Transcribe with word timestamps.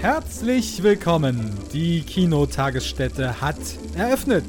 Herzlich 0.00 0.82
willkommen. 0.82 1.52
Die 1.74 2.00
Kinotagesstätte 2.00 3.42
hat 3.42 3.58
eröffnet. 3.94 4.46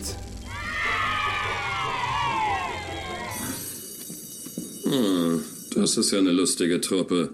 Hm, 4.85 5.41
das 5.75 5.97
ist 5.97 6.11
ja 6.11 6.19
eine 6.19 6.31
lustige 6.31 6.79
Truppe. 6.79 7.31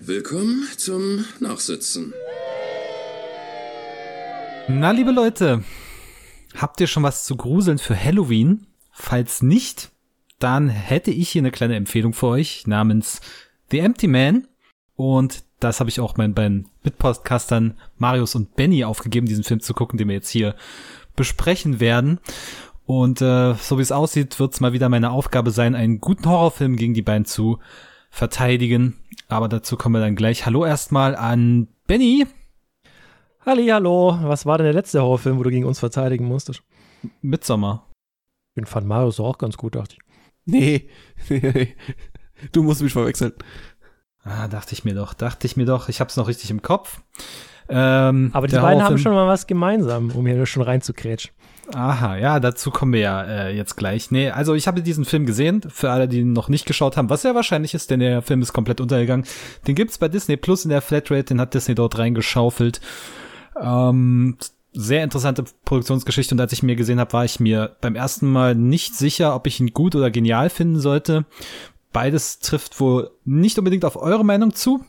Willkommen 0.00 0.66
zum 0.76 1.24
Nachsitzen. 1.38 2.12
Na, 4.66 4.90
liebe 4.90 5.12
Leute, 5.12 5.62
habt 6.56 6.80
ihr 6.80 6.88
schon 6.88 7.04
was 7.04 7.24
zu 7.24 7.36
gruseln 7.36 7.78
für 7.78 7.96
Halloween? 7.96 8.66
Falls 8.90 9.40
nicht, 9.40 9.92
dann 10.40 10.68
hätte 10.68 11.12
ich 11.12 11.28
hier 11.28 11.42
eine 11.42 11.52
kleine 11.52 11.76
Empfehlung 11.76 12.12
für 12.12 12.26
euch 12.26 12.66
namens 12.66 13.20
The 13.70 13.78
Empty 13.78 14.08
Man. 14.08 14.48
Und 15.02 15.42
das 15.58 15.80
habe 15.80 15.90
ich 15.90 15.98
auch 15.98 16.16
meinen 16.16 16.32
beiden 16.32 16.68
Mitpodcastern 16.84 17.76
Marius 17.98 18.36
und 18.36 18.54
Benny 18.54 18.84
aufgegeben, 18.84 19.26
diesen 19.26 19.42
Film 19.42 19.58
zu 19.58 19.74
gucken, 19.74 19.98
den 19.98 20.06
wir 20.06 20.14
jetzt 20.14 20.30
hier 20.30 20.54
besprechen 21.16 21.80
werden. 21.80 22.20
Und 22.86 23.20
äh, 23.20 23.54
so 23.54 23.78
wie 23.78 23.82
es 23.82 23.90
aussieht, 23.90 24.38
wird 24.38 24.54
es 24.54 24.60
mal 24.60 24.72
wieder 24.72 24.88
meine 24.88 25.10
Aufgabe 25.10 25.50
sein, 25.50 25.74
einen 25.74 26.00
guten 26.00 26.26
Horrorfilm 26.26 26.76
gegen 26.76 26.94
die 26.94 27.02
beiden 27.02 27.24
zu 27.24 27.58
verteidigen. 28.10 28.96
Aber 29.26 29.48
dazu 29.48 29.76
kommen 29.76 29.96
wir 29.96 30.00
dann 30.00 30.14
gleich. 30.14 30.46
Hallo 30.46 30.64
erstmal 30.64 31.16
an 31.16 31.66
Benny. 31.88 32.28
Halli, 33.44 33.66
hallo. 33.66 34.16
Was 34.22 34.46
war 34.46 34.58
denn 34.58 34.66
der 34.66 34.72
letzte 34.72 35.02
Horrorfilm, 35.02 35.36
wo 35.36 35.42
du 35.42 35.50
gegen 35.50 35.66
uns 35.66 35.80
verteidigen 35.80 36.26
musstest? 36.26 36.62
Midsommer. 37.22 37.88
Den 38.56 38.66
fand 38.66 38.86
Marius 38.86 39.18
auch 39.18 39.38
ganz 39.38 39.56
gut, 39.56 39.74
dachte 39.74 39.96
ich. 39.96 40.00
Nee, 40.44 40.88
du 42.52 42.62
musst 42.62 42.82
mich 42.82 42.92
verwechseln. 42.92 43.32
Ah, 44.24 44.48
dachte 44.48 44.72
ich 44.72 44.84
mir 44.84 44.94
doch, 44.94 45.14
dachte 45.14 45.46
ich 45.46 45.56
mir 45.56 45.66
doch. 45.66 45.88
Ich 45.88 46.00
hab's 46.00 46.16
noch 46.16 46.28
richtig 46.28 46.50
im 46.50 46.62
Kopf. 46.62 47.00
Ähm, 47.68 48.30
Aber 48.32 48.46
die 48.46 48.56
beiden 48.56 48.82
haben 48.82 48.98
schon 48.98 49.14
mal 49.14 49.26
was 49.26 49.46
gemeinsam, 49.46 50.10
um 50.10 50.26
hier 50.26 50.46
schon 50.46 50.62
reinzukrätschen. 50.62 51.32
Aha, 51.74 52.16
ja, 52.16 52.40
dazu 52.40 52.70
kommen 52.70 52.92
wir 52.92 53.00
ja 53.00 53.22
äh, 53.22 53.56
jetzt 53.56 53.76
gleich. 53.76 54.10
Nee, 54.10 54.30
also 54.30 54.54
ich 54.54 54.66
habe 54.66 54.82
diesen 54.82 55.04
Film 55.04 55.26
gesehen, 55.26 55.62
für 55.68 55.90
alle, 55.90 56.08
die 56.08 56.20
ihn 56.20 56.32
noch 56.32 56.48
nicht 56.48 56.66
geschaut 56.66 56.96
haben, 56.96 57.08
was 57.08 57.22
ja 57.22 57.34
wahrscheinlich 57.34 57.72
ist, 57.72 57.90
denn 57.90 58.00
der 58.00 58.20
Film 58.20 58.42
ist 58.42 58.52
komplett 58.52 58.80
untergegangen. 58.80 59.26
Den 59.66 59.74
gibt's 59.74 59.96
bei 59.96 60.08
Disney 60.08 60.36
Plus 60.36 60.64
in 60.64 60.70
der 60.70 60.82
Flatrate, 60.82 61.24
den 61.24 61.40
hat 61.40 61.54
Disney 61.54 61.74
dort 61.74 61.98
reingeschaufelt. 61.98 62.80
Ähm, 63.60 64.36
sehr 64.72 65.04
interessante 65.04 65.44
Produktionsgeschichte 65.64 66.34
und 66.34 66.40
als 66.40 66.52
ich 66.52 66.62
mir 66.62 66.76
gesehen 66.76 66.98
habe, 66.98 67.12
war 67.12 67.24
ich 67.24 67.40
mir 67.40 67.76
beim 67.80 67.94
ersten 67.94 68.26
Mal 68.26 68.54
nicht 68.54 68.94
sicher, 68.96 69.34
ob 69.34 69.46
ich 69.46 69.60
ihn 69.60 69.72
gut 69.72 69.94
oder 69.94 70.10
genial 70.10 70.50
finden 70.50 70.80
sollte. 70.80 71.26
Beides 71.92 72.38
trifft 72.38 72.80
wohl 72.80 73.10
nicht 73.24 73.58
unbedingt 73.58 73.84
auf 73.84 73.96
eure 73.96 74.24
Meinung 74.24 74.54
zu. 74.54 74.84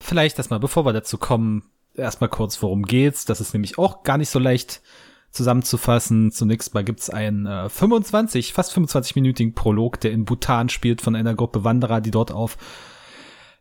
Vielleicht 0.00 0.38
erstmal, 0.38 0.60
bevor 0.60 0.84
wir 0.84 0.92
dazu 0.92 1.18
kommen, 1.18 1.64
erstmal 1.94 2.30
kurz, 2.30 2.62
worum 2.62 2.84
geht's. 2.84 3.24
Das 3.24 3.40
ist 3.40 3.52
nämlich 3.52 3.78
auch 3.78 4.02
gar 4.02 4.18
nicht 4.18 4.30
so 4.30 4.38
leicht 4.38 4.82
zusammenzufassen. 5.30 6.30
Zunächst 6.30 6.74
mal 6.74 6.84
gibt's 6.84 7.10
einen 7.10 7.46
äh, 7.46 7.68
25, 7.68 8.52
fast 8.52 8.76
25-minütigen 8.76 9.54
Prolog, 9.54 10.00
der 10.00 10.12
in 10.12 10.24
Bhutan 10.24 10.68
spielt 10.68 11.02
von 11.02 11.16
einer 11.16 11.34
Gruppe 11.34 11.64
Wanderer, 11.64 12.00
die 12.00 12.12
dort 12.12 12.30
auf 12.30 12.56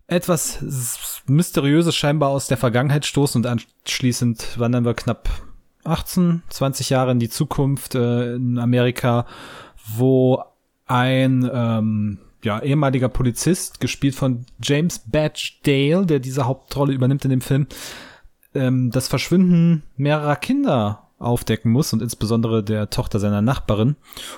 etwas 0.08 1.24
Mysteriöses 1.28 1.96
scheinbar 1.96 2.30
aus 2.30 2.48
der 2.48 2.58
Vergangenheit 2.58 3.06
stoßen 3.06 3.40
und 3.40 3.48
anschließend 3.48 4.60
wandern 4.60 4.86
wir 4.86 4.94
knapp 4.94 5.30
18, 5.86 6.44
20 6.50 6.90
Jahre 6.90 7.12
in 7.12 7.20
die 7.20 7.30
Zukunft 7.30 7.96
äh, 7.96 8.36
in 8.36 8.58
Amerika, 8.58 9.26
wo 9.96 10.44
ein 10.86 11.50
ähm, 11.52 12.20
ja, 12.44 12.62
ehemaliger 12.62 13.10
Polizist, 13.10 13.80
gespielt 13.80 14.16
von 14.16 14.46
James 14.62 15.00
Badge 15.00 15.54
Dale, 15.64 16.06
der 16.06 16.20
diese 16.20 16.46
Hauptrolle 16.46 16.94
übernimmt 16.94 17.26
in 17.26 17.32
dem 17.32 17.42
Film, 17.42 17.68
ähm, 18.54 18.92
das 18.92 19.08
Verschwinden 19.08 19.84
mehrerer 19.98 20.36
Kinder 20.36 21.09
aufdecken 21.20 21.72
muss 21.72 21.94
und 21.94 22.02
insbesondere 22.02 22.64
der 22.64 22.90
Tochter 22.90 23.20
seiner 23.20 23.42
Nachbarin 23.42 23.96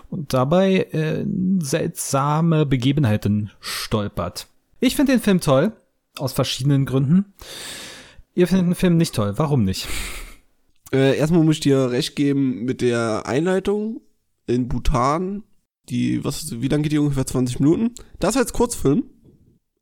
und 0.10 0.34
dabei 0.34 0.88
äh, 0.92 1.26
seltsame 1.60 2.66
Begebenheiten 2.66 3.52
stolpert. 3.60 4.48
Ich 4.80 4.96
finde 4.96 5.14
den 5.14 5.22
Film 5.22 5.42
toll, 5.42 5.72
aus 6.18 6.34
verschiedenen 6.34 6.86
Gründen. 6.86 7.34
Ihr 8.36 8.48
findet 8.48 8.68
den 8.68 8.76
Film 8.76 8.98
nicht 8.98 9.16
toll, 9.16 9.34
warum 9.38 9.64
nicht? 9.64 9.88
Äh, 10.92 11.18
erstmal 11.18 11.44
muss 11.44 11.56
ich 11.56 11.62
dir 11.62 11.90
recht 11.92 12.16
geben 12.16 12.66
mit 12.66 12.82
der 12.82 13.26
Einleitung 13.26 14.02
in 14.46 14.68
Bhutan. 14.68 15.44
Die, 15.90 16.24
was, 16.24 16.62
wie 16.62 16.68
lange 16.68 16.84
geht 16.84 16.92
die 16.92 16.98
ungefähr 16.98 17.26
20 17.26 17.60
Minuten? 17.60 17.92
Das 18.20 18.38
als 18.38 18.54
Kurzfilm. 18.54 19.04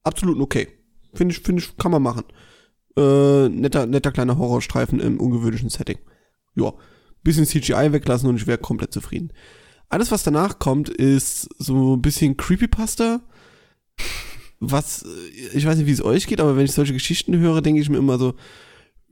Absolut 0.03 0.39
okay. 0.39 0.67
Finde 1.13 1.33
ich, 1.33 1.41
finde 1.41 1.61
ich, 1.61 1.77
kann 1.77 1.91
man 1.91 2.01
machen. 2.01 2.23
Äh, 2.97 3.49
netter, 3.49 3.85
netter 3.85 4.11
kleiner 4.11 4.37
Horrorstreifen 4.37 4.99
im 4.99 5.19
ungewöhnlichen 5.19 5.69
Setting. 5.69 5.97
Ja. 6.55 6.73
Bisschen 7.23 7.45
CGI 7.45 7.93
weglassen 7.93 8.27
und 8.27 8.35
ich 8.35 8.47
wäre 8.47 8.57
komplett 8.57 8.91
zufrieden. 8.91 9.31
Alles, 9.87 10.11
was 10.11 10.23
danach 10.23 10.59
kommt, 10.59 10.89
ist 10.89 11.47
so 11.57 11.95
ein 11.95 12.01
bisschen 12.01 12.35
Creepypasta. 12.35 13.21
Was, 14.59 15.05
ich 15.53 15.65
weiß 15.65 15.77
nicht, 15.77 15.87
wie 15.87 15.91
es 15.91 16.03
euch 16.03 16.27
geht, 16.27 16.41
aber 16.41 16.57
wenn 16.57 16.65
ich 16.65 16.71
solche 16.73 16.93
Geschichten 16.93 17.37
höre, 17.37 17.61
denke 17.61 17.79
ich 17.79 17.89
mir 17.89 17.97
immer 17.97 18.17
so, 18.17 18.33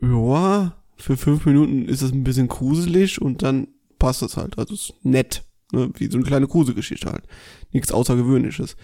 ja, 0.01 0.75
für 0.97 1.17
fünf 1.17 1.45
Minuten 1.45 1.87
ist 1.87 2.01
es 2.01 2.11
ein 2.11 2.23
bisschen 2.23 2.47
gruselig 2.47 3.21
und 3.21 3.43
dann 3.43 3.67
passt 3.99 4.23
es 4.23 4.37
halt. 4.37 4.57
Also 4.57 4.73
ist 4.73 4.93
nett. 5.03 5.43
Ne? 5.71 5.91
Wie 5.95 6.09
so 6.09 6.17
eine 6.17 6.25
kleine 6.25 6.47
Gruselgeschichte 6.47 7.11
halt. 7.11 7.23
Nichts 7.71 7.91
Außergewöhnliches. 7.91 8.75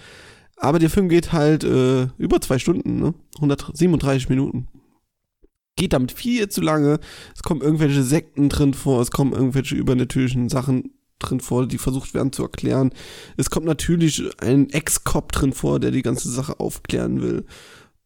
Aber 0.58 0.80
der 0.80 0.90
Film 0.90 1.10
geht 1.10 1.34
halt 1.34 1.64
äh, 1.64 2.08
über 2.18 2.42
zwei 2.42 2.58
Stunden, 2.58 3.00
ne? 3.00 3.14
137 3.36 4.30
Minuten. 4.30 4.68
Geht 5.76 5.94
damit 5.94 6.12
viel 6.12 6.50
zu 6.50 6.62
lange. 6.62 7.00
Es 7.36 7.44
kommen 7.44 7.62
irgendwelche 7.62 8.02
Sekten 8.02 8.50
drin 8.50 8.74
vor, 8.74 9.02
es 9.02 9.12
kommen 9.12 9.34
irgendwelche 9.34 9.76
übernatürlichen 9.76 10.50
Sachen 10.50 10.94
drin 11.20 11.40
vor, 11.40 11.68
die 11.68 11.78
versucht 11.78 12.16
werden 12.16 12.32
zu 12.32 12.44
erklären. 12.44 12.92
Es 13.38 13.52
kommt 13.52 13.68
natürlich 13.68 14.24
ein 14.42 14.70
Ex-Cop 14.70 15.32
drin 15.32 15.54
vor, 15.54 15.80
der 15.80 15.92
die 15.92 16.02
ganze 16.02 16.30
Sache 16.30 16.60
aufklären 16.60 17.22
will 17.22 17.46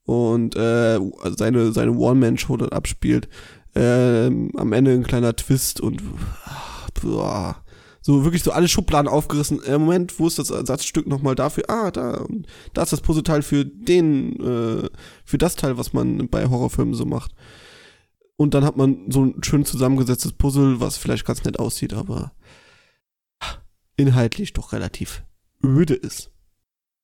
und 0.03 0.55
äh, 0.55 0.99
seine, 1.37 1.71
seine 1.71 1.93
One-Man-Show 1.93 2.57
dort 2.57 2.73
abspielt 2.73 3.29
ähm, 3.75 4.51
am 4.57 4.73
Ende 4.73 4.91
ein 4.91 5.03
kleiner 5.03 5.35
Twist 5.35 5.79
und 5.79 6.01
boah, 7.01 7.63
so 8.01 8.23
wirklich 8.23 8.43
so 8.43 8.51
alle 8.51 8.67
Schubladen 8.67 9.07
aufgerissen. 9.07 9.61
Im 9.61 9.81
Moment, 9.81 10.19
wo 10.19 10.27
ist 10.27 10.39
das 10.39 10.49
Ersatzstück 10.49 11.07
nochmal 11.07 11.35
dafür? 11.35 11.65
Ah, 11.67 11.91
da, 11.91 12.25
da 12.73 12.83
ist 12.83 12.93
das 12.93 13.01
Puzzleteil 13.01 13.41
für 13.41 13.65
den, 13.65 14.39
äh, 14.39 14.89
für 15.23 15.37
das 15.37 15.55
Teil, 15.55 15.77
was 15.77 15.93
man 15.93 16.27
bei 16.29 16.47
Horrorfilmen 16.47 16.95
so 16.95 17.05
macht. 17.05 17.31
Und 18.37 18.53
dann 18.53 18.65
hat 18.65 18.75
man 18.75 19.11
so 19.11 19.25
ein 19.25 19.43
schön 19.43 19.65
zusammengesetztes 19.65 20.33
Puzzle, 20.33 20.79
was 20.79 20.97
vielleicht 20.97 21.25
ganz 21.25 21.43
nett 21.43 21.59
aussieht, 21.59 21.93
aber 21.93 22.31
inhaltlich 23.97 24.53
doch 24.53 24.73
relativ 24.73 25.23
öde 25.63 25.93
ist. 25.93 26.31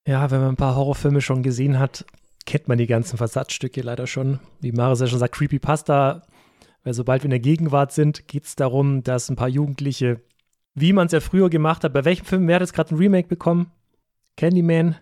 Ja, 0.07 0.31
wenn 0.31 0.39
man 0.39 0.49
ein 0.49 0.55
paar 0.55 0.75
Horrorfilme 0.75 1.21
schon 1.21 1.43
gesehen 1.43 1.77
hat, 1.77 2.05
kennt 2.45 2.67
man 2.67 2.77
die 2.77 2.87
ganzen 2.87 3.17
Versatzstücke 3.17 3.81
leider 3.81 4.07
schon. 4.07 4.39
Wie 4.61 4.71
Maris 4.71 5.01
ja 5.01 5.07
schon 5.07 5.19
sagt, 5.19 5.35
Creepypasta 5.35 6.23
weil 6.87 6.93
sobald 6.93 7.21
wir 7.21 7.25
in 7.25 7.31
der 7.31 7.39
Gegenwart 7.41 7.91
sind, 7.91 8.29
geht 8.29 8.45
es 8.45 8.55
darum, 8.55 9.03
dass 9.03 9.29
ein 9.29 9.35
paar 9.35 9.49
Jugendliche, 9.49 10.21
wie 10.79 10.93
man 10.93 11.07
es 11.07 11.11
ja 11.11 11.19
früher 11.19 11.49
gemacht 11.49 11.83
hat, 11.83 11.91
bei 11.93 12.05
welchem 12.05 12.25
Film, 12.25 12.47
wer 12.47 12.55
hat 12.55 12.61
jetzt 12.61 12.73
gerade 12.73 12.93
ein 12.93 12.99
Remake 12.99 13.27
bekommen? 13.27 13.71
Candyman? 14.37 14.95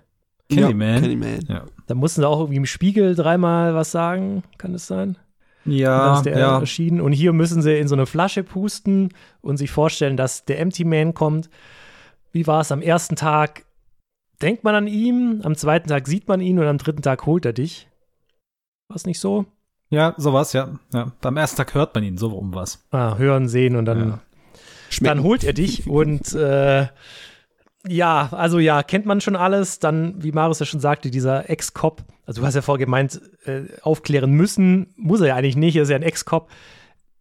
Candyman. 0.49 0.93
Ja, 0.95 0.99
Candyman. 1.01 1.39
Ja. 1.49 1.65
Da 1.87 1.95
mussten 1.95 2.21
sie 2.21 2.27
auch 2.27 2.39
irgendwie 2.39 2.57
im 2.57 2.65
Spiegel 2.65 3.13
dreimal 3.13 3.75
was 3.75 3.91
sagen, 3.91 4.43
kann 4.57 4.73
es 4.73 4.87
sein? 4.87 5.17
Ja, 5.65 5.95
Und 5.97 6.05
dann 6.07 6.15
ist 6.15 6.25
der 6.25 6.37
ja. 6.37 6.59
erschienen. 6.59 7.01
Und 7.01 7.11
hier 7.11 7.33
müssen 7.33 7.61
sie 7.61 7.77
in 7.77 7.89
so 7.89 7.95
eine 7.95 8.05
Flasche 8.05 8.43
pusten 8.43 9.09
und 9.41 9.57
sich 9.57 9.71
vorstellen, 9.71 10.15
dass 10.15 10.45
der 10.45 10.59
Empty 10.59 10.85
Man 10.85 11.13
kommt. 11.13 11.49
Wie 12.31 12.47
war 12.47 12.61
es 12.61 12.71
am 12.71 12.81
ersten 12.81 13.17
Tag? 13.17 13.65
Denkt 14.41 14.63
man 14.63 14.75
an 14.75 14.87
ihn, 14.87 15.41
am 15.43 15.55
zweiten 15.55 15.89
Tag 15.89 16.07
sieht 16.07 16.27
man 16.27 16.39
ihn 16.39 16.57
und 16.59 16.67
am 16.67 16.77
dritten 16.77 17.01
Tag 17.01 17.25
holt 17.25 17.45
er 17.45 17.53
dich. 17.53 17.89
War 18.87 18.95
es 18.95 19.05
nicht 19.05 19.19
so? 19.19 19.45
Ja, 19.89 20.13
sowas, 20.17 20.53
ja. 20.53 20.79
ja. 20.93 21.11
Beim 21.21 21.37
ersten 21.37 21.57
Tag 21.57 21.73
hört 21.73 21.95
man 21.95 22.03
ihn, 22.03 22.17
so 22.17 22.29
um 22.29 22.53
was. 22.53 22.85
Ah, 22.91 23.17
hören, 23.17 23.47
sehen 23.47 23.75
und 23.75 23.85
dann, 23.85 24.09
Ja. 24.09 24.19
Dann 24.99 25.17
Schmecken. 25.17 25.23
holt 25.23 25.43
er 25.43 25.53
dich. 25.53 25.87
und 25.87 26.33
äh, 26.33 26.87
ja, 27.87 28.29
also 28.31 28.57
ja, 28.59 28.81
kennt 28.83 29.05
man 29.05 29.21
schon 29.21 29.35
alles. 29.35 29.79
Dann, 29.79 30.21
wie 30.23 30.31
Marius 30.31 30.59
ja 30.59 30.65
schon 30.65 30.79
sagte, 30.79 31.11
dieser 31.11 31.49
Ex-Cop, 31.49 32.03
also 32.25 32.41
du 32.41 32.47
hast 32.47 32.55
ja 32.55 32.61
vorher 32.63 32.83
gemeint, 32.85 33.21
äh, 33.45 33.61
aufklären 33.81 34.31
müssen, 34.31 34.93
muss 34.97 35.21
er 35.21 35.27
ja 35.27 35.35
eigentlich 35.35 35.55
nicht, 35.55 35.75
er 35.75 35.83
ist 35.83 35.89
ja 35.89 35.95
ein 35.95 36.01
Ex-Cop. 36.03 36.49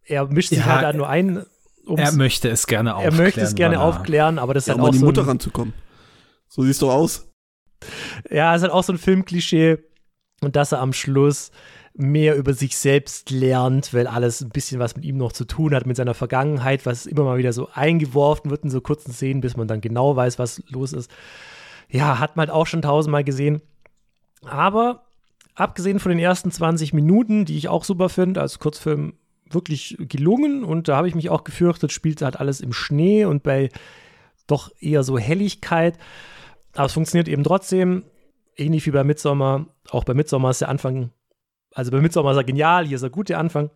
Er 0.03 0.25
mischt 0.27 0.49
sich 0.49 0.59
Ja, 0.59 0.65
halt 0.65 0.83
da 0.83 0.93
nur 0.93 1.07
ein. 1.09 1.45
Er 1.97 2.11
möchte 2.13 2.49
es 2.49 2.65
gerne 2.65 2.91
er 2.91 2.95
aufklären. 2.97 3.17
möchte 3.17 3.41
es 3.41 3.53
gerne 3.55 3.75
er- 3.75 3.83
aufklären, 3.83 4.39
aber 4.39 4.55
das 4.55 4.63
ist 4.63 4.67
ja, 4.67 4.73
halt 4.73 4.79
um 4.79 4.85
auch 4.85 4.87
an 4.89 4.93
die 4.93 4.99
so 4.99 5.05
Mutter 5.05 5.21
ein, 5.21 5.27
ranzukommen. 5.27 5.73
So 6.47 6.63
siehst 6.63 6.81
du 6.81 6.89
aus. 6.89 7.27
ja, 8.31 8.55
ist 8.55 8.63
halt 8.63 8.71
auch 8.71 8.83
so 8.83 8.93
ein 8.93 8.97
Filmklischee 8.97 9.77
und 10.41 10.55
dass 10.55 10.71
er 10.71 10.79
am 10.79 10.93
Schluss 10.93 11.51
mehr 11.97 12.35
über 12.35 12.53
sich 12.53 12.77
selbst 12.77 13.31
lernt, 13.31 13.93
weil 13.93 14.07
alles 14.07 14.41
ein 14.41 14.49
bisschen 14.49 14.79
was 14.79 14.95
mit 14.95 15.05
ihm 15.05 15.17
noch 15.17 15.31
zu 15.31 15.45
tun 15.45 15.73
hat, 15.73 15.85
mit 15.85 15.95
seiner 15.95 16.13
Vergangenheit, 16.13 16.85
was 16.85 17.05
immer 17.05 17.23
mal 17.23 17.37
wieder 17.37 17.53
so 17.53 17.69
eingeworfen 17.73 18.51
wird 18.51 18.63
in 18.63 18.69
so 18.69 18.81
kurzen 18.81 19.13
Szenen, 19.13 19.41
bis 19.41 19.55
man 19.55 19.67
dann 19.67 19.81
genau 19.81 20.15
weiß, 20.15 20.37
was 20.37 20.61
los 20.67 20.93
ist. 20.93 21.09
Ja, 21.89 22.19
hat 22.19 22.35
man 22.35 22.47
halt 22.47 22.55
auch 22.55 22.67
schon 22.67 22.81
tausendmal 22.81 23.23
gesehen. 23.23 23.61
Aber 24.43 25.05
abgesehen 25.55 25.99
von 25.99 26.09
den 26.09 26.19
ersten 26.19 26.51
20 26.51 26.93
Minuten, 26.93 27.45
die 27.45 27.57
ich 27.57 27.69
auch 27.69 27.85
super 27.85 28.09
finde, 28.09 28.41
als 28.41 28.59
Kurzfilm 28.59 29.13
wirklich 29.49 29.95
gelungen 29.99 30.63
und 30.63 30.87
da 30.87 30.97
habe 30.97 31.07
ich 31.07 31.15
mich 31.15 31.29
auch 31.29 31.43
gefürchtet, 31.43 31.91
spielt 31.91 32.21
halt 32.21 32.39
alles 32.39 32.61
im 32.61 32.73
Schnee 32.73 33.25
und 33.25 33.43
bei 33.43 33.69
doch 34.47 34.71
eher 34.79 35.03
so 35.03 35.17
Helligkeit. 35.17 35.97
Aber 36.73 36.85
es 36.87 36.93
funktioniert 36.93 37.27
eben 37.27 37.43
trotzdem, 37.43 38.03
ähnlich 38.57 38.85
wie 38.85 38.91
bei 38.91 39.03
Midsommar. 39.03 39.67
Auch 39.89 40.03
bei 40.03 40.13
Midsommar 40.13 40.51
ist 40.51 40.61
der 40.61 40.69
Anfang, 40.69 41.11
also 41.75 41.91
bei 41.91 42.01
Midsommar 42.01 42.31
ist 42.31 42.37
er 42.37 42.43
genial, 42.45 42.87
hier 42.87 42.95
ist 42.95 43.03
er 43.03 43.09
gut, 43.09 43.29
der 43.29 43.37
Anfang. 43.37 43.69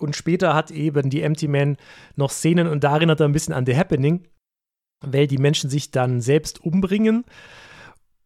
Und 0.00 0.16
später 0.16 0.54
hat 0.54 0.72
eben 0.72 1.08
die 1.08 1.22
Empty 1.22 1.46
Man 1.46 1.76
noch 2.16 2.30
Szenen 2.30 2.66
und 2.66 2.82
da 2.82 2.94
erinnert 2.94 3.20
er 3.20 3.28
ein 3.28 3.32
bisschen 3.32 3.54
an 3.54 3.64
The 3.64 3.76
Happening, 3.76 4.26
weil 5.00 5.28
die 5.28 5.38
Menschen 5.38 5.70
sich 5.70 5.92
dann 5.92 6.20
selbst 6.20 6.62
umbringen. 6.64 7.24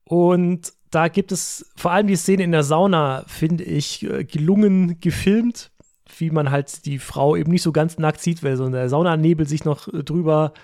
Und 0.04 0.72
da 0.90 1.08
gibt 1.08 1.30
es 1.30 1.70
vor 1.76 1.92
allem 1.92 2.06
die 2.06 2.16
Szene 2.16 2.42
in 2.42 2.52
der 2.52 2.62
Sauna, 2.62 3.24
finde 3.26 3.64
ich, 3.64 4.02
äh, 4.02 4.24
gelungen 4.24 4.98
gefilmt, 4.98 5.70
wie 6.16 6.30
man 6.30 6.50
halt 6.50 6.86
die 6.86 6.98
Frau 6.98 7.36
eben 7.36 7.50
nicht 7.50 7.62
so 7.62 7.72
ganz 7.72 7.98
nackt 7.98 8.22
sieht, 8.22 8.42
weil 8.42 8.56
so 8.56 8.66
der 8.70 8.88
Saunanebel 8.88 9.46
sich 9.46 9.66
noch 9.66 9.88
äh, 9.88 10.02
drüber 10.02 10.54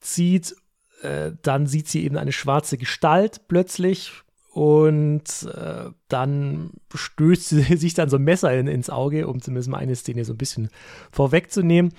zieht. 0.00 0.54
Äh, 1.00 1.32
dann 1.40 1.66
sieht 1.66 1.88
sie 1.88 2.04
eben 2.04 2.18
eine 2.18 2.32
schwarze 2.32 2.76
Gestalt 2.76 3.48
plötzlich 3.48 4.12
und 4.52 5.48
äh, 5.54 5.90
dann 6.08 6.70
stößt 6.92 7.48
sie 7.48 7.62
sich 7.76 7.94
dann 7.94 8.10
so 8.10 8.16
ein 8.16 8.24
Messer 8.24 8.52
in, 8.52 8.66
ins 8.66 8.90
Auge, 8.90 9.28
um 9.28 9.40
zumindest 9.40 9.70
mal 9.70 9.78
eine 9.78 9.94
Szene 9.94 10.24
so 10.24 10.32
ein 10.32 10.38
bisschen 10.38 10.70
vorwegzunehmen. 11.12 11.92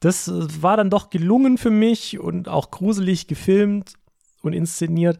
Das 0.00 0.28
äh, 0.28 0.62
war 0.62 0.76
dann 0.76 0.90
doch 0.90 1.10
gelungen 1.10 1.56
für 1.56 1.70
mich 1.70 2.18
und 2.18 2.48
auch 2.48 2.70
gruselig 2.70 3.28
gefilmt 3.28 3.94
und 4.42 4.52
inszeniert. 4.52 5.18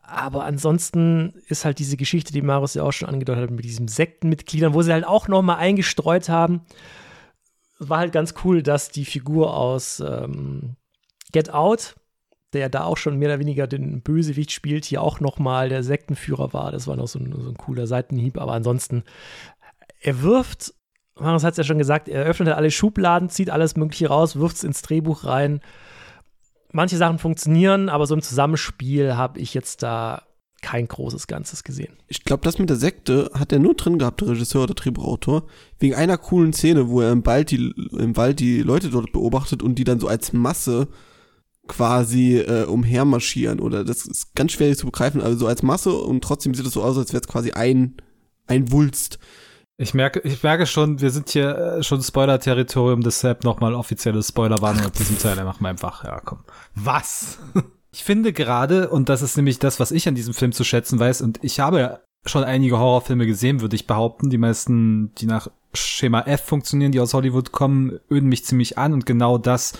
Aber 0.00 0.44
ansonsten 0.44 1.34
ist 1.48 1.64
halt 1.64 1.80
diese 1.80 1.96
Geschichte, 1.96 2.32
die 2.32 2.42
Marius 2.42 2.74
ja 2.74 2.84
auch 2.84 2.92
schon 2.92 3.08
angedeutet 3.08 3.42
hat, 3.42 3.50
mit 3.50 3.64
diesen 3.64 3.88
Sektenmitgliedern, 3.88 4.72
wo 4.72 4.82
sie 4.82 4.92
halt 4.92 5.04
auch 5.04 5.26
noch 5.26 5.42
mal 5.42 5.56
eingestreut 5.56 6.28
haben. 6.28 6.60
War 7.80 7.98
halt 7.98 8.12
ganz 8.12 8.34
cool, 8.44 8.62
dass 8.62 8.90
die 8.90 9.04
Figur 9.04 9.56
aus 9.56 9.98
ähm, 9.98 10.76
Get 11.32 11.52
Out, 11.52 11.96
der 12.52 12.68
da 12.68 12.84
auch 12.84 12.96
schon 12.96 13.18
mehr 13.18 13.28
oder 13.28 13.40
weniger 13.40 13.66
den 13.66 14.02
Bösewicht 14.02 14.52
spielt, 14.52 14.84
hier 14.84 15.02
auch 15.02 15.20
noch 15.20 15.38
mal 15.38 15.68
der 15.68 15.82
Sektenführer 15.82 16.52
war. 16.52 16.72
Das 16.72 16.86
war 16.86 16.96
noch 16.96 17.08
so 17.08 17.18
ein, 17.18 17.34
so 17.36 17.50
ein 17.50 17.56
cooler 17.56 17.86
Seitenhieb. 17.86 18.38
Aber 18.38 18.52
ansonsten, 18.52 19.04
er 20.00 20.22
wirft, 20.22 20.74
Marius 21.18 21.44
hat 21.44 21.52
es 21.52 21.58
ja 21.58 21.64
schon 21.64 21.78
gesagt, 21.78 22.08
er 22.08 22.24
öffnet 22.24 22.48
alle 22.54 22.70
Schubladen, 22.70 23.28
zieht 23.28 23.50
alles 23.50 23.76
Mögliche 23.76 24.08
raus, 24.08 24.36
wirft 24.36 24.56
es 24.56 24.64
ins 24.64 24.82
Drehbuch 24.82 25.24
rein 25.24 25.60
manche 26.76 26.96
Sachen 26.96 27.18
funktionieren, 27.18 27.88
aber 27.88 28.06
so 28.06 28.14
im 28.14 28.22
Zusammenspiel 28.22 29.16
habe 29.16 29.40
ich 29.40 29.54
jetzt 29.54 29.82
da 29.82 30.22
kein 30.62 30.86
großes 30.88 31.26
Ganzes 31.26 31.64
gesehen. 31.64 31.96
Ich 32.06 32.24
glaube, 32.24 32.42
das 32.44 32.58
mit 32.58 32.70
der 32.70 32.76
Sekte 32.76 33.30
hat 33.34 33.52
er 33.52 33.58
nur 33.58 33.74
drin 33.74 33.98
gehabt, 33.98 34.20
der 34.20 34.28
Regisseur 34.28 34.64
oder 34.64 34.74
Drehbuchautor, 34.74 35.44
wegen 35.78 35.94
einer 35.94 36.18
coolen 36.18 36.52
Szene, 36.52 36.88
wo 36.88 37.00
er 37.00 37.12
im 37.12 37.26
Wald 37.26 37.50
die, 37.50 37.72
im 37.92 38.16
Wald 38.16 38.40
die 38.40 38.62
Leute 38.62 38.90
dort 38.90 39.12
beobachtet 39.12 39.62
und 39.62 39.76
die 39.76 39.84
dann 39.84 40.00
so 40.00 40.08
als 40.08 40.32
Masse 40.32 40.88
quasi 41.66 42.38
äh, 42.38 42.64
umhermarschieren. 42.64 43.60
Oder 43.60 43.84
das 43.84 44.06
ist 44.06 44.34
ganz 44.34 44.52
schwer 44.52 44.76
zu 44.76 44.86
begreifen, 44.86 45.20
also 45.20 45.38
so 45.38 45.46
als 45.46 45.62
Masse 45.62 45.92
und 45.92 46.22
trotzdem 46.22 46.54
sieht 46.54 46.66
es 46.66 46.72
so 46.72 46.82
aus, 46.82 46.98
als 46.98 47.12
wäre 47.12 47.20
es 47.20 47.28
quasi 47.28 47.52
ein, 47.52 47.96
ein 48.46 48.70
Wulst. 48.72 49.18
Ich 49.78 49.92
merke, 49.92 50.20
ich 50.20 50.42
merke 50.42 50.64
schon, 50.66 51.00
wir 51.00 51.10
sind 51.10 51.28
hier 51.28 51.56
äh, 51.56 51.82
schon 51.82 52.02
Spoiler-Territorium, 52.02 53.02
deshalb 53.02 53.44
nochmal 53.44 53.74
offizielle 53.74 54.22
Spoilerwarnung 54.22 54.86
auf 54.86 54.92
diesem 54.92 55.18
Teil. 55.18 55.36
Machen 55.44 55.62
wir 55.62 55.68
einfach, 55.68 56.04
ja, 56.04 56.20
komm. 56.20 56.40
Was? 56.74 57.38
Ich 57.92 58.04
finde 58.04 58.34
gerade, 58.34 58.90
und 58.90 59.08
das 59.08 59.22
ist 59.22 59.38
nämlich 59.38 59.58
das, 59.58 59.80
was 59.80 59.90
ich 59.90 60.06
an 60.06 60.14
diesem 60.14 60.34
Film 60.34 60.52
zu 60.52 60.64
schätzen 60.64 60.98
weiß, 60.98 61.22
und 61.22 61.38
ich 61.42 61.60
habe 61.60 62.00
schon 62.26 62.44
einige 62.44 62.78
Horrorfilme 62.78 63.26
gesehen, 63.26 63.62
würde 63.62 63.74
ich 63.74 63.86
behaupten. 63.86 64.28
Die 64.28 64.36
meisten, 64.36 65.14
die 65.14 65.24
nach 65.24 65.48
Schema 65.72 66.20
F 66.22 66.42
funktionieren, 66.42 66.92
die 66.92 67.00
aus 67.00 67.14
Hollywood 67.14 67.52
kommen, 67.52 67.98
öden 68.10 68.28
mich 68.28 68.44
ziemlich 68.44 68.76
an 68.76 68.92
und 68.92 69.06
genau 69.06 69.38
das 69.38 69.72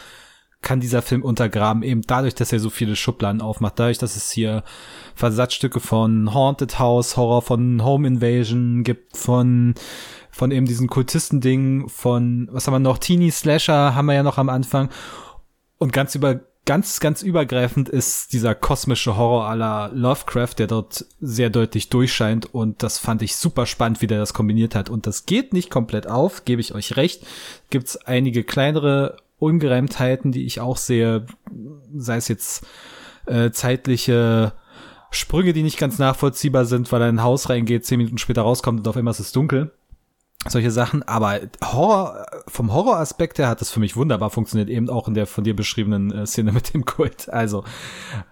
kann 0.66 0.80
dieser 0.80 1.00
Film 1.00 1.22
untergraben, 1.22 1.84
eben 1.84 2.02
dadurch, 2.02 2.34
dass 2.34 2.52
er 2.52 2.58
so 2.58 2.70
viele 2.70 2.96
Schubladen 2.96 3.40
aufmacht, 3.40 3.78
dadurch, 3.78 3.98
dass 3.98 4.16
es 4.16 4.32
hier 4.32 4.64
Versatzstücke 5.14 5.78
von 5.78 6.34
Haunted 6.34 6.80
House, 6.80 7.16
Horror 7.16 7.42
von 7.42 7.84
Home 7.84 8.08
Invasion 8.08 8.82
gibt, 8.82 9.16
von 9.16 9.74
von 10.32 10.50
eben 10.50 10.66
diesen 10.66 10.88
Kultisten-Ding, 10.88 11.88
von, 11.88 12.48
was 12.50 12.66
haben 12.66 12.74
wir 12.74 12.78
noch, 12.80 12.98
Teenie 12.98 13.30
Slasher 13.30 13.94
haben 13.94 14.06
wir 14.06 14.14
ja 14.14 14.22
noch 14.22 14.36
am 14.36 14.50
Anfang. 14.50 14.90
Und 15.78 15.94
ganz 15.94 16.14
über, 16.14 16.40
ganz, 16.66 17.00
ganz 17.00 17.22
übergreifend 17.22 17.88
ist 17.88 18.34
dieser 18.34 18.54
kosmische 18.54 19.16
Horror 19.16 19.46
aller 19.46 19.90
Lovecraft, 19.94 20.56
der 20.58 20.66
dort 20.66 21.06
sehr 21.20 21.48
deutlich 21.48 21.88
durchscheint. 21.88 22.52
Und 22.52 22.82
das 22.82 22.98
fand 22.98 23.22
ich 23.22 23.36
super 23.36 23.64
spannend, 23.64 24.02
wie 24.02 24.08
der 24.08 24.18
das 24.18 24.34
kombiniert 24.34 24.74
hat. 24.74 24.90
Und 24.90 25.06
das 25.06 25.24
geht 25.24 25.54
nicht 25.54 25.70
komplett 25.70 26.06
auf, 26.06 26.44
gebe 26.44 26.60
ich 26.60 26.74
euch 26.74 26.96
recht. 26.96 27.26
Gibt's 27.70 27.96
einige 27.96 28.44
kleinere 28.44 29.16
Ungereimtheiten, 29.38 30.32
die 30.32 30.46
ich 30.46 30.60
auch 30.60 30.76
sehe, 30.76 31.26
sei 31.94 32.16
es 32.16 32.28
jetzt 32.28 32.66
äh, 33.26 33.50
zeitliche 33.50 34.52
Sprünge, 35.10 35.52
die 35.52 35.62
nicht 35.62 35.78
ganz 35.78 35.98
nachvollziehbar 35.98 36.64
sind, 36.64 36.90
weil 36.92 37.02
er 37.02 37.08
in 37.08 37.16
ein 37.16 37.22
Haus 37.22 37.48
reingeht, 37.48 37.84
zehn 37.84 37.98
Minuten 37.98 38.18
später 38.18 38.42
rauskommt 38.42 38.80
und 38.80 38.88
auf 38.88 38.96
einmal 38.96 39.12
ist 39.12 39.20
es 39.20 39.32
dunkel. 39.32 39.72
Solche 40.48 40.70
Sachen, 40.70 41.02
aber 41.02 41.40
Horror, 41.64 42.24
vom 42.46 42.72
Horroraspekt 42.72 43.38
her 43.38 43.48
hat 43.48 43.60
das 43.60 43.70
für 43.70 43.80
mich 43.80 43.96
wunderbar 43.96 44.30
funktioniert, 44.30 44.68
eben 44.68 44.88
auch 44.88 45.08
in 45.08 45.14
der 45.14 45.26
von 45.26 45.42
dir 45.42 45.56
beschriebenen 45.56 46.12
äh, 46.12 46.26
Szene 46.26 46.52
mit 46.52 46.72
dem 46.72 46.84
Kult. 46.84 47.28
Also, 47.28 47.64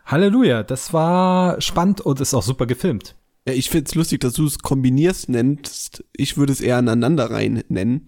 Halleluja, 0.06 0.62
das 0.62 0.92
war 0.92 1.60
spannend 1.60 2.00
und 2.00 2.20
ist 2.20 2.34
auch 2.34 2.42
super 2.42 2.66
gefilmt. 2.66 3.16
Ja, 3.46 3.54
ich 3.54 3.68
find's 3.68 3.94
lustig, 3.94 4.20
dass 4.20 4.34
du 4.34 4.46
es 4.46 4.60
kombinierst 4.60 5.28
nennst. 5.28 6.04
Ich 6.12 6.36
würde 6.36 6.52
es 6.52 6.60
eher 6.60 6.76
aneinander 6.76 7.30
rein 7.30 7.64
nennen. 7.68 8.06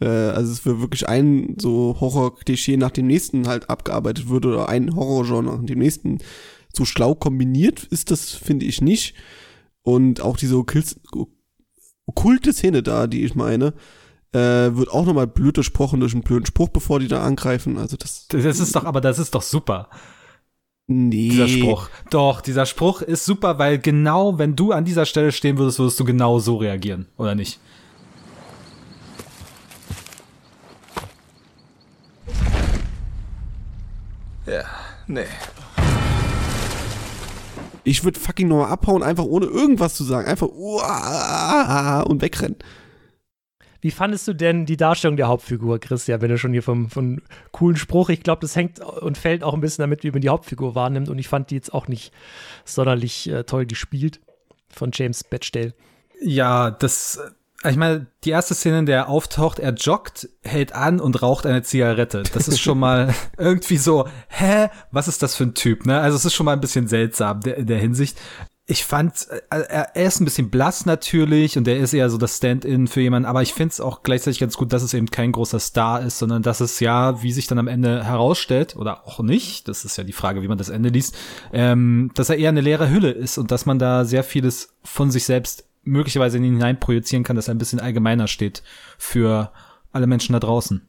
Äh, 0.00 0.06
also 0.06 0.52
es 0.52 0.64
wird 0.66 0.80
wirklich 0.80 1.08
ein 1.08 1.56
so 1.58 1.96
Horror-Klischee 2.00 2.76
nach 2.76 2.90
dem 2.90 3.06
nächsten 3.06 3.48
halt 3.48 3.70
abgearbeitet 3.70 4.28
wird 4.28 4.46
oder 4.46 4.68
ein 4.68 4.94
Horrorgenre 4.94 5.42
nach 5.42 5.64
dem 5.64 5.78
nächsten. 5.78 6.18
So 6.72 6.84
schlau 6.84 7.14
kombiniert 7.14 7.84
ist 7.84 8.10
das, 8.10 8.30
finde 8.30 8.66
ich, 8.66 8.80
nicht. 8.80 9.14
Und 9.82 10.20
auch 10.20 10.36
diese 10.36 10.56
okkulte 10.56 12.52
Szene 12.52 12.82
da, 12.82 13.06
die 13.06 13.24
ich 13.24 13.34
meine, 13.34 13.74
äh, 14.32 14.74
wird 14.74 14.90
auch 14.90 15.06
nochmal 15.06 15.28
blöd 15.28 15.54
gesprochen 15.54 16.00
durch 16.00 16.12
einen 16.12 16.22
blöden 16.22 16.46
Spruch, 16.46 16.68
bevor 16.68 16.98
die 16.98 17.08
da 17.08 17.22
angreifen. 17.22 17.78
Also 17.78 17.96
das. 17.96 18.26
Das 18.28 18.58
ist 18.58 18.74
doch, 18.74 18.84
aber 18.84 19.00
das 19.00 19.18
ist 19.18 19.34
doch 19.34 19.42
super. 19.42 19.88
Nee. 20.86 21.28
Dieser 21.30 21.48
Spruch. 21.48 21.88
Doch, 22.10 22.40
dieser 22.40 22.66
Spruch 22.66 23.00
ist 23.00 23.24
super, 23.24 23.58
weil 23.58 23.78
genau, 23.78 24.38
wenn 24.38 24.56
du 24.56 24.72
an 24.72 24.84
dieser 24.84 25.06
Stelle 25.06 25.32
stehen 25.32 25.56
würdest, 25.56 25.78
würdest 25.78 25.98
du 25.98 26.04
genau 26.04 26.40
so 26.40 26.56
reagieren, 26.56 27.06
oder 27.16 27.34
nicht? 27.34 27.60
Ja, 34.46 34.64
nee. 35.06 35.26
Ich 37.82 38.02
würde 38.02 38.18
fucking 38.18 38.48
nochmal 38.48 38.70
abhauen, 38.70 39.02
einfach 39.02 39.24
ohne 39.24 39.46
irgendwas 39.46 39.94
zu 39.94 40.04
sagen. 40.04 40.26
Einfach 40.26 40.48
uah, 40.48 42.00
und 42.00 42.22
wegrennen. 42.22 42.56
Wie 43.82 43.90
fandest 43.90 44.26
du 44.26 44.32
denn 44.32 44.64
die 44.64 44.78
Darstellung 44.78 45.18
der 45.18 45.28
Hauptfigur, 45.28 45.78
Christian, 45.78 46.22
wenn 46.22 46.30
du 46.30 46.38
schon 46.38 46.52
hier 46.52 46.62
vom, 46.62 46.88
vom 46.88 47.20
coolen 47.52 47.76
Spruch, 47.76 48.08
ich 48.08 48.22
glaube, 48.22 48.40
das 48.40 48.56
hängt 48.56 48.80
und 48.80 49.18
fällt 49.18 49.44
auch 49.44 49.52
ein 49.52 49.60
bisschen 49.60 49.82
damit, 49.82 50.04
wie 50.04 50.10
man 50.10 50.22
die 50.22 50.30
Hauptfigur 50.30 50.74
wahrnimmt 50.74 51.10
und 51.10 51.18
ich 51.18 51.28
fand 51.28 51.50
die 51.50 51.56
jetzt 51.56 51.74
auch 51.74 51.86
nicht 51.86 52.10
sonderlich 52.64 53.28
äh, 53.28 53.44
toll 53.44 53.66
gespielt 53.66 54.20
von 54.70 54.90
James 54.94 55.22
Batchdale. 55.22 55.74
Ja, 56.22 56.70
das 56.70 57.20
ich 57.70 57.76
meine, 57.76 58.06
die 58.24 58.30
erste 58.30 58.54
Szene, 58.54 58.80
in 58.80 58.86
der 58.86 58.96
er 58.96 59.08
auftaucht, 59.08 59.58
er 59.58 59.72
joggt, 59.72 60.28
hält 60.42 60.74
an 60.74 61.00
und 61.00 61.22
raucht 61.22 61.46
eine 61.46 61.62
Zigarette. 61.62 62.22
Das 62.32 62.48
ist 62.48 62.60
schon 62.60 62.78
mal 62.78 63.14
irgendwie 63.38 63.76
so, 63.78 64.08
hä, 64.28 64.68
was 64.90 65.08
ist 65.08 65.22
das 65.22 65.34
für 65.34 65.44
ein 65.44 65.54
Typ, 65.54 65.86
ne? 65.86 66.00
Also 66.00 66.16
es 66.16 66.24
ist 66.24 66.34
schon 66.34 66.46
mal 66.46 66.52
ein 66.52 66.60
bisschen 66.60 66.88
seltsam 66.88 67.40
der, 67.40 67.56
in 67.56 67.66
der 67.66 67.78
Hinsicht. 67.78 68.18
Ich 68.66 68.84
fand, 68.84 69.28
äh, 69.30 69.40
er, 69.50 69.94
er 69.94 70.06
ist 70.06 70.20
ein 70.20 70.24
bisschen 70.24 70.50
blass 70.50 70.86
natürlich 70.86 71.58
und 71.58 71.68
er 71.68 71.76
ist 71.78 71.92
eher 71.92 72.08
so 72.08 72.16
das 72.16 72.38
Stand-in 72.38 72.86
für 72.86 73.02
jemanden, 73.02 73.26
aber 73.26 73.42
ich 73.42 73.52
finde 73.52 73.72
es 73.72 73.80
auch 73.80 74.02
gleichzeitig 74.02 74.40
ganz 74.40 74.56
gut, 74.56 74.72
dass 74.72 74.82
es 74.82 74.94
eben 74.94 75.10
kein 75.10 75.32
großer 75.32 75.60
Star 75.60 76.00
ist, 76.02 76.18
sondern 76.18 76.42
dass 76.42 76.60
es 76.60 76.80
ja, 76.80 77.22
wie 77.22 77.32
sich 77.32 77.46
dann 77.46 77.58
am 77.58 77.68
Ende 77.68 78.04
herausstellt, 78.04 78.74
oder 78.76 79.06
auch 79.06 79.20
nicht, 79.20 79.68
das 79.68 79.84
ist 79.84 79.98
ja 79.98 80.04
die 80.04 80.12
Frage, 80.12 80.42
wie 80.42 80.48
man 80.48 80.58
das 80.58 80.70
Ende 80.70 80.88
liest, 80.88 81.14
ähm, 81.52 82.10
dass 82.14 82.30
er 82.30 82.38
eher 82.38 82.48
eine 82.48 82.62
leere 82.62 82.90
Hülle 82.90 83.10
ist 83.10 83.36
und 83.36 83.50
dass 83.50 83.66
man 83.66 83.78
da 83.78 84.06
sehr 84.06 84.24
vieles 84.24 84.74
von 84.82 85.10
sich 85.10 85.24
selbst 85.24 85.64
möglicherweise 85.84 86.38
in 86.38 86.44
ihn 86.44 86.54
hinein 86.54 86.80
projizieren 86.80 87.24
kann, 87.24 87.36
dass 87.36 87.48
er 87.48 87.54
ein 87.54 87.58
bisschen 87.58 87.80
allgemeiner 87.80 88.28
steht 88.28 88.62
für 88.98 89.52
alle 89.92 90.06
Menschen 90.06 90.32
da 90.32 90.40
draußen. 90.40 90.82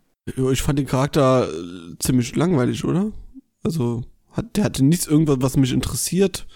Ich 0.52 0.62
fand 0.62 0.80
den 0.80 0.88
Charakter 0.88 1.48
äh, 1.48 1.98
ziemlich 2.00 2.36
langweilig, 2.36 2.84
oder? 2.84 3.12
Also, 3.64 4.04
hat, 4.32 4.58
der 4.58 4.64
hatte 4.64 4.84
nichts 4.84 5.06
irgendwas, 5.06 5.38
was 5.40 5.58
mich 5.58 5.72
interessiert. 5.72 6.48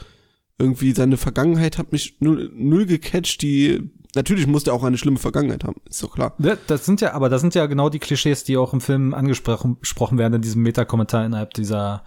Irgendwie 0.58 0.92
seine 0.92 1.18
Vergangenheit 1.18 1.78
hat 1.78 1.92
mich 1.92 2.18
null, 2.20 2.52
null 2.54 2.86
gecatcht, 2.86 3.42
die, 3.42 3.92
natürlich 4.16 4.48
muss 4.48 4.64
der 4.64 4.74
auch 4.74 4.84
eine 4.84 4.98
schlimme 4.98 5.20
Vergangenheit 5.20 5.64
haben, 5.64 5.80
ist 5.90 6.04
doch 6.04 6.14
klar. 6.14 6.36
Das 6.68 6.86
sind 6.86 7.00
ja, 7.00 7.14
aber 7.14 7.30
das 7.30 7.42
sind 7.42 7.56
ja 7.56 7.66
genau 7.68 7.90
die 7.90 8.00
Klischees, 8.00 8.44
die 8.44 8.58
auch 8.58 8.74
im 8.74 8.82
Film 8.82 9.14
angesprochen 9.14 10.18
werden 10.18 10.34
in 10.34 10.42
diesem 10.42 10.64
Metakommentar 10.64 11.26
innerhalb 11.26 11.54
dieser 11.54 12.04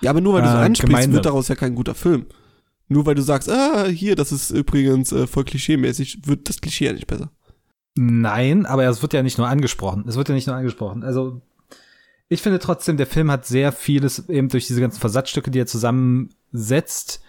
Ja, 0.00 0.10
aber 0.10 0.20
nur 0.20 0.34
weil 0.34 0.42
du 0.42 0.48
so 0.48 0.56
äh, 0.56 0.60
ansprichst, 0.60 1.12
wird 1.12 1.26
daraus 1.26 1.48
ja 1.48 1.54
kein 1.54 1.74
guter 1.74 1.94
Film. 1.94 2.26
Nur 2.92 3.06
weil 3.06 3.14
du 3.14 3.22
sagst, 3.22 3.50
ah, 3.50 3.86
hier, 3.86 4.16
das 4.16 4.32
ist 4.32 4.50
übrigens 4.50 5.12
äh, 5.12 5.26
voll 5.26 5.44
klischee-mäßig, 5.44 6.26
wird 6.26 6.48
das 6.48 6.60
Klischee 6.60 6.86
ja 6.86 6.92
nicht 6.92 7.06
besser. 7.06 7.30
Nein, 7.94 8.66
aber 8.66 8.84
es 8.84 9.02
wird 9.02 9.12
ja 9.12 9.22
nicht 9.22 9.38
nur 9.38 9.48
angesprochen. 9.48 10.04
Es 10.06 10.16
wird 10.16 10.28
ja 10.28 10.34
nicht 10.34 10.46
nur 10.46 10.56
angesprochen. 10.56 11.02
Also, 11.02 11.42
ich 12.28 12.40
finde 12.40 12.58
trotzdem, 12.58 12.96
der 12.96 13.06
Film 13.06 13.30
hat 13.30 13.46
sehr 13.46 13.72
vieles 13.72 14.28
eben 14.28 14.48
durch 14.48 14.66
diese 14.66 14.80
ganzen 14.80 15.00
Versatzstücke, 15.00 15.50
die 15.50 15.60
er 15.60 15.66
zusammensetzt, 15.66 17.22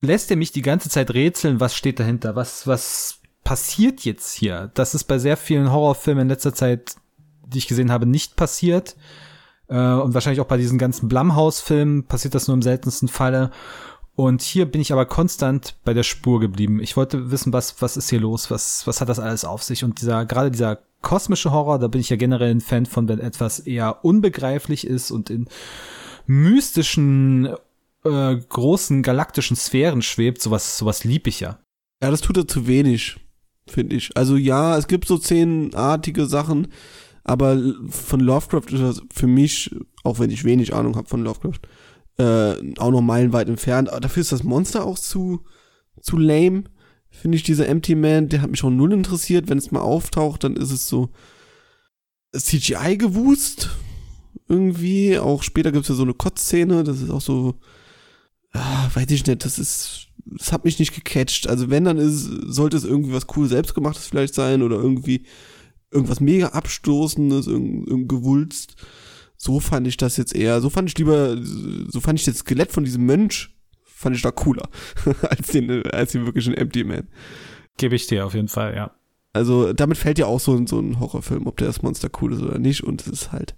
lässt 0.00 0.30
er 0.30 0.36
mich 0.36 0.52
die 0.52 0.62
ganze 0.62 0.88
Zeit 0.88 1.12
rätseln, 1.12 1.60
was 1.60 1.74
steht 1.74 2.00
dahinter, 2.00 2.36
was, 2.36 2.66
was 2.66 3.20
passiert 3.44 4.04
jetzt 4.04 4.34
hier? 4.34 4.70
Das 4.74 4.94
ist 4.94 5.04
bei 5.04 5.18
sehr 5.18 5.36
vielen 5.36 5.70
Horrorfilmen 5.70 6.22
in 6.22 6.28
letzter 6.28 6.54
Zeit, 6.54 6.96
die 7.46 7.58
ich 7.58 7.68
gesehen 7.68 7.92
habe, 7.92 8.06
nicht 8.06 8.36
passiert. 8.36 8.96
Äh, 9.68 9.76
und 9.76 10.14
wahrscheinlich 10.14 10.40
auch 10.40 10.46
bei 10.46 10.56
diesen 10.56 10.78
ganzen 10.78 11.08
Blumhouse-Filmen 11.08 12.04
passiert 12.04 12.34
das 12.34 12.48
nur 12.48 12.54
im 12.54 12.62
seltensten 12.62 13.08
Falle. 13.08 13.50
Und 14.16 14.40
hier 14.40 14.64
bin 14.64 14.80
ich 14.80 14.92
aber 14.92 15.04
konstant 15.04 15.76
bei 15.84 15.92
der 15.92 16.02
Spur 16.02 16.40
geblieben. 16.40 16.80
Ich 16.80 16.96
wollte 16.96 17.30
wissen, 17.30 17.52
was, 17.52 17.82
was 17.82 17.98
ist 17.98 18.08
hier 18.08 18.20
los? 18.20 18.50
Was, 18.50 18.86
was 18.86 19.02
hat 19.02 19.10
das 19.10 19.18
alles 19.18 19.44
auf 19.44 19.62
sich? 19.62 19.84
Und 19.84 20.00
dieser, 20.00 20.24
gerade 20.24 20.50
dieser 20.50 20.78
kosmische 21.02 21.50
Horror, 21.52 21.78
da 21.78 21.88
bin 21.88 22.00
ich 22.00 22.08
ja 22.08 22.16
generell 22.16 22.50
ein 22.50 22.62
Fan 22.62 22.86
von, 22.86 23.08
wenn 23.08 23.20
etwas 23.20 23.60
eher 23.60 24.06
unbegreiflich 24.06 24.86
ist 24.86 25.10
und 25.10 25.28
in 25.28 25.48
mystischen, 26.26 27.54
äh, 28.04 28.36
großen 28.36 29.02
galaktischen 29.02 29.54
Sphären 29.54 30.00
schwebt. 30.00 30.40
Sowas, 30.40 30.78
sowas 30.78 31.04
lieb 31.04 31.26
ich 31.26 31.40
ja. 31.40 31.58
Ja, 32.02 32.10
das 32.10 32.22
tut 32.22 32.38
er 32.38 32.48
zu 32.48 32.66
wenig, 32.66 33.18
finde 33.66 33.96
ich. 33.96 34.16
Also 34.16 34.36
ja, 34.36 34.78
es 34.78 34.88
gibt 34.88 35.06
so 35.06 35.18
zehnartige 35.18 36.24
Sachen, 36.24 36.68
aber 37.22 37.60
von 37.90 38.20
Lovecraft 38.20 38.72
ist 38.72 38.82
das 38.82 39.02
für 39.12 39.26
mich, 39.26 39.76
auch 40.04 40.18
wenn 40.20 40.30
ich 40.30 40.44
wenig 40.44 40.74
Ahnung 40.74 40.96
habe 40.96 41.08
von 41.08 41.22
Lovecraft, 41.22 41.60
äh, 42.18 42.74
auch 42.78 42.90
noch 42.90 43.02
meilenweit 43.02 43.48
entfernt. 43.48 43.90
Aber 43.90 44.00
dafür 44.00 44.22
ist 44.22 44.32
das 44.32 44.42
Monster 44.42 44.84
auch 44.84 44.98
zu, 44.98 45.44
zu 46.00 46.16
lame, 46.16 46.64
finde 47.10 47.36
ich. 47.36 47.42
Dieser 47.42 47.68
Empty 47.68 47.94
Man, 47.94 48.28
der 48.28 48.42
hat 48.42 48.50
mich 48.50 48.60
schon 48.60 48.76
null 48.76 48.92
interessiert. 48.92 49.48
Wenn 49.48 49.58
es 49.58 49.70
mal 49.70 49.80
auftaucht, 49.80 50.44
dann 50.44 50.56
ist 50.56 50.70
es 50.70 50.88
so 50.88 51.10
CGI 52.34 52.96
gewust. 52.96 53.70
Irgendwie. 54.48 55.18
Auch 55.18 55.42
später 55.42 55.72
gibt 55.72 55.84
es 55.84 55.88
ja 55.88 55.94
so 55.94 56.02
eine 56.02 56.14
Kotzszene. 56.14 56.84
Das 56.84 57.00
ist 57.00 57.10
auch 57.10 57.20
so, 57.20 57.54
ah, 58.52 58.88
weiß 58.94 59.10
ich 59.10 59.26
nicht, 59.26 59.44
das 59.44 59.58
ist, 59.58 60.08
das 60.24 60.52
hat 60.52 60.64
mich 60.64 60.78
nicht 60.78 60.94
gecatcht. 60.94 61.48
Also 61.48 61.70
wenn, 61.70 61.84
dann 61.84 61.98
ist, 61.98 62.24
sollte 62.46 62.76
es 62.76 62.84
irgendwie 62.84 63.12
was 63.12 63.26
cool 63.36 63.48
selbstgemachtes 63.48 64.06
vielleicht 64.06 64.34
sein 64.34 64.62
oder 64.62 64.76
irgendwie 64.76 65.26
irgendwas 65.90 66.20
mega 66.20 66.48
abstoßendes, 66.48 67.46
irgendein, 67.46 67.86
irgendein 67.86 68.08
Gewulst 68.08 68.76
so 69.36 69.60
fand 69.60 69.86
ich 69.86 69.96
das 69.96 70.16
jetzt 70.16 70.34
eher, 70.34 70.60
so 70.60 70.70
fand 70.70 70.88
ich 70.88 70.98
lieber, 70.98 71.36
so 71.36 72.00
fand 72.00 72.18
ich 72.18 72.24
das 72.24 72.38
Skelett 72.38 72.72
von 72.72 72.84
diesem 72.84 73.06
Mönch, 73.06 73.54
fand 73.84 74.16
ich 74.16 74.22
da 74.22 74.30
cooler, 74.30 74.68
als 75.22 75.48
den, 75.48 75.84
als 75.90 76.12
den 76.12 76.26
wirklichen 76.26 76.54
Empty 76.54 76.84
Man. 76.84 77.08
Gebe 77.76 77.94
ich 77.94 78.06
dir 78.06 78.26
auf 78.26 78.34
jeden 78.34 78.48
Fall, 78.48 78.74
ja. 78.74 78.92
Also, 79.32 79.74
damit 79.74 79.98
fällt 79.98 80.18
ja 80.18 80.26
auch 80.26 80.40
so, 80.40 80.66
so 80.66 80.80
ein 80.80 80.98
Horrorfilm, 80.98 81.46
ob 81.46 81.58
der 81.58 81.66
das 81.66 81.82
Monster 81.82 82.08
cool 82.20 82.32
ist 82.32 82.42
oder 82.42 82.58
nicht, 82.58 82.82
und 82.84 83.02
es 83.02 83.08
ist 83.08 83.32
halt, 83.32 83.54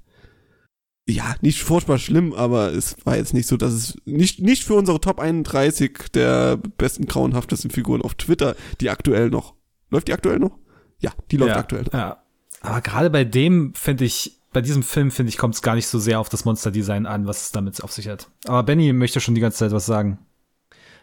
ja, 1.08 1.37
nicht 1.40 1.62
furchtbar 1.62 1.99
schlimm, 1.99 2.35
aber 2.35 2.73
es 2.73 2.97
war 3.04 3.16
jetzt 3.16 3.32
nicht 3.32 3.47
so, 3.47 3.56
dass 3.56 3.73
es 3.73 3.97
nicht, 4.04 4.40
nicht 4.40 4.64
für 4.64 4.75
unsere 4.75 5.00
Top 5.00 5.20
31 5.20 6.11
der 6.12 6.56
besten 6.56 7.06
grauenhaftesten 7.06 7.70
Figuren 7.70 8.02
auf 8.02 8.14
Twitter, 8.14 8.56
die 8.80 8.90
aktuell 8.90 9.30
noch. 9.30 9.54
Läuft 9.88 10.08
die 10.08 10.12
aktuell 10.12 10.38
noch? 10.38 10.58
Ja, 10.99 11.12
die 11.30 11.38
läuft 11.38 11.52
ja, 11.52 11.58
aktuell. 11.58 11.87
Ja. 11.92 12.23
Aber 12.61 12.80
gerade 12.82 13.08
bei 13.08 13.25
dem 13.25 13.73
finde 13.75 14.04
ich, 14.04 14.38
bei 14.52 14.61
diesem 14.61 14.83
Film, 14.83 15.11
finde 15.11 15.31
ich, 15.31 15.38
kommt 15.38 15.55
es 15.55 15.62
gar 15.62 15.75
nicht 15.75 15.87
so 15.87 15.99
sehr 15.99 16.21
auf 16.21 16.28
das 16.28 16.45
Monsterdesign 16.45 17.07
an, 17.07 17.26
was 17.26 17.43
es 17.43 17.52
damit 17.52 17.83
auf 17.83 17.93
sich 17.93 18.09
hat. 18.09 18.28
Aber 18.47 18.62
Benny 18.62 18.93
möchte 18.93 19.21
schon 19.21 19.35
die 19.35 19.40
ganze 19.40 19.59
Zeit 19.59 19.73
was 19.73 19.87
sagen. 19.87 20.19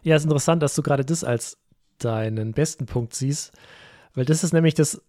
Ja, 0.03 0.15
ist 0.15 0.23
interessant, 0.23 0.61
dass 0.63 0.75
du 0.75 0.81
gerade 0.81 1.05
das 1.05 1.23
als 1.23 1.57
deinen 1.99 2.53
besten 2.53 2.85
Punkt 2.85 3.13
siehst, 3.13 3.53
weil 4.13 4.25
das 4.25 4.43
ist 4.43 4.53
nämlich 4.53 4.73
das 4.73 5.01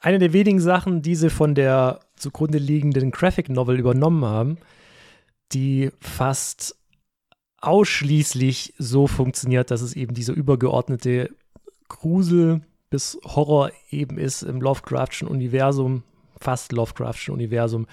eine 0.00 0.18
der 0.18 0.32
wenigen 0.32 0.60
Sachen, 0.60 1.02
die 1.02 1.16
sie 1.16 1.30
von 1.30 1.54
der 1.54 2.00
zugrunde 2.16 2.58
liegenden 2.58 3.10
Graphic 3.10 3.48
Novel 3.48 3.78
übernommen 3.78 4.24
haben, 4.24 4.58
die 5.52 5.90
fast 6.00 6.76
ausschließlich 7.60 8.74
so 8.78 9.06
funktioniert, 9.06 9.70
dass 9.70 9.80
es 9.80 9.94
eben 9.94 10.14
diese 10.14 10.32
übergeordnete 10.32 11.30
Grusel 11.88 12.60
bis 12.90 13.18
Horror 13.24 13.70
eben 13.90 14.18
ist 14.18 14.42
im 14.42 14.60
Lovecraftschen 14.60 15.28
Universum, 15.28 16.04
fast 16.40 16.72
Lovecraftschen 16.72 17.34
Universum. 17.34 17.86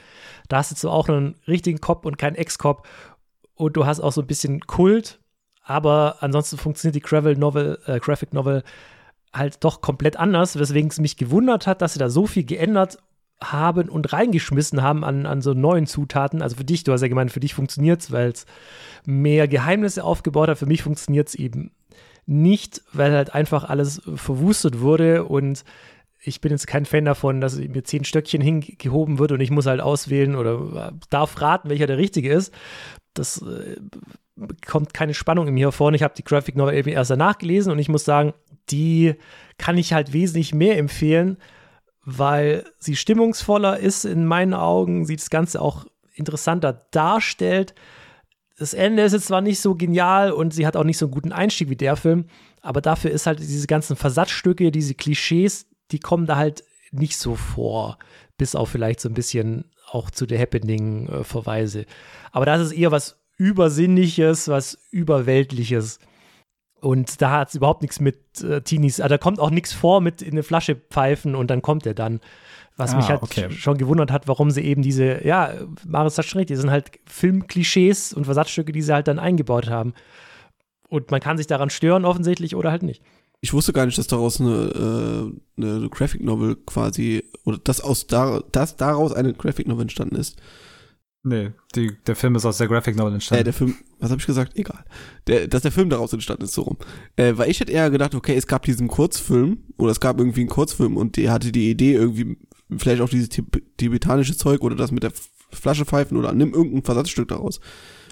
Da 0.47 0.57
hast 0.57 0.71
du 0.71 0.75
zwar 0.75 0.93
auch 0.93 1.09
einen 1.09 1.35
richtigen 1.47 1.79
Cop 1.79 2.05
und 2.05 2.17
keinen 2.17 2.35
Ex-Cop 2.35 2.87
und 3.55 3.77
du 3.77 3.85
hast 3.85 3.99
auch 3.99 4.11
so 4.11 4.21
ein 4.21 4.27
bisschen 4.27 4.61
Kult, 4.61 5.19
aber 5.63 6.17
ansonsten 6.19 6.57
funktioniert 6.57 6.95
die 6.95 7.01
Gravel 7.01 7.35
Novel, 7.35 7.79
äh, 7.85 7.99
Graphic 7.99 8.33
Novel 8.33 8.63
halt 9.33 9.63
doch 9.63 9.81
komplett 9.81 10.17
anders, 10.17 10.57
weswegen 10.57 10.89
es 10.89 10.99
mich 10.99 11.17
gewundert 11.17 11.67
hat, 11.67 11.81
dass 11.81 11.93
sie 11.93 11.99
da 11.99 12.09
so 12.09 12.27
viel 12.27 12.45
geändert 12.45 12.99
haben 13.41 13.89
und 13.89 14.13
reingeschmissen 14.13 14.81
haben 14.81 15.03
an, 15.03 15.25
an 15.25 15.41
so 15.41 15.53
neuen 15.53 15.87
Zutaten. 15.87 16.41
Also 16.41 16.55
für 16.55 16.63
dich, 16.63 16.83
du 16.83 16.93
hast 16.93 17.01
ja 17.01 17.07
gemeint, 17.07 17.31
für 17.31 17.41
dich 17.41 17.53
funktioniert 17.53 18.01
es, 18.01 18.11
weil 18.11 18.29
es 18.29 18.45
mehr 19.05 19.47
Geheimnisse 19.47 20.03
aufgebaut 20.03 20.47
hat. 20.47 20.57
Für 20.57 20.65
mich 20.65 20.83
funktioniert 20.83 21.27
es 21.27 21.35
eben 21.35 21.71
nicht, 22.25 22.81
weil 22.93 23.11
halt 23.13 23.35
einfach 23.35 23.65
alles 23.65 24.01
verwustet 24.15 24.79
wurde 24.79 25.25
und 25.25 25.63
ich 26.27 26.41
bin 26.41 26.51
jetzt 26.51 26.65
kein 26.65 26.85
Fan 26.85 27.05
davon, 27.05 27.39
dass 27.39 27.57
mir 27.57 27.83
zehn 27.83 28.03
Stöckchen 28.03 28.41
hingehoben 28.41 29.19
wird 29.19 29.31
und 29.31 29.41
ich 29.41 29.51
muss 29.51 29.67
halt 29.67 29.79
auswählen 29.79 30.35
oder 30.35 30.93
darf 31.09 31.39
raten, 31.39 31.69
welcher 31.69 31.87
der 31.87 31.97
richtige 31.97 32.33
ist. 32.33 32.53
Das 33.13 33.41
äh, 33.43 33.75
kommt 34.65 34.93
keine 34.93 35.13
Spannung 35.13 35.47
in 35.47 35.53
mir 35.53 35.67
hervor. 35.67 35.93
Ich 35.93 36.01
habe 36.01 36.15
die 36.17 36.23
Graphic 36.23 36.55
Novel 36.55 36.73
eben 36.73 36.89
erst 36.89 37.11
danach 37.11 37.37
gelesen 37.37 37.71
und 37.71 37.79
ich 37.79 37.89
muss 37.89 38.05
sagen, 38.05 38.33
die 38.69 39.15
kann 39.57 39.77
ich 39.77 39.93
halt 39.93 40.13
wesentlich 40.13 40.53
mehr 40.53 40.77
empfehlen, 40.79 41.37
weil 42.03 42.65
sie 42.79 42.95
stimmungsvoller 42.95 43.77
ist 43.77 44.05
in 44.05 44.25
meinen 44.25 44.55
Augen, 44.55 45.05
sie 45.05 45.15
das 45.15 45.29
Ganze 45.29 45.61
auch 45.61 45.85
interessanter 46.15 46.87
darstellt. 46.91 47.75
Das 48.57 48.73
Ende 48.73 49.03
ist 49.03 49.13
jetzt 49.13 49.27
zwar 49.27 49.41
nicht 49.41 49.59
so 49.59 49.75
genial 49.75 50.31
und 50.31 50.53
sie 50.53 50.65
hat 50.65 50.75
auch 50.75 50.83
nicht 50.83 50.97
so 50.97 51.05
einen 51.05 51.13
guten 51.13 51.31
Einstieg 51.31 51.69
wie 51.69 51.75
der 51.75 51.95
Film, 51.95 52.25
aber 52.61 52.81
dafür 52.81 53.11
ist 53.11 53.27
halt 53.27 53.39
diese 53.39 53.67
ganzen 53.67 53.95
Versatzstücke, 53.95 54.71
diese 54.71 54.95
Klischees, 54.95 55.67
die 55.91 55.99
kommen 55.99 56.25
da 56.25 56.35
halt 56.35 56.63
nicht 56.91 57.17
so 57.17 57.35
vor, 57.35 57.97
bis 58.37 58.55
auf 58.55 58.69
vielleicht 58.69 58.99
so 58.99 59.09
ein 59.09 59.13
bisschen 59.13 59.65
auch 59.89 60.09
zu 60.09 60.25
der 60.25 60.39
Happening-Verweise. 60.39 61.81
Äh, 61.81 61.85
Aber 62.31 62.45
das 62.45 62.61
ist 62.61 62.71
eher 62.71 62.91
was 62.91 63.19
Übersinnliches, 63.37 64.47
was 64.47 64.77
Überweltliches. 64.91 65.99
Und 66.79 67.21
da 67.21 67.31
hat 67.31 67.49
es 67.49 67.55
überhaupt 67.55 67.81
nichts 67.81 67.99
mit 67.99 68.41
äh, 68.41 68.61
Teenies, 68.61 68.99
also 68.99 69.09
da 69.09 69.17
kommt 69.17 69.39
auch 69.39 69.49
nichts 69.49 69.73
vor 69.73 70.01
mit 70.01 70.21
in 70.21 70.33
eine 70.33 70.43
Flasche 70.43 70.75
pfeifen 70.75 71.35
und 71.35 71.49
dann 71.49 71.61
kommt 71.61 71.85
er 71.85 71.93
dann. 71.93 72.19
Was 72.77 72.93
ah, 72.93 72.97
mich 72.97 73.07
halt 73.07 73.23
okay. 73.23 73.49
schon 73.51 73.77
gewundert 73.77 74.11
hat, 74.11 74.27
warum 74.27 74.51
sie 74.51 74.61
eben 74.61 74.81
diese, 74.81 75.25
ja, 75.25 75.53
Maris 75.87 76.17
hat 76.17 76.25
schon 76.25 76.39
recht, 76.39 76.49
die 76.49 76.57
sind 76.57 76.71
halt 76.71 76.91
Filmklischees 77.05 78.11
und 78.11 78.25
Versatzstücke, 78.25 78.73
die 78.73 78.81
sie 78.81 78.93
halt 78.93 79.07
dann 79.07 79.17
eingebaut 79.17 79.69
haben. 79.69 79.93
Und 80.89 81.09
man 81.09 81.21
kann 81.21 81.37
sich 81.37 81.47
daran 81.47 81.69
stören 81.69 82.03
offensichtlich 82.03 82.53
oder 82.53 82.71
halt 82.71 82.83
nicht 82.83 83.01
ich 83.41 83.53
wusste 83.53 83.73
gar 83.73 83.85
nicht, 83.85 83.97
dass 83.97 84.07
daraus 84.07 84.39
eine, 84.39 85.33
äh, 85.57 85.61
eine 85.61 85.89
Graphic 85.89 86.23
Novel 86.23 86.55
quasi, 86.65 87.23
oder 87.43 87.57
dass 87.57 87.81
aus 87.81 88.07
da, 88.07 88.41
dass 88.51 88.75
daraus 88.75 89.13
eine 89.13 89.33
Graphic 89.33 89.67
Novel 89.67 89.83
entstanden 89.83 90.15
ist. 90.15 90.41
Nee, 91.27 91.51
die, 91.75 91.91
der 92.05 92.15
Film 92.15 92.35
ist 92.35 92.45
aus 92.45 92.59
der 92.59 92.67
Graphic 92.67 92.95
Novel 92.95 93.13
entstanden. 93.13 93.41
Äh, 93.41 93.43
der 93.45 93.53
Film, 93.53 93.75
was 93.99 94.11
habe 94.11 94.19
ich 94.19 94.27
gesagt? 94.27 94.55
Egal. 94.57 94.85
Der, 95.25 95.47
dass 95.47 95.63
der 95.63 95.71
Film 95.71 95.89
daraus 95.89 96.13
entstanden 96.13 96.43
ist, 96.43 96.53
so 96.53 96.61
rum. 96.61 96.77
Äh, 97.15 97.33
weil 97.35 97.49
ich 97.49 97.59
hätte 97.59 97.71
eher 97.71 97.89
gedacht, 97.89 98.13
okay, 98.13 98.35
es 98.35 98.45
gab 98.45 98.63
diesen 98.63 98.87
Kurzfilm, 98.87 99.63
oder 99.77 99.91
es 99.91 99.99
gab 99.99 100.19
irgendwie 100.19 100.41
einen 100.41 100.49
Kurzfilm 100.49 100.97
und 100.97 101.17
der 101.17 101.31
hatte 101.31 101.51
die 101.51 101.71
Idee 101.71 101.93
irgendwie, 101.93 102.37
vielleicht 102.77 103.01
auch 103.01 103.09
dieses 103.09 103.29
tibetanische 103.29 104.37
Zeug 104.37 104.61
oder 104.61 104.75
das 104.75 104.91
mit 104.91 105.01
der 105.01 105.13
Flasche 105.51 105.85
pfeifen 105.85 106.17
oder 106.17 106.31
nimm 106.31 106.53
irgendein 106.53 106.83
Versatzstück 106.83 107.27
daraus. 107.27 107.59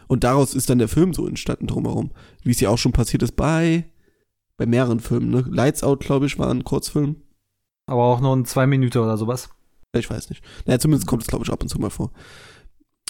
Und 0.07 0.23
daraus 0.23 0.55
ist 0.55 0.69
dann 0.69 0.79
der 0.79 0.87
Film 0.87 1.13
so 1.13 1.27
entstanden 1.27 1.67
drumherum. 1.67 2.11
Wie 2.43 2.51
es 2.51 2.59
ja 2.59 2.69
auch 2.69 2.77
schon 2.77 2.91
passiert 2.91 3.23
ist 3.23 3.35
bei 3.35 3.85
bei 4.57 4.65
mehreren 4.65 4.99
Filmen, 4.99 5.29
ne? 5.29 5.45
Lights 5.49 5.83
Out, 5.83 6.01
glaube 6.01 6.25
ich, 6.25 6.37
war 6.37 6.49
ein 6.49 6.63
Kurzfilm. 6.63 7.17
Aber 7.85 8.03
auch 8.03 8.21
nur 8.21 8.33
in 8.33 8.45
zwei 8.45 8.67
Minuten 8.67 8.99
oder 8.99 9.17
sowas. 9.17 9.49
Ich 9.95 10.09
weiß 10.09 10.29
nicht. 10.29 10.43
Naja, 10.65 10.79
zumindest 10.79 11.07
kommt 11.07 11.23
es, 11.23 11.27
glaube 11.27 11.45
ich, 11.45 11.51
ab 11.51 11.61
und 11.61 11.69
zu 11.69 11.79
mal 11.79 11.89
vor. 11.89 12.11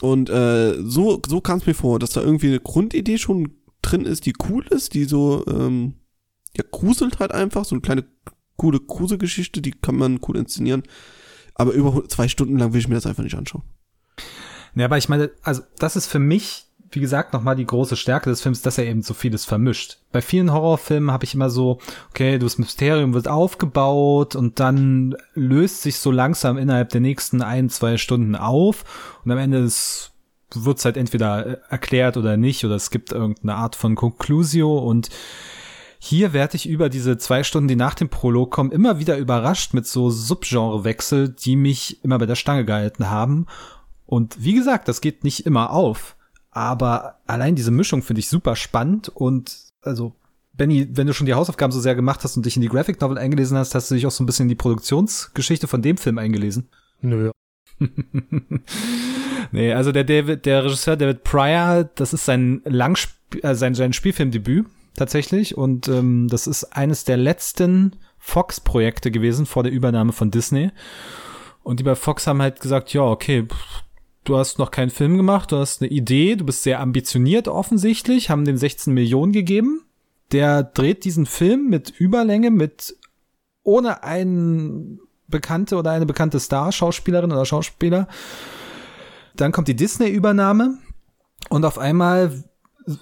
Und 0.02 0.30
äh, 0.30 0.82
so, 0.82 1.22
so 1.26 1.40
kam 1.40 1.60
es 1.60 1.66
mir 1.66 1.76
vor, 1.76 2.00
dass 2.00 2.12
da 2.12 2.22
irgendwie 2.22 2.48
eine 2.48 2.60
Grundidee 2.60 3.18
schon 3.18 3.54
drin 3.82 4.06
ist, 4.06 4.26
die 4.26 4.34
cool 4.50 4.66
ist, 4.68 4.94
die 4.94 5.06
so, 5.06 5.46
ähm, 5.48 5.96
ja, 6.58 6.64
gruselt 6.70 7.20
halt 7.20 7.32
einfach, 7.32 7.66
so 7.66 7.76
eine 7.76 7.82
kleine, 7.82 8.06
coole 8.58 8.80
Gruselgeschichte, 8.80 9.62
die 9.62 9.72
kann 9.72 9.96
man 9.96 10.20
cool 10.28 10.38
inszenieren. 10.38 10.84
Aber 11.56 11.72
über 11.74 12.08
zwei 12.10 12.28
Stunden 12.28 12.58
lang 12.58 12.74
will 12.74 12.80
ich 12.80 12.88
mir 12.88 12.96
das 12.96 13.06
einfach 13.06 13.24
nicht 13.24 13.38
anschauen. 13.38 13.64
Ja, 14.76 14.86
aber 14.86 14.98
ich 14.98 15.08
meine, 15.08 15.32
also 15.44 15.62
das 15.78 15.96
ist 15.96 16.08
für 16.08 16.20
mich 16.20 16.66
wie 16.96 17.00
gesagt, 17.00 17.34
nochmal 17.34 17.56
die 17.56 17.66
große 17.66 17.96
Stärke 17.96 18.30
des 18.30 18.42
Films, 18.42 18.62
dass 18.62 18.78
er 18.78 18.86
eben 18.86 19.02
so 19.02 19.14
vieles 19.14 19.46
vermischt. 19.46 19.98
Bei 20.12 20.22
vielen 20.22 20.52
Horrorfilmen 20.52 21.12
habe 21.12 21.26
ich 21.26 21.34
immer 21.34 21.50
so, 21.50 21.80
okay, 22.10 22.40
das 22.40 22.58
Mysterium 22.58 23.14
wird 23.14 23.28
aufgebaut 23.28 24.36
und 24.36 24.60
dann 24.60 25.16
löst 25.34 25.82
sich 25.82 26.00
so 26.00 26.12
langsam 26.12 26.58
innerhalb 26.58 26.90
der 26.90 27.02
nächsten 27.02 27.42
ein, 27.42 27.70
zwei 27.70 27.98
Stunden 27.98 28.36
auf 28.36 28.84
und 29.24 29.32
am 29.32 29.38
Ende 29.38 29.60
ist 29.60 30.14
wird's 30.56 30.86
halt 30.86 30.98
entweder 30.98 31.46
äh, 31.46 31.58
erklärt 31.70 32.18
oder 32.18 32.38
nicht, 32.38 32.64
oder 32.66 32.76
es 32.76 32.92
gibt 32.92 33.12
irgendeine 33.12 33.56
Art 33.56 33.76
von 33.76 33.96
Conclusio 33.96 34.78
und 34.78 35.10
hier 36.00 36.34
werde 36.34 36.58
ich 36.58 36.68
über 36.68 36.90
diese 36.90 37.18
zwei 37.18 37.44
Stunden, 37.44 37.70
die 37.70 37.78
nach 37.78 37.96
dem 37.96 38.10
Prolog 38.10 38.52
kommen, 38.52 38.72
immer 38.72 39.00
wieder 39.00 39.18
überrascht 39.18 39.74
mit 39.74 39.88
so 39.88 40.10
Subgenrewechsel, 40.10 41.30
die 41.30 41.56
mich 41.56 42.04
immer 42.04 42.20
bei 42.20 42.26
der 42.26 42.36
Stange 42.36 42.66
gehalten 42.66 43.10
haben. 43.10 43.46
Und 44.06 44.44
wie 44.44 44.54
gesagt, 44.54 44.90
das 44.90 45.00
geht 45.00 45.24
nicht 45.24 45.46
immer 45.46 45.72
auf. 45.72 46.18
Aber 46.54 47.20
allein 47.26 47.56
diese 47.56 47.72
Mischung 47.72 48.02
finde 48.04 48.20
ich 48.20 48.30
super 48.30 48.56
spannend 48.56 49.10
und 49.10 49.58
also 49.82 50.16
Benny, 50.54 50.88
wenn 50.92 51.08
du 51.08 51.14
schon 51.14 51.26
die 51.26 51.34
Hausaufgaben 51.34 51.72
so 51.72 51.80
sehr 51.80 51.96
gemacht 51.96 52.24
hast 52.24 52.38
und 52.38 52.46
dich 52.46 52.56
in 52.56 52.62
die 52.62 52.70
Graphic 52.70 53.02
Novel 53.02 53.18
eingelesen 53.18 53.58
hast, 53.58 53.74
hast 53.74 53.90
du 53.90 53.96
dich 53.96 54.06
auch 54.06 54.12
so 54.12 54.24
ein 54.24 54.28
bisschen 54.28 54.44
in 54.44 54.50
die 54.50 54.56
Produktionsgeschichte 54.56 55.68
von 55.68 55.82
dem 55.82 55.98
Film 55.98 56.20
eingelesen? 56.20 56.70
Nö. 57.02 57.32
nee, 59.52 59.74
also 59.74 59.92
der 59.92 60.04
David, 60.04 60.46
der 60.46 60.64
Regisseur 60.64 60.96
David 60.96 61.24
Pryor, 61.24 61.90
das 61.96 62.14
ist 62.14 62.26
sein 62.26 62.62
Langsp 62.66 63.10
äh, 63.42 63.56
sein, 63.56 63.74
sein 63.74 63.94
Spielfilmdebüt 63.94 64.68
tatsächlich 64.96 65.58
und 65.58 65.88
ähm, 65.88 66.28
das 66.28 66.46
ist 66.46 66.66
eines 66.66 67.04
der 67.04 67.18
letzten 67.18 67.96
Fox-Projekte 68.20 69.10
gewesen 69.10 69.48
vor 69.48 69.64
der 69.64 69.72
Übernahme 69.72 70.14
von 70.14 70.30
Disney. 70.30 70.72
Und 71.64 71.80
die 71.80 71.84
bei 71.84 71.96
Fox 71.96 72.28
haben 72.28 72.42
halt 72.42 72.60
gesagt, 72.60 72.94
ja, 72.94 73.02
okay, 73.02 73.48
du 74.24 74.38
hast 74.38 74.60
noch 74.60 74.72
keinen 74.72 74.90
Film 74.90 75.18
gemacht, 75.18 75.52
du 75.52 75.58
hast 75.58 75.82
eine 75.82 75.92
Idee, 75.92 76.36
du 76.36 76.46
bist 76.46 76.64
sehr 76.64 76.80
ambitioniert 76.80 77.48
offensichtlich, 77.48 78.30
haben 78.30 78.46
den 78.46 78.58
16 78.58 78.94
Millionen 78.94 79.32
gegeben 79.32 79.84
der 80.34 80.64
dreht 80.64 81.06
diesen 81.06 81.26
Film 81.26 81.70
mit 81.70 81.90
Überlänge, 81.90 82.52
mit 82.52 82.98
ohne 83.62 84.04
einen 84.04 85.00
bekannte 85.28 85.78
oder 85.78 85.92
eine 85.92 86.06
bekannte 86.06 86.40
Star, 86.40 86.72
Schauspielerin 86.72 87.32
oder 87.32 87.46
Schauspieler. 87.46 88.08
Dann 89.36 89.52
kommt 89.52 89.68
die 89.68 89.76
Disney-Übernahme 89.76 90.78
und 91.50 91.66
auf 91.66 91.78
einmal 91.78 92.44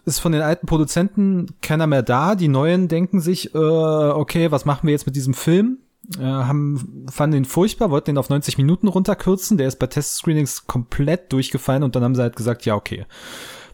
ist 0.06 0.20
von 0.20 0.32
den 0.32 0.42
alten 0.42 0.68
Produzenten 0.68 1.48
keiner 1.62 1.88
mehr 1.88 2.04
da. 2.04 2.36
Die 2.36 2.48
neuen 2.48 2.88
denken 2.88 3.20
sich, 3.20 3.56
äh, 3.56 3.58
okay, 3.58 4.52
was 4.52 4.66
machen 4.66 4.86
wir 4.86 4.92
jetzt 4.92 5.08
mit 5.08 5.16
diesem 5.16 5.34
Film? 5.34 5.80
Äh, 6.18 6.24
haben, 6.24 7.06
fanden 7.10 7.38
ihn 7.38 7.46
furchtbar, 7.46 7.92
wollten 7.92 8.12
ihn 8.12 8.18
auf 8.18 8.30
90 8.30 8.58
Minuten 8.58 8.88
runterkürzen. 8.88 9.58
Der 9.58 9.68
ist 9.68 9.80
bei 9.80 9.88
Test-Screenings 9.88 10.68
komplett 10.68 11.32
durchgefallen 11.32 11.84
und 11.84 11.96
dann 11.96 12.04
haben 12.04 12.16
sie 12.16 12.22
halt 12.22 12.36
gesagt, 12.36 12.66
ja, 12.66 12.76
okay, 12.76 13.06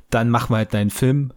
dann 0.09 0.29
machen 0.29 0.51
wir 0.51 0.57
halt 0.57 0.73
deinen 0.73 0.89
Film. 0.89 1.33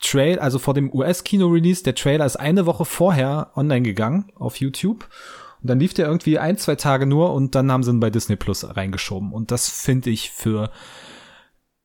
Trail, 0.00 0.38
also 0.38 0.58
vor 0.58 0.74
dem 0.74 0.92
US-Kino-Release, 0.92 1.82
der 1.82 1.94
Trailer 1.94 2.26
ist 2.26 2.36
eine 2.36 2.66
Woche 2.66 2.84
vorher 2.84 3.52
online 3.56 3.82
gegangen 3.82 4.30
auf 4.34 4.56
YouTube. 4.56 5.08
Und 5.62 5.70
dann 5.70 5.80
lief 5.80 5.94
der 5.94 6.06
irgendwie 6.06 6.38
ein, 6.38 6.58
zwei 6.58 6.76
Tage 6.76 7.06
nur 7.06 7.32
und 7.32 7.54
dann 7.54 7.72
haben 7.72 7.82
sie 7.82 7.90
ihn 7.90 8.00
bei 8.00 8.10
Disney 8.10 8.36
Plus 8.36 8.64
reingeschoben. 8.76 9.32
Und 9.32 9.50
das 9.50 9.68
finde 9.68 10.10
ich 10.10 10.30
für, 10.30 10.70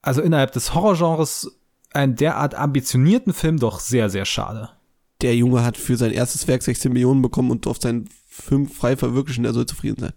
also 0.02 0.22
innerhalb 0.22 0.52
des 0.52 0.74
Horrorgenres 0.76 1.58
einen 1.94 2.16
derart 2.16 2.54
ambitionierten 2.54 3.34
Film 3.34 3.58
doch 3.58 3.80
sehr, 3.80 4.10
sehr 4.10 4.26
schade. 4.26 4.70
Der 5.22 5.36
Junge 5.36 5.64
hat 5.64 5.78
für 5.78 5.98
sein 5.98 6.12
erstes 6.12 6.48
Werk 6.48 6.64
16 6.64 6.92
Millionen 6.92 7.22
bekommen 7.22 7.52
und 7.52 7.66
durfte 7.66 7.88
seinen 7.88 8.10
Film 8.28 8.68
frei 8.68 8.96
verwirklichen, 8.96 9.46
er 9.46 9.54
soll 9.54 9.66
zufrieden 9.66 10.00
sein. 10.00 10.14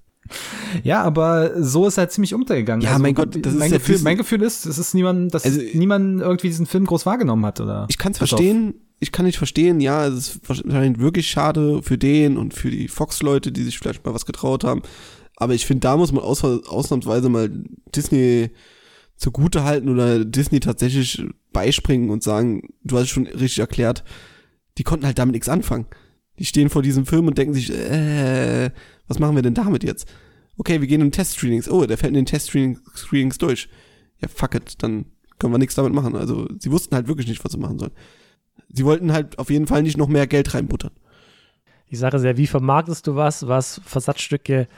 Ja, 0.83 1.03
aber 1.03 1.63
so 1.63 1.87
ist 1.87 1.99
er 1.99 2.09
ziemlich 2.09 2.35
untergegangen. 2.35 2.83
Ja, 2.83 2.93
also, 2.93 3.03
mein 3.03 3.15
Gott, 3.15 3.37
das 3.45 3.55
mein 3.55 3.71
ist 3.71 3.79
Gefühl, 3.79 3.99
mein 4.03 4.17
Gefühl 4.17 4.43
ist, 4.43 4.67
es 4.67 4.79
ist 4.79 4.95
niemand, 4.95 5.35
dass 5.35 5.45
also, 5.45 5.61
niemand 5.75 6.23
irgendwie 6.23 6.49
diesen 6.49 6.67
Film 6.67 6.87
groß 6.87 7.05
wahrgenommen 7.07 7.45
hat, 7.45 7.61
oder? 7.61 7.87
Ich 7.89 7.99
kann 7.99 8.13
es 8.13 8.19
verstehen. 8.19 8.75
Ich 9.01 9.13
kann 9.13 9.27
nicht 9.27 9.37
verstehen, 9.37 9.81
ja, 9.81 10.07
es 10.07 10.15
ist 10.15 10.49
wahrscheinlich 10.49 10.99
wirklich 10.99 11.29
schade 11.29 11.83
für 11.83 11.99
den 11.99 12.39
und 12.39 12.55
für 12.55 12.71
die 12.71 12.89
Fox-Leute, 12.89 13.53
die 13.53 13.65
sich 13.65 13.79
vielleicht 13.79 14.07
mal 14.07 14.15
was 14.15 14.25
getraut 14.25 14.65
haben. 14.65 14.83
Aber 15.37 15.53
ich 15.53 15.67
finde, 15.67 15.81
da 15.81 15.97
muss 15.97 16.13
man 16.13 16.23
aus, 16.23 16.43
ausnahmsweise 16.43 17.29
mal 17.29 17.51
Disney 17.95 18.51
zugute 19.17 19.65
halten 19.65 19.89
oder 19.89 20.25
Disney 20.25 20.61
tatsächlich 20.61 21.23
beispringen 21.53 22.09
und 22.09 22.23
sagen, 22.23 22.63
du 22.83 22.97
hast 22.97 23.05
es 23.05 23.11
schon 23.11 23.27
richtig 23.27 23.59
erklärt, 23.59 24.05
die 24.79 24.83
konnten 24.83 25.07
halt 25.07 25.19
damit 25.19 25.35
nichts 25.35 25.49
anfangen. 25.49 25.87
Die 26.39 26.45
stehen 26.45 26.69
vor 26.69 26.83
diesem 26.83 27.07
Film 27.07 27.27
und 27.27 27.39
denken 27.39 27.55
sich, 27.55 27.73
äh, 27.73 28.71
was 29.07 29.19
machen 29.19 29.37
wir 29.37 29.43
denn 29.43 29.55
damit 29.55 29.85
jetzt? 29.85 30.09
Okay, 30.57 30.81
wir 30.81 30.89
gehen 30.89 31.01
in 31.01 31.13
Test-Screenings. 31.13 31.71
Oh, 31.71 31.85
der 31.87 31.99
fällt 31.99 32.11
in 32.11 32.15
den 32.15 32.27
Test-Screenings 32.27 33.39
durch. 33.39 33.69
Ja, 34.21 34.29
fuck 34.29 34.55
it, 34.55 34.83
dann 34.83 35.07
können 35.39 35.53
wir 35.53 35.59
nichts 35.59 35.75
damit 35.75 35.93
machen. 35.93 36.17
Also, 36.17 36.49
sie 36.59 36.71
wussten 36.71 36.95
halt 36.95 37.09
wirklich 37.09 37.29
nicht, 37.29 37.45
was 37.45 37.53
sie 37.53 37.59
machen 37.59 37.79
sollen. 37.79 37.93
Sie 38.69 38.85
wollten 38.85 39.13
halt 39.13 39.39
auf 39.39 39.51
jeden 39.51 39.67
Fall 39.67 39.83
nicht 39.83 39.97
noch 39.97 40.09
mehr 40.09 40.27
Geld 40.27 40.55
reinbuttern. 40.55 40.93
Die 41.91 41.97
Sache 41.97 42.17
ist 42.17 42.25
ja, 42.25 42.37
wie 42.37 42.47
vermarktest 42.47 43.07
du 43.07 43.15
was, 43.15 43.47
was 43.47 43.81
Versatzstücke 43.85 44.69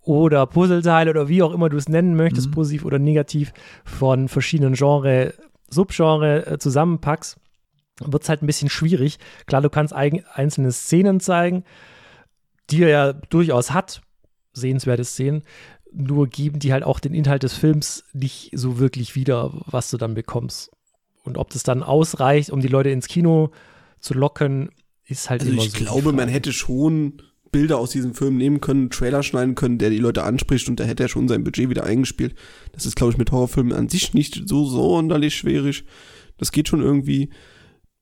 oder 0.00 0.46
Puzzleteile 0.46 1.10
oder 1.10 1.28
wie 1.28 1.42
auch 1.42 1.52
immer 1.52 1.68
du 1.68 1.76
es 1.76 1.88
nennen 1.88 2.16
möchtest, 2.16 2.48
mhm. 2.48 2.52
positiv 2.52 2.84
oder 2.84 2.98
negativ, 2.98 3.52
von 3.84 4.28
verschiedenen 4.28 4.74
Genre, 4.74 5.34
Subgenre 5.68 6.46
äh, 6.46 6.58
zusammenpackst, 6.58 7.36
wird 8.00 8.22
es 8.22 8.28
halt 8.28 8.42
ein 8.42 8.46
bisschen 8.46 8.68
schwierig. 8.68 9.18
Klar, 9.46 9.62
du 9.62 9.70
kannst 9.70 9.92
einzelne 9.92 10.72
Szenen 10.72 11.20
zeigen, 11.20 11.64
die 12.70 12.82
er 12.82 12.88
ja 12.88 13.12
durchaus 13.12 13.70
hat, 13.70 14.02
sehenswerte 14.52 15.04
Szenen, 15.04 15.42
nur 15.92 16.26
geben 16.26 16.58
die 16.58 16.72
halt 16.72 16.84
auch 16.84 17.00
den 17.00 17.14
Inhalt 17.14 17.42
des 17.42 17.54
Films 17.54 18.04
nicht 18.12 18.50
so 18.52 18.78
wirklich 18.78 19.14
wieder, 19.14 19.52
was 19.66 19.90
du 19.90 19.96
dann 19.96 20.14
bekommst. 20.14 20.70
Und 21.24 21.38
ob 21.38 21.50
das 21.50 21.62
dann 21.62 21.82
ausreicht, 21.82 22.50
um 22.50 22.60
die 22.60 22.68
Leute 22.68 22.90
ins 22.90 23.08
Kino 23.08 23.50
zu 24.00 24.14
locken, 24.14 24.70
ist 25.06 25.30
halt 25.30 25.40
also 25.40 25.52
immer 25.52 25.62
ich 25.62 25.72
so. 25.72 25.78
Ich 25.78 25.84
glaube, 25.84 26.12
man 26.12 26.28
hätte 26.28 26.52
schon 26.52 27.22
Bilder 27.50 27.78
aus 27.78 27.90
diesem 27.90 28.14
Film 28.14 28.36
nehmen 28.36 28.60
können, 28.60 28.90
Trailer 28.90 29.22
schneiden 29.22 29.54
können, 29.54 29.78
der 29.78 29.90
die 29.90 29.98
Leute 29.98 30.24
anspricht 30.24 30.68
und 30.68 30.78
da 30.78 30.84
hätte 30.84 31.04
er 31.04 31.08
schon 31.08 31.28
sein 31.28 31.44
Budget 31.44 31.70
wieder 31.70 31.84
eingespielt. 31.84 32.34
Das 32.72 32.84
ist, 32.86 32.96
glaube 32.96 33.12
ich, 33.12 33.18
mit 33.18 33.32
Horrorfilmen 33.32 33.72
an 33.72 33.88
sich 33.88 34.12
nicht 34.14 34.42
so 34.46 34.66
sonderlich 34.66 35.34
schwierig. 35.34 35.84
Das 36.38 36.52
geht 36.52 36.68
schon 36.68 36.82
irgendwie. 36.82 37.30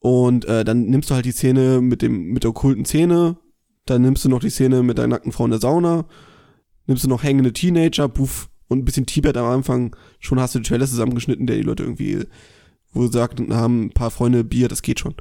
Und 0.05 0.45
äh, 0.45 0.65
dann 0.65 0.85
nimmst 0.85 1.09
du 1.09 1.15
halt 1.15 1.25
die 1.25 1.33
Szene 1.33 1.81
mit 1.81 2.03
dem 2.03 2.25
mit 2.27 2.43
der 2.43 2.51
okkulten 2.51 2.85
Szene, 2.85 3.39
dann 3.87 4.03
nimmst 4.03 4.23
du 4.23 4.29
noch 4.29 4.41
die 4.41 4.51
Szene 4.51 4.83
mit 4.83 4.99
der 4.99 5.07
nackten 5.07 5.33
Frau 5.33 5.47
in 5.47 5.51
der 5.51 5.61
Sauna, 5.61 6.05
nimmst 6.87 7.05
du 7.05 7.09
noch 7.09 7.23
hängende 7.23 7.55
Teenager, 7.55 8.07
puff, 8.11 8.51
und 8.69 8.81
ein 8.81 8.85
bisschen 8.85 9.07
Tibet 9.07 9.35
am 9.39 9.47
Anfang, 9.47 9.97
schon 10.21 10.39
hast 10.39 10.55
du 10.55 10.59
den 10.59 10.65
Trailer 10.65 10.87
zusammengeschnitten, 10.87 11.47
der 11.47 11.57
die 11.57 11.63
Leute 11.63 11.85
irgendwie, 11.85 12.27
wo 12.93 13.07
sagt, 13.07 13.41
haben 13.49 13.85
ein 13.85 13.91
paar 13.93 14.11
Freunde 14.11 14.45
Bier, 14.45 14.69
das 14.69 14.83
geht 14.83 15.01
schon. 15.01 15.15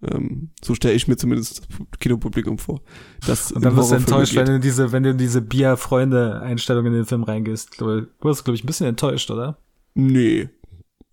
Ähm, 0.00 0.50
so 0.62 0.76
stelle 0.76 0.94
ich 0.94 1.08
mir 1.08 1.16
zumindest 1.16 1.62
das 1.68 1.98
Kinopublikum 1.98 2.58
vor. 2.58 2.82
Das 3.26 3.50
und 3.50 3.64
dann 3.64 3.74
wirst 3.74 3.90
du 3.90 3.96
enttäuscht, 3.96 4.34
geht. 4.34 4.46
wenn 4.46 4.54
du 4.54 4.60
diese, 4.60 4.92
wenn 4.92 5.02
du 5.02 5.10
in 5.10 5.18
diese 5.18 5.42
Bier-Freunde-Einstellung 5.42 6.86
in 6.86 6.92
den 6.92 7.04
Film 7.04 7.24
reingehst. 7.24 7.80
Du 7.80 8.06
wirst, 8.20 8.44
glaube 8.44 8.54
ich, 8.54 8.62
ein 8.62 8.68
bisschen 8.68 8.86
enttäuscht, 8.86 9.28
oder? 9.32 9.58
Nee. 9.94 10.50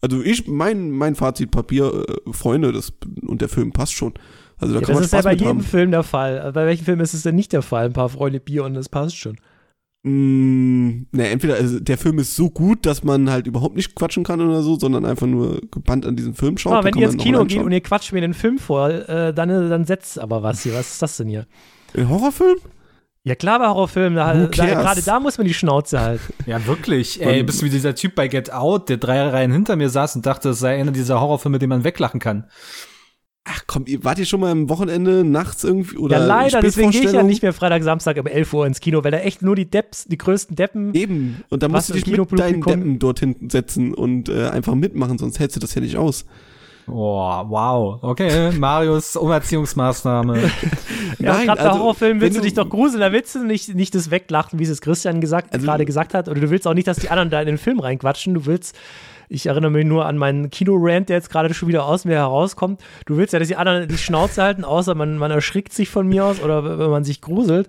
Also 0.02 0.22
ich, 0.22 0.48
mein, 0.48 0.92
mein 0.92 1.16
Fazit 1.16 1.52
Papier, 1.52 2.06
äh, 2.08 2.34
Freunde, 2.34 2.72
das, 2.72 2.94
und 3.26 3.42
der 3.42 3.50
Film 3.50 3.72
passt 3.72 3.94
schon. 3.94 4.14
Also 4.58 4.74
da 4.74 4.80
ja, 4.80 4.86
kann 4.86 4.96
das 4.96 4.96
man 4.96 5.04
ist 5.06 5.14
ja 5.14 5.22
bei 5.22 5.34
jedem 5.34 5.48
haben. 5.48 5.62
Film 5.62 5.92
der 5.92 6.04
Fall. 6.04 6.52
Bei 6.54 6.66
welchem 6.66 6.86
Film 6.86 7.00
ist 7.00 7.14
es 7.14 7.24
denn 7.24 7.36
nicht 7.36 7.54
der 7.54 7.62
Fall? 7.62 7.86
Ein 7.86 7.94
paar 7.94 8.10
Freunde 8.10 8.40
Bier 8.40 8.64
und 8.64 8.74
das 8.74 8.90
passt 8.90 9.18
schon. 9.18 9.38
Mm, 10.04 11.08
ne, 11.12 11.28
entweder 11.30 11.56
also 11.56 11.80
der 11.80 11.98
Film 11.98 12.20
ist 12.20 12.36
so 12.36 12.50
gut, 12.50 12.86
dass 12.86 13.04
man 13.04 13.30
halt 13.30 13.48
überhaupt 13.48 13.76
nicht 13.76 13.94
quatschen 13.96 14.24
kann 14.24 14.40
oder 14.40 14.62
so, 14.62 14.80
sondern 14.80 15.06
einfach 15.06 15.28
nur 15.28 15.60
gebannt 15.72 16.06
an 16.06 16.16
diesen 16.16 16.34
Film 16.34 16.58
schaut. 16.58 16.74
Aber 16.74 16.86
wenn 16.86 16.96
ihr 16.96 17.10
ins 17.10 17.22
Kino 17.22 17.44
geht 17.46 17.62
und 17.62 17.72
ihr 17.72 17.82
quatscht 17.82 18.14
mir 18.14 18.22
den 18.22 18.34
Film 18.34 18.58
vor, 18.58 18.90
äh, 18.90 19.34
dann, 19.34 19.50
dann 19.50 19.86
setzt 19.86 20.20
aber 20.20 20.44
was 20.44 20.64
hier. 20.64 20.74
Was 20.74 20.94
ist 20.94 21.02
das 21.02 21.18
denn 21.18 21.28
hier? 21.28 21.46
Ein 21.96 22.10
Horrorfilm? 22.10 22.58
Ja 23.28 23.36
klar, 23.36 23.60
bei 23.60 23.68
Horrorfilmen, 23.68 24.16
da, 24.16 24.34
da, 24.34 24.48
gerade 24.48 25.02
da 25.02 25.20
muss 25.20 25.38
man 25.38 25.46
die 25.46 25.54
Schnauze 25.54 26.00
halten. 26.00 26.34
Ja, 26.46 26.66
wirklich. 26.66 27.22
Ey, 27.22 27.44
bist 27.44 27.62
du 27.62 27.66
wie 27.66 27.70
dieser 27.70 27.94
Typ 27.94 28.16
bei 28.16 28.30
Get 28.30 28.54
Out, 28.54 28.88
der 28.88 28.96
drei 28.96 29.22
Reihen 29.28 29.52
hinter 29.52 29.76
mir 29.76 29.90
saß 29.90 30.16
und 30.16 30.26
dachte, 30.26 30.50
es 30.50 30.60
sei 30.60 30.80
einer 30.80 30.94
dieser 30.94 31.20
Horrorfilme, 31.20 31.60
den 31.60 31.68
man 31.68 31.84
weglachen 31.84 32.22
kann. 32.22 32.46
Ach 33.44 33.64
komm, 33.68 33.84
ihr 33.86 34.02
wart 34.06 34.18
ihr 34.20 34.26
schon 34.26 34.40
mal 34.40 34.52
am 34.52 34.70
Wochenende 34.70 35.26
nachts 35.26 35.66
irgendwie 35.66 35.98
oder 35.98 36.20
Ja, 36.20 36.26
leider, 36.26 36.62
deswegen 36.62 36.92
gehe 36.92 37.04
ich 37.04 37.12
ja 37.12 37.24
nicht 37.24 37.42
mehr 37.42 37.52
Freitag, 37.52 37.84
Samstag 37.84 38.18
um 38.18 38.28
11 38.28 38.54
Uhr 38.54 38.66
ins 38.66 38.80
Kino, 38.80 39.04
weil 39.04 39.12
da 39.12 39.18
echt 39.18 39.42
nur 39.42 39.58
die 39.58 39.70
Depps, 39.70 40.06
die 40.06 40.18
größten 40.18 40.56
Deppen. 40.56 40.94
Eben, 40.94 41.44
und 41.50 41.64
da 41.64 41.68
musst 41.68 41.90
du 41.90 41.96
dich 41.96 42.08
mit 42.08 42.40
deinen 42.40 42.62
Deppen 42.62 43.00
dorthin 43.00 43.50
setzen 43.50 43.94
und 43.94 44.30
äh, 44.30 44.48
einfach 44.48 44.76
mitmachen, 44.76 45.18
sonst 45.18 45.40
hältst 45.40 45.58
du 45.58 45.60
das 45.60 45.76
ja 45.76 45.82
nicht 45.82 45.98
aus. 45.98 46.26
Oh, 46.90 47.44
wow. 47.48 48.00
Okay, 48.02 48.52
Marius 48.58 49.16
Umerziehungsmaßnahme. 49.16 50.52
ja, 51.20 51.44
gerade 51.44 51.62
bei 51.62 51.68
also, 51.68 51.80
Horrorfilmen 51.80 52.22
willst 52.22 52.38
du 52.38 52.42
dich 52.42 52.54
doch 52.54 52.70
gruseln, 52.70 53.02
da 53.02 53.12
willst 53.12 53.36
du 53.36 53.44
nicht, 53.44 53.76
nicht 53.76 53.94
das 53.94 54.10
weglachen, 54.10 54.58
wie 54.58 54.64
es 54.64 54.82
Christian 54.82 55.20
gesagt, 55.20 55.54
also, 55.54 55.66
gerade 55.66 55.86
gesagt 55.86 56.14
hat, 56.14 56.30
oder 56.30 56.40
du 56.40 56.50
willst 56.50 56.68
auch 56.68 56.74
nicht, 56.74 56.88
dass 56.88 56.98
die 56.98 57.10
anderen 57.10 57.30
da 57.30 57.42
in 57.42 57.48
den 57.48 57.58
Film 57.58 57.80
reinquatschen, 57.80 58.34
du 58.34 58.46
willst 58.46 58.78
ich 59.30 59.46
erinnere 59.48 59.72
mich 59.72 59.86
nur 59.86 60.06
an 60.06 60.18
meinen 60.18 60.50
Kino-Rant, 60.50 61.10
der 61.10 61.18
jetzt 61.18 61.30
gerade 61.30 61.54
schon 61.54 61.68
wieder 61.68 61.86
aus 61.86 62.06
mir 62.06 62.16
herauskommt. 62.16 62.82
Du 63.06 63.18
willst 63.18 63.34
ja, 63.34 63.40
dass 63.40 63.50
die 63.50 63.58
anderen 63.58 63.88
die 63.88 63.98
Schnauze 63.98 64.42
halten, 64.42 64.64
außer 64.64 64.96
man, 64.96 65.18
man 65.18 65.32
erschrickt 65.32 65.74
sich 65.74 65.90
von 65.90 66.08
mir 66.08 66.24
aus 66.24 66.40
oder 66.42 66.80
wenn 66.80 66.90
man 66.90 67.04
sich 67.04 67.20
gruselt. 67.20 67.68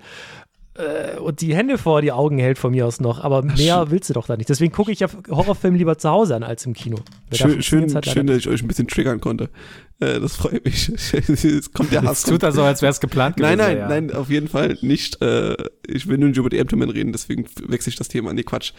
Äh, 0.79 1.19
und 1.19 1.41
die 1.41 1.57
Hände 1.57 1.77
vor 1.77 2.03
die 2.03 2.13
Augen 2.13 2.39
hält 2.39 2.57
von 2.57 2.71
mir 2.71 2.87
aus 2.87 3.01
noch, 3.01 3.21
aber 3.21 3.43
mehr 3.43 3.91
willst 3.91 4.09
du 4.11 4.15
doch 4.15 4.27
da 4.27 4.37
nicht. 4.37 4.49
Deswegen 4.49 4.73
gucke 4.73 4.93
ich 4.93 5.01
ja 5.01 5.09
Horrorfilme 5.29 5.77
lieber 5.77 5.99
zu 5.99 6.09
Hause 6.09 6.37
an 6.37 6.45
als 6.45 6.65
im 6.67 6.73
Kino. 6.73 6.99
Schön, 7.33 7.61
schön, 7.63 7.93
halt 7.93 8.07
schön 8.07 8.29
dass 8.29 8.37
ich 8.37 8.49
euch 8.49 8.63
ein 8.63 8.69
bisschen 8.69 8.87
triggern 8.87 9.21
konnte. 9.21 9.51
Äh, 9.99 10.21
das 10.21 10.37
freut 10.37 10.65
mich. 10.65 10.89
Es 11.29 11.73
kommt 11.73 11.91
der 11.91 12.03
Hass. 12.03 12.19
Es 12.19 12.25
tut 12.25 12.45
er 12.45 12.53
so, 12.53 12.63
als 12.63 12.81
wäre 12.81 12.93
es 12.93 13.01
geplant 13.01 13.39
Nein, 13.39 13.59
gewesen. 13.59 13.79
nein, 13.79 13.79
ja. 13.79 13.89
nein, 13.89 14.13
auf 14.13 14.31
jeden 14.31 14.47
Fall 14.47 14.79
nicht. 14.83 15.21
Äh, 15.21 15.57
ich 15.87 16.07
will 16.07 16.19
nur 16.19 16.29
nicht 16.29 16.39
über 16.39 16.49
die 16.49 16.61
Abdomen 16.61 16.91
reden, 16.91 17.11
deswegen 17.11 17.47
wechsle 17.67 17.91
ich 17.91 17.97
das 17.97 18.09
Thema. 18.09 18.33
Nee, 18.33 18.45
Quatsch. 18.45 18.73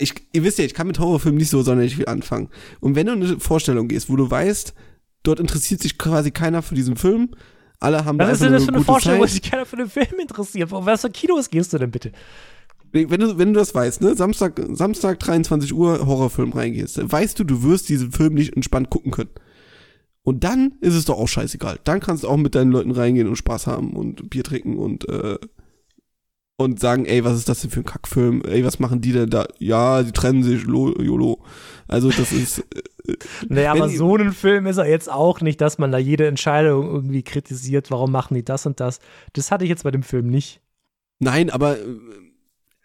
Ich, 0.00 0.14
ihr 0.32 0.42
wisst 0.42 0.58
ja, 0.58 0.64
ich 0.64 0.74
kann 0.74 0.88
mit 0.88 0.98
Horrorfilmen 0.98 1.38
nicht 1.38 1.50
so 1.50 1.62
sonderlich 1.62 1.94
viel 1.94 2.06
anfangen. 2.06 2.48
Und 2.80 2.96
wenn 2.96 3.06
du 3.06 3.12
in 3.12 3.22
eine 3.22 3.38
Vorstellung 3.38 3.86
gehst, 3.86 4.10
wo 4.10 4.16
du 4.16 4.28
weißt, 4.28 4.74
dort 5.22 5.38
interessiert 5.38 5.80
sich 5.82 5.98
quasi 5.98 6.32
keiner 6.32 6.62
für 6.62 6.74
diesen 6.74 6.96
Film, 6.96 7.30
alle 7.80 8.04
haben 8.04 8.18
Was 8.18 8.26
da 8.26 8.32
ist 8.32 8.42
denn 8.42 8.52
das 8.52 8.64
für 8.64 8.74
eine 8.74 8.84
Vorstellung, 8.84 9.20
wo 9.20 9.26
sich 9.26 9.42
keiner 9.42 9.66
für 9.66 9.76
den 9.76 9.88
Film 9.88 10.18
interessiert? 10.20 10.72
Auf 10.72 10.86
was 10.86 11.02
für 11.02 11.10
Kinos 11.10 11.50
gehst 11.50 11.72
du 11.72 11.78
denn 11.78 11.90
bitte? 11.90 12.12
Wenn 12.90 13.20
du, 13.20 13.36
wenn 13.38 13.52
du 13.52 13.60
das 13.60 13.74
weißt, 13.74 14.00
ne, 14.00 14.16
Samstag, 14.16 14.60
Samstag 14.72 15.20
23 15.20 15.74
Uhr 15.74 16.06
Horrorfilm 16.06 16.52
reingehst, 16.52 16.96
dann 16.96 17.12
weißt 17.12 17.38
du, 17.38 17.44
du 17.44 17.62
wirst 17.62 17.88
diesen 17.88 18.12
Film 18.12 18.34
nicht 18.34 18.56
entspannt 18.56 18.88
gucken 18.88 19.12
können. 19.12 19.30
Und 20.22 20.44
dann 20.44 20.74
ist 20.80 20.94
es 20.94 21.04
doch 21.04 21.18
auch 21.18 21.28
scheißegal. 21.28 21.78
Dann 21.84 22.00
kannst 22.00 22.24
du 22.24 22.28
auch 22.28 22.36
mit 22.36 22.54
deinen 22.54 22.72
Leuten 22.72 22.90
reingehen 22.90 23.28
und 23.28 23.36
Spaß 23.36 23.66
haben 23.66 23.94
und 23.94 24.30
Bier 24.30 24.44
trinken 24.44 24.78
und 24.78 25.08
äh, 25.08 25.38
und 26.60 26.80
sagen, 26.80 27.06
ey, 27.06 27.24
was 27.24 27.38
ist 27.38 27.48
das 27.48 27.60
denn 27.60 27.70
für 27.70 27.80
ein 27.80 27.84
Kackfilm? 27.84 28.42
Ey, 28.42 28.64
was 28.64 28.80
machen 28.80 29.00
die 29.00 29.12
denn 29.12 29.30
da? 29.30 29.46
Ja, 29.58 30.02
die 30.02 30.10
trennen 30.10 30.42
sich, 30.42 30.64
lo, 30.64 30.92
YOLO. 31.00 31.40
Also 31.86 32.10
das 32.10 32.32
ist, 32.32 32.64
Naja, 33.48 33.74
Wenn 33.74 33.82
aber 33.82 33.88
so 33.90 34.16
ein 34.16 34.32
Film 34.32 34.66
ist 34.66 34.76
er 34.76 34.88
jetzt 34.88 35.10
auch 35.10 35.40
nicht, 35.40 35.60
dass 35.60 35.78
man 35.78 35.92
da 35.92 35.98
jede 35.98 36.26
Entscheidung 36.26 36.86
irgendwie 36.86 37.22
kritisiert, 37.22 37.90
warum 37.90 38.12
machen 38.12 38.34
die 38.34 38.44
das 38.44 38.66
und 38.66 38.80
das. 38.80 39.00
Das 39.32 39.50
hatte 39.50 39.64
ich 39.64 39.70
jetzt 39.70 39.84
bei 39.84 39.90
dem 39.90 40.02
Film 40.02 40.28
nicht. 40.28 40.60
nein, 41.18 41.50
aber, 41.50 41.78
äh, 41.78 41.84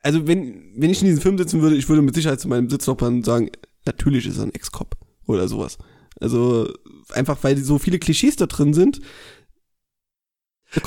also 0.01 0.27
wenn, 0.27 0.71
wenn 0.75 0.89
ich 0.89 1.01
in 1.01 1.07
diesem 1.07 1.21
Film 1.21 1.38
sitzen 1.38 1.62
würde, 1.62 1.75
ich 1.75 1.88
würde 1.88 2.01
mit 2.01 2.15
Sicherheit 2.15 2.39
zu 2.39 2.47
meinem 2.47 2.69
Sitznachbarn 2.69 3.23
sagen, 3.23 3.49
natürlich 3.86 4.27
ist 4.27 4.38
er 4.38 4.43
ein 4.43 4.53
Ex-Cop 4.53 4.95
oder 5.27 5.47
sowas. 5.47 5.77
Also, 6.19 6.71
einfach 7.13 7.38
weil 7.41 7.57
so 7.57 7.79
viele 7.79 7.99
Klischees 7.99 8.36
da 8.36 8.45
drin 8.45 8.73
sind. 8.73 8.99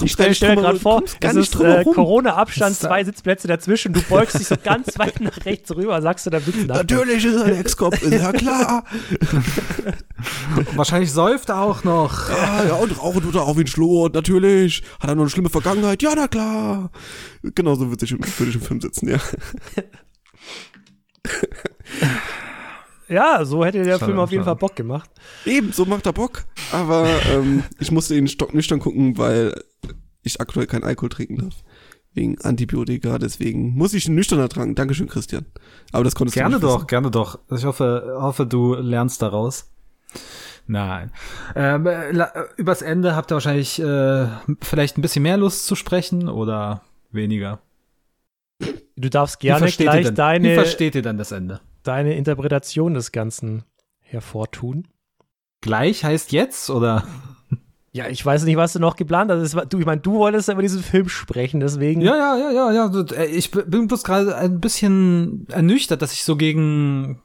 Ich 0.02 0.12
stelle 0.12 0.34
stell 0.34 0.56
gerade 0.56 0.80
vor, 0.80 1.02
es 1.20 1.34
ist 1.34 1.60
äh. 1.60 1.84
Corona-Abstand, 1.84 2.76
zwei 2.76 3.04
Sitzplätze 3.04 3.46
dazwischen, 3.46 3.92
du 3.92 4.00
beugst 4.02 4.38
dich 4.38 4.48
so 4.48 4.56
ganz 4.62 4.98
weit 4.98 5.20
nach 5.20 5.44
rechts 5.44 5.74
rüber, 5.74 6.00
sagst 6.02 6.26
du, 6.26 6.30
da 6.30 6.40
Nachbar. 6.40 6.78
Natürlich 6.78 7.24
ist 7.24 7.34
er 7.34 7.44
ein 7.44 7.56
Ex-Cop, 7.56 7.94
ist 8.02 8.12
ja 8.12 8.32
klar. 8.32 8.84
Wahrscheinlich 10.74 11.12
säuft 11.12 11.48
er 11.50 11.60
auch 11.60 11.84
noch. 11.84 12.30
Ja, 12.30 12.64
ja, 12.64 12.74
und 12.74 12.98
rauchen 13.00 13.22
tut 13.22 13.34
er 13.34 13.42
auch 13.42 13.56
wie 13.56 13.62
ein 13.62 13.66
Schlot, 13.66 14.14
natürlich. 14.14 14.82
Hat 15.00 15.10
er 15.10 15.14
noch 15.14 15.22
eine 15.22 15.30
schlimme 15.30 15.50
Vergangenheit? 15.50 16.02
Ja, 16.02 16.12
na 16.16 16.28
klar. 16.28 16.90
Genauso 17.42 17.88
würde 17.90 18.04
ich, 18.04 18.12
ich 18.12 18.54
im 18.54 18.60
Film 18.60 18.80
sitzen, 18.80 19.08
ja. 19.08 19.18
Ja, 23.08 23.44
so 23.44 23.64
hätte 23.64 23.82
der 23.82 23.98
Schade, 23.98 24.04
Film 24.06 24.18
auf 24.18 24.30
jeden 24.30 24.44
schade. 24.44 24.58
Fall 24.58 24.68
Bock 24.68 24.76
gemacht. 24.76 25.10
Eben, 25.44 25.72
so 25.72 25.84
macht 25.84 26.06
er 26.06 26.12
Bock. 26.12 26.44
Aber 26.72 27.08
ähm, 27.32 27.62
ich 27.78 27.90
musste 27.90 28.16
ihn 28.16 28.28
stocknüchtern 28.28 28.80
gucken, 28.80 29.16
weil 29.18 29.54
ich 30.22 30.40
aktuell 30.40 30.66
keinen 30.66 30.84
Alkohol 30.84 31.08
trinken 31.08 31.36
darf. 31.36 31.54
Wegen 32.14 32.40
Antibiotika, 32.40 33.18
deswegen 33.18 33.74
muss 33.76 33.92
ich 33.92 34.08
ihn 34.08 34.14
nüchtern 34.14 34.38
ertragen. 34.38 34.74
Dankeschön, 34.74 35.06
Christian. 35.06 35.44
Aber 35.92 36.02
das 36.02 36.14
konntest 36.14 36.34
Gerne 36.34 36.58
du 36.58 36.66
nicht 36.66 36.76
doch, 36.76 36.86
gerne 36.86 37.10
doch. 37.10 37.38
Ich 37.50 37.64
hoffe, 37.64 38.16
hoffe, 38.18 38.46
du 38.46 38.74
lernst 38.74 39.20
daraus. 39.22 39.70
Nein. 40.66 41.12
Ähm, 41.54 41.86
äh, 41.86 42.10
äh, 42.10 42.26
übers 42.56 42.82
Ende 42.82 43.14
habt 43.14 43.30
ihr 43.30 43.34
wahrscheinlich 43.34 43.78
äh, 43.80 44.26
vielleicht 44.62 44.98
ein 44.98 45.02
bisschen 45.02 45.22
mehr 45.22 45.36
Lust 45.36 45.66
zu 45.66 45.74
sprechen 45.76 46.28
oder 46.28 46.82
weniger. 47.12 47.60
Du 48.96 49.10
darfst 49.10 49.40
gerne 49.40 49.66
gleich 49.70 49.76
denn, 49.76 50.12
Wie 50.12 50.16
deine, 50.16 50.54
versteht 50.54 50.94
ihr 50.94 51.02
dann 51.02 51.18
das 51.18 51.30
Ende? 51.32 51.60
Deine 51.86 52.14
Interpretation 52.16 52.94
des 52.94 53.12
Ganzen 53.12 53.64
hervortun. 54.00 54.88
Gleich 55.60 56.04
heißt 56.04 56.32
jetzt 56.32 56.70
oder? 56.70 57.04
Ja, 57.92 58.08
ich 58.08 58.24
weiß 58.24 58.44
nicht, 58.44 58.56
was 58.56 58.74
du 58.74 58.78
noch 58.78 58.96
geplant 58.96 59.30
hast. 59.30 59.54
War- 59.54 59.64
Du, 59.66 59.78
ich 59.78 59.86
meine, 59.86 60.02
du 60.02 60.12
wolltest 60.14 60.48
ja 60.48 60.52
über 60.52 60.62
diesen 60.62 60.82
Film 60.82 61.08
sprechen, 61.08 61.60
deswegen. 61.60 62.02
Ja, 62.02 62.14
ja, 62.16 62.36
ja, 62.36 62.70
ja, 62.72 62.88
ja. 62.90 63.04
äh, 63.16 63.26
Ich 63.26 63.50
bin 63.50 63.86
bloß 63.86 64.04
gerade 64.04 64.36
ein 64.36 64.60
bisschen 64.60 65.46
ernüchtert, 65.48 66.02
dass 66.02 66.12
ich 66.12 66.22
so 66.22 66.36
gegen 66.36 67.22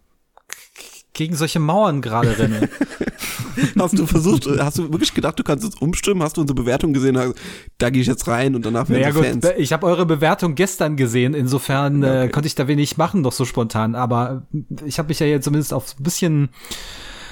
gegen 1.14 1.36
solche 1.36 1.60
Mauern 1.60 2.02
gerade 2.02 2.38
renne. 2.38 2.70
Hast 3.78 4.00
du 4.00 4.06
versucht, 4.06 4.48
hast 4.60 4.78
du 4.78 4.92
wirklich 4.92 5.14
gedacht, 5.14 5.38
du 5.38 5.44
kannst 5.44 5.66
es 5.68 5.76
umstimmen? 5.76 6.24
Hast 6.24 6.38
du 6.38 6.42
unsere 6.42 6.56
Bewertung 6.56 6.94
gesehen? 6.94 7.18
Hast- 7.18 7.36
Da 7.78 7.90
gehe 7.90 8.02
ich 8.02 8.08
jetzt 8.08 8.26
rein 8.28 8.56
und 8.56 8.66
danach 8.66 8.88
werden 8.88 9.02
Naja 9.02 9.14
gut, 9.14 9.26
Fans. 9.26 9.48
ich 9.58 9.74
habe 9.74 9.86
eure 9.88 10.06
Bewertung 10.06 10.56
gestern 10.56 10.96
gesehen, 10.96 11.34
insofern 11.34 12.02
Ja, 12.02 12.08
äh, 12.08 12.18
okay. 12.24 12.30
konnte 12.32 12.48
ich 12.48 12.56
da 12.56 12.68
wenig 12.70 12.96
machen, 12.98 13.24
doch 13.24 13.34
so 13.34 13.44
spontan. 13.44 13.94
Aber 13.96 14.48
ich 14.86 15.00
habe 15.00 15.10
mich 15.10 15.20
ja 15.20 15.26
jetzt 15.28 15.44
zumindest 15.44 15.74
auf 15.74 15.96
ein 16.00 16.04
bisschen 16.04 16.50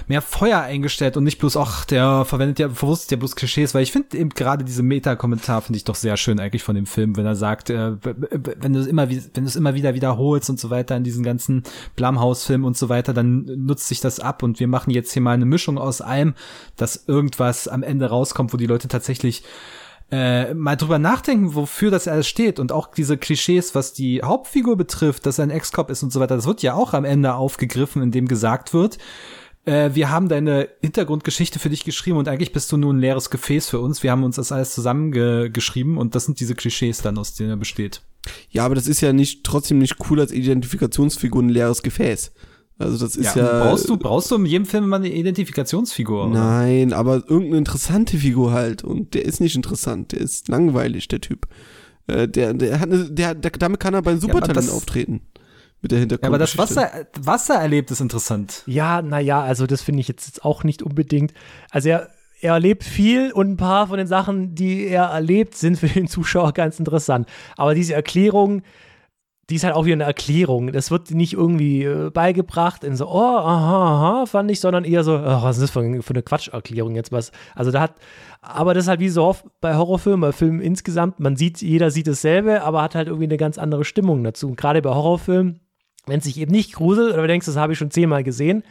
mehr 0.10 0.24
Feuer 0.24 0.60
eingestellt 0.60 1.18
und 1.18 1.24
nicht 1.24 1.38
bloß, 1.38 1.56
ach, 1.56 1.86
der 1.86 2.26
verwendet 2.26 2.58
ja 2.58 2.68
bewusst 2.68 3.12
ja 3.12 3.18
bloß 3.18 3.36
Klischees, 3.36 3.76
weil 3.76 3.84
ich 3.84 3.92
finde 3.92 4.18
eben 4.18 4.30
gerade 4.30 4.66
diese 4.66 4.82
Meta-Kommentar 4.82 5.62
finde 5.62 5.78
ich 5.78 5.84
doch 5.84 5.94
sehr 5.94 6.18
schön 6.18 6.40
eigentlich 6.40 6.64
von 6.64 6.76
dem 6.76 6.88
Film, 6.88 7.16
wenn 7.16 7.28
er 7.28 7.36
sagt, 7.36 7.70
äh, 7.70 7.96
wenn 8.02 8.74
du 8.74 8.80
es 8.80 8.88
immer, 8.88 9.08
wenn 9.08 9.30
du 9.36 9.44
es 9.44 9.56
immer 9.56 9.76
wieder 9.76 9.94
wiederholst 9.94 10.50
und 10.50 10.60
so 10.60 10.72
weiter 10.72 10.98
in 10.98 11.04
diesen 11.04 11.24
ganzen 11.24 11.62
Blumhouse-Filmen 11.96 12.66
und 12.66 12.76
so 12.76 12.90
weiter, 12.90 13.14
dann 13.14 13.46
nutzt 13.46 13.88
sich 13.88 14.02
das 14.02 14.20
ab 14.20 14.42
und 14.42 14.60
wir 14.60 14.68
machen 14.68 14.90
jetzt 14.90 15.14
hier 15.14 15.22
mal 15.22 15.34
eine 15.34 15.46
Mischung 15.46 15.78
aus 15.78 16.02
allem, 16.02 16.34
dass 16.76 17.06
irgendwas 17.08 17.68
am 17.68 17.84
Ende 17.84 18.08
rauskommt, 18.08 18.52
wo 18.52 18.58
die 18.58 18.66
Leute 18.66 18.88
tatsächlich 18.88 19.44
äh, 20.12 20.56
mal 20.56 20.76
drüber 20.76 20.98
nachdenken, 20.98 21.54
wofür 21.54 21.92
das 21.92 22.08
alles 22.08 22.28
steht 22.28 22.60
und 22.60 22.72
auch 22.72 22.88
diese 22.88 23.16
Klischees, 23.16 23.76
was 23.76 23.94
die 23.94 24.24
Hauptfigur 24.24 24.76
betrifft, 24.76 25.28
dass 25.28 25.38
er 25.38 25.44
ein 25.44 25.52
Ex-Cop 25.52 25.92
ist 25.92 26.02
und 26.02 26.12
so 26.12 26.20
weiter, 26.20 26.36
das 26.36 26.48
wird 26.48 26.64
ja 26.64 26.74
auch 26.74 26.94
am 26.94 27.06
Ende 27.06 27.36
aufgegriffen, 27.36 28.02
indem 28.02 28.28
gesagt 28.28 28.74
wird, 28.74 28.98
äh, 29.70 29.96
wir 29.96 30.10
haben 30.10 30.28
deine 30.30 30.68
Hintergrundgeschichte 30.82 31.60
für 31.60 31.70
dich 31.70 31.84
geschrieben 31.84 32.18
und 32.18 32.28
eigentlich 32.28 32.52
bist 32.52 32.72
du 32.72 32.78
nur 32.78 32.92
ein 32.92 33.00
leeres 33.00 33.30
Gefäß 33.30 33.70
für 33.70 33.80
uns. 33.80 34.02
Wir 34.02 34.12
haben 34.12 34.24
uns 34.24 34.38
das 34.38 34.52
alles 34.52 34.74
zusammengeschrieben 34.74 35.98
und 35.98 36.16
das 36.16 36.26
sind 36.26 36.40
diese 36.40 36.56
Klischees 36.56 37.02
dann, 37.02 37.18
aus 37.18 37.36
denen 37.36 37.52
er 37.52 37.58
besteht. 37.58 38.02
Ja, 38.50 38.66
aber 38.66 38.76
das 38.76 38.88
ist 38.88 39.02
ja 39.02 39.14
nicht 39.14 39.44
trotzdem 39.44 39.78
nicht 39.78 39.98
cool 40.10 40.20
als 40.20 40.32
Identifikationsfigur 40.32 41.42
ein 41.44 41.50
leeres 41.50 41.84
Gefäß. 41.84 42.32
Also 42.80 42.98
das 42.98 43.16
ist 43.18 43.36
ja. 43.36 43.64
brauchst 43.64 43.90
du 43.90 43.98
brauchst 43.98 44.32
du 44.32 44.36
in 44.36 44.46
jedem 44.46 44.66
Film 44.66 44.86
immer 44.86 44.96
eine 44.96 45.12
Identifikationsfigur? 45.14 46.28
Oder? 46.28 46.34
Nein, 46.34 46.94
aber 46.94 47.16
irgendeine 47.28 47.58
interessante 47.58 48.18
Figur 48.18 48.54
halt. 48.54 48.84
Und 48.84 49.14
der 49.14 49.26
ist 49.26 49.42
nicht 49.42 49.56
interessant. 49.56 50.14
Der 50.14 50.22
ist 50.22 50.48
langweilig, 50.48 51.10
der 51.10 51.20
Typ. 51.20 51.48
Äh, 52.08 52.28
der, 52.28 52.54
der 52.54 52.80
hat 52.80 52.90
eine, 52.90 53.10
der, 53.12 53.36
der, 53.36 53.52
damit 53.52 53.82
kann 53.82 53.94
er 53.94 54.02
beim 54.02 54.20
Supertalent 54.20 54.58
das- 54.58 54.70
auftreten. 54.70 55.22
Mit 55.82 55.92
der 55.92 56.00
Ja, 56.00 56.06
aber 56.24 56.38
das, 56.38 56.52
Hintergrundgeschichte. 56.52 56.60
was 56.60 56.78
er, 56.78 57.08
was 57.20 57.50
er 57.50 57.56
erlebt, 57.62 57.92
ist 57.92 58.02
interessant. 58.02 58.64
Ja, 58.66 59.02
naja, 59.02 59.42
also 59.42 59.66
das 59.66 59.82
finde 59.82 60.02
ich 60.02 60.08
jetzt, 60.08 60.28
jetzt 60.28 60.44
auch 60.46 60.64
nicht 60.64 60.84
unbedingt. 60.84 61.34
Also 61.72 61.90
er, 61.90 62.10
er 62.42 62.54
erlebt 62.54 62.84
viel 62.84 63.32
und 63.32 63.52
ein 63.52 63.58
paar 63.58 63.88
von 63.88 63.98
den 63.98 64.08
Sachen, 64.08 64.56
die 64.56 64.88
er 64.88 65.06
erlebt, 65.06 65.56
sind 65.56 65.78
für 65.78 65.88
den 65.88 66.08
Zuschauer 66.08 66.54
ganz 66.54 66.80
interessant. 66.80 67.28
Aber 67.56 67.76
diese 67.76 67.94
Erklärung, 67.94 68.62
die 69.50 69.56
ist 69.56 69.64
halt 69.64 69.74
auch 69.74 69.86
wieder 69.86 69.96
eine 69.96 70.04
Erklärung. 70.04 70.72
Das 70.72 70.92
wird 70.92 71.12
nicht 71.12 71.34
irgendwie 71.34 71.84
äh, 71.84 72.12
beigebracht 72.12 72.84
in 72.84 72.96
so, 72.96 73.08
oh, 73.08 73.18
aha, 73.18 74.20
aha, 74.20 74.26
fand 74.26 74.52
ich, 74.52 74.60
sondern 74.60 74.84
eher 74.84 75.04
so, 75.04 75.16
oh, 75.16 75.44
was 75.44 75.58
ist 75.58 75.64
das 75.64 75.72
für, 75.72 76.04
für 76.04 76.14
eine 76.14 76.22
Quatscherklärung 76.24 76.96
jetzt 76.96 77.12
was? 77.12 77.32
Also 77.56 77.72
da 77.72 77.82
hat, 77.82 77.96
aber 78.42 78.74
das 78.74 78.84
ist 78.86 78.90
halt 78.90 79.00
wie 79.00 79.10
so 79.10 79.24
oft 79.24 79.46
bei 79.60 79.76
Horrorfilmen, 79.76 80.22
bei 80.22 80.32
Filmen 80.32 80.62
insgesamt, 80.62 81.20
man 81.20 81.36
sieht, 81.36 81.62
jeder 81.62 81.90
sieht 81.90 82.08
dasselbe, 82.08 82.62
aber 82.64 82.82
hat 82.84 82.96
halt 82.96 83.08
irgendwie 83.08 83.26
eine 83.26 83.38
ganz 83.38 83.58
andere 83.58 83.86
Stimmung 83.86 84.24
dazu. 84.24 84.50
Und 84.50 84.56
gerade 84.56 84.82
bei 84.84 84.92
Horrorfilmen, 84.92 85.62
wenn 86.06 86.20
es 86.20 86.26
sich 86.26 86.38
eben 86.38 86.52
nicht 86.52 86.74
gruselt 86.74 87.14
oder 87.14 87.24
du 87.24 87.28
denkst, 87.28 87.46
das 87.46 87.56
habe 87.56 87.74
ich 87.74 87.80
schon 87.80 87.92
zehnmal 87.92 88.24
gesehen, 88.24 88.64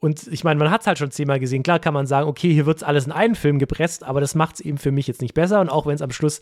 und 0.00 0.28
ich 0.28 0.44
meine, 0.44 0.58
man 0.58 0.70
hat 0.70 0.80
es 0.80 0.86
halt 0.86 0.98
schon 0.98 1.10
zehnmal 1.10 1.38
gesehen. 1.38 1.62
Klar 1.62 1.78
kann 1.78 1.92
man 1.92 2.06
sagen, 2.06 2.26
okay, 2.26 2.52
hier 2.52 2.64
wird 2.64 2.78
es 2.78 2.82
alles 2.82 3.04
in 3.04 3.12
einen 3.12 3.34
Film 3.34 3.58
gepresst, 3.58 4.02
aber 4.02 4.20
das 4.20 4.34
macht 4.34 4.54
es 4.54 4.60
eben 4.62 4.78
für 4.78 4.92
mich 4.92 5.06
jetzt 5.06 5.20
nicht 5.20 5.34
besser. 5.34 5.60
Und 5.60 5.68
auch 5.68 5.86
wenn 5.86 5.94
es 5.94 6.02
am 6.02 6.10
Schluss 6.10 6.40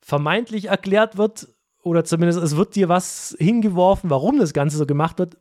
vermeintlich 0.00 0.66
erklärt 0.66 1.16
wird, 1.16 1.48
oder 1.84 2.04
zumindest 2.04 2.40
es 2.40 2.56
wird 2.56 2.74
dir 2.74 2.88
was 2.88 3.36
hingeworfen, 3.38 4.10
warum 4.10 4.38
das 4.38 4.52
Ganze 4.52 4.76
so 4.76 4.86
gemacht 4.86 5.20
wird, 5.20 5.36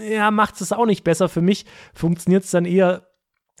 äh, 0.00 0.14
ja, 0.14 0.30
macht 0.30 0.60
es 0.60 0.72
auch 0.72 0.86
nicht 0.86 1.02
besser. 1.02 1.28
Für 1.28 1.42
mich 1.42 1.66
funktioniert 1.92 2.44
es 2.44 2.52
dann 2.52 2.66
eher 2.66 3.08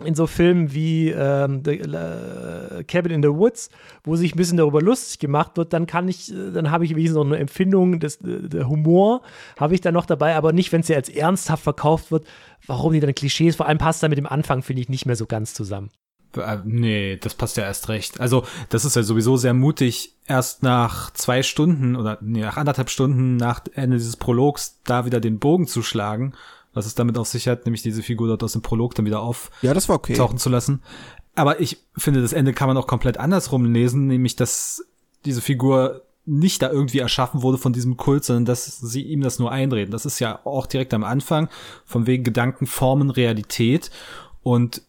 in 0.02 0.14
so 0.14 0.26
Filmen 0.26 0.74
wie 0.74 1.10
ähm, 1.10 1.62
The, 1.64 1.78
äh, 1.78 2.84
Cabin 2.84 3.12
in 3.12 3.22
the 3.22 3.28
Woods, 3.28 3.70
wo 4.02 4.16
sich 4.16 4.34
ein 4.34 4.36
bisschen 4.36 4.56
darüber 4.56 4.82
lustig 4.82 5.20
gemacht 5.20 5.56
wird, 5.56 5.72
dann 5.72 5.86
kann 5.86 6.08
ich, 6.08 6.32
äh, 6.32 6.50
dann 6.50 6.70
habe 6.72 6.84
ich 6.84 6.90
wenigstens 6.90 7.16
noch 7.16 7.24
eine 7.24 7.38
Empfindung, 7.38 8.00
des, 8.00 8.16
äh, 8.16 8.48
der 8.48 8.68
Humor 8.68 9.22
habe 9.58 9.74
ich 9.74 9.80
dann 9.80 9.94
noch 9.94 10.06
dabei, 10.06 10.34
aber 10.34 10.52
nicht, 10.52 10.72
wenn 10.72 10.80
es 10.80 10.88
ja 10.88 10.96
als 10.96 11.08
ernsthaft 11.08 11.62
verkauft 11.62 12.10
wird, 12.10 12.26
warum 12.66 12.92
die 12.92 13.00
dann 13.00 13.14
Klischees, 13.14 13.54
vor 13.54 13.66
allem 13.66 13.78
passt 13.78 14.02
da 14.02 14.08
mit 14.08 14.18
dem 14.18 14.26
Anfang, 14.26 14.62
finde 14.62 14.82
ich, 14.82 14.88
nicht 14.88 15.06
mehr 15.06 15.16
so 15.16 15.26
ganz 15.26 15.54
zusammen. 15.54 15.90
Nee, 16.64 17.16
das 17.16 17.34
passt 17.34 17.56
ja 17.56 17.62
erst 17.62 17.88
recht. 17.88 18.20
Also, 18.20 18.44
das 18.68 18.84
ist 18.84 18.96
ja 18.96 19.04
sowieso 19.04 19.36
sehr 19.36 19.54
mutig, 19.54 20.16
erst 20.26 20.64
nach 20.64 21.12
zwei 21.12 21.44
Stunden 21.44 21.94
oder 21.94 22.18
nee, 22.22 22.40
nach 22.40 22.56
anderthalb 22.56 22.90
Stunden 22.90 23.36
nach 23.36 23.60
Ende 23.74 23.98
dieses 23.98 24.16
Prologs 24.16 24.80
da 24.82 25.06
wieder 25.06 25.20
den 25.20 25.38
Bogen 25.38 25.68
zu 25.68 25.82
schlagen, 25.82 26.34
was 26.74 26.86
es 26.86 26.94
damit 26.94 27.16
auf 27.16 27.28
sich 27.28 27.48
hat, 27.48 27.64
nämlich 27.64 27.82
diese 27.82 28.02
Figur 28.02 28.28
dort 28.28 28.42
aus 28.42 28.52
dem 28.52 28.62
Prolog 28.62 28.94
dann 28.94 29.06
wieder 29.06 29.20
auftauchen 29.20 29.54
ja, 29.62 29.74
das 29.74 29.88
war 29.88 29.96
okay. 29.96 30.14
zu 30.36 30.48
lassen. 30.48 30.82
Aber 31.34 31.60
ich 31.60 31.78
finde, 31.96 32.22
das 32.22 32.32
Ende 32.32 32.52
kann 32.52 32.68
man 32.68 32.76
auch 32.76 32.86
komplett 32.86 33.18
andersrum 33.18 33.72
lesen, 33.72 34.06
nämlich, 34.06 34.36
dass 34.36 34.84
diese 35.24 35.40
Figur 35.40 36.02
nicht 36.26 36.62
da 36.62 36.70
irgendwie 36.70 37.00
erschaffen 37.00 37.42
wurde 37.42 37.58
von 37.58 37.72
diesem 37.72 37.96
Kult, 37.96 38.24
sondern 38.24 38.46
dass 38.46 38.64
sie 38.78 39.02
ihm 39.02 39.20
das 39.20 39.38
nur 39.38 39.50
einreden. 39.50 39.90
Das 39.90 40.06
ist 40.06 40.20
ja 40.20 40.40
auch 40.44 40.66
direkt 40.66 40.94
am 40.94 41.04
Anfang, 41.04 41.48
von 41.84 42.06
wegen 42.06 42.24
Gedanken 42.24 42.66
formen 42.66 43.10
Realität. 43.10 43.90
Und 44.42 44.82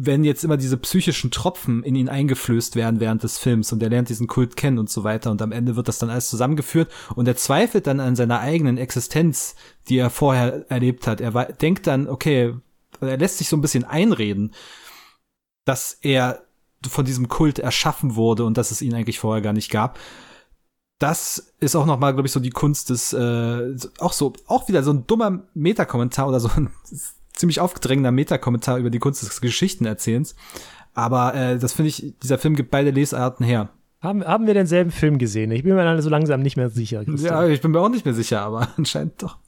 wenn 0.00 0.22
jetzt 0.22 0.44
immer 0.44 0.56
diese 0.56 0.76
psychischen 0.76 1.30
Tropfen 1.30 1.82
in 1.82 1.96
ihn 1.96 2.08
eingeflößt 2.08 2.76
werden 2.76 3.00
während 3.00 3.24
des 3.24 3.38
Films 3.38 3.72
und 3.72 3.82
er 3.82 3.88
lernt 3.88 4.08
diesen 4.08 4.28
Kult 4.28 4.56
kennen 4.56 4.78
und 4.78 4.88
so 4.88 5.02
weiter 5.02 5.30
und 5.30 5.42
am 5.42 5.50
Ende 5.50 5.74
wird 5.74 5.88
das 5.88 5.98
dann 5.98 6.10
alles 6.10 6.30
zusammengeführt 6.30 6.90
und 7.16 7.26
er 7.26 7.36
zweifelt 7.36 7.86
dann 7.88 7.98
an 7.98 8.14
seiner 8.14 8.38
eigenen 8.38 8.78
Existenz, 8.78 9.56
die 9.88 9.98
er 9.98 10.10
vorher 10.10 10.70
erlebt 10.70 11.06
hat. 11.08 11.20
Er 11.20 11.32
denkt 11.52 11.88
dann, 11.88 12.08
okay, 12.08 12.54
er 13.00 13.16
lässt 13.16 13.38
sich 13.38 13.48
so 13.48 13.56
ein 13.56 13.60
bisschen 13.60 13.84
einreden, 13.84 14.54
dass 15.64 15.98
er 16.00 16.44
von 16.88 17.04
diesem 17.04 17.28
Kult 17.28 17.58
erschaffen 17.58 18.14
wurde 18.14 18.44
und 18.44 18.56
dass 18.56 18.70
es 18.70 18.82
ihn 18.82 18.94
eigentlich 18.94 19.18
vorher 19.18 19.42
gar 19.42 19.52
nicht 19.52 19.70
gab. 19.70 19.98
Das 21.00 21.54
ist 21.58 21.74
auch 21.74 21.86
noch 21.86 21.98
mal, 21.98 22.12
glaube 22.12 22.28
ich, 22.28 22.32
so 22.32 22.40
die 22.40 22.50
Kunst 22.50 22.90
des, 22.90 23.12
äh, 23.12 23.76
auch 23.98 24.12
so, 24.12 24.32
auch 24.46 24.68
wieder 24.68 24.82
so 24.84 24.92
ein 24.92 25.06
dummer 25.06 25.44
Metakommentar 25.54 26.28
oder 26.28 26.40
so 26.40 26.50
ein 26.56 26.70
ziemlich 27.38 27.60
aufgedrängter 27.60 28.10
Metakommentar 28.10 28.78
über 28.78 28.90
die 28.90 28.98
Kunst 28.98 29.22
des 29.22 29.40
Geschichtenerzählens. 29.40 30.34
Aber 30.94 31.34
äh, 31.34 31.58
das 31.58 31.72
finde 31.72 31.90
ich, 31.90 32.14
dieser 32.22 32.38
Film 32.38 32.56
gibt 32.56 32.70
beide 32.70 32.90
Lesarten 32.90 33.46
her. 33.46 33.70
Haben, 34.00 34.24
haben 34.24 34.46
wir 34.46 34.54
denselben 34.54 34.90
Film 34.90 35.18
gesehen? 35.18 35.50
Ich 35.50 35.62
bin 35.62 35.74
mir 35.74 36.02
so 36.02 36.10
langsam 36.10 36.40
nicht 36.40 36.56
mehr 36.56 36.70
sicher. 36.70 37.04
Christian. 37.04 37.34
Ja, 37.34 37.46
ich 37.46 37.60
bin 37.60 37.72
mir 37.72 37.80
auch 37.80 37.88
nicht 37.88 38.04
mehr 38.04 38.14
sicher, 38.14 38.40
aber 38.42 38.68
anscheinend 38.76 39.22
doch. 39.22 39.38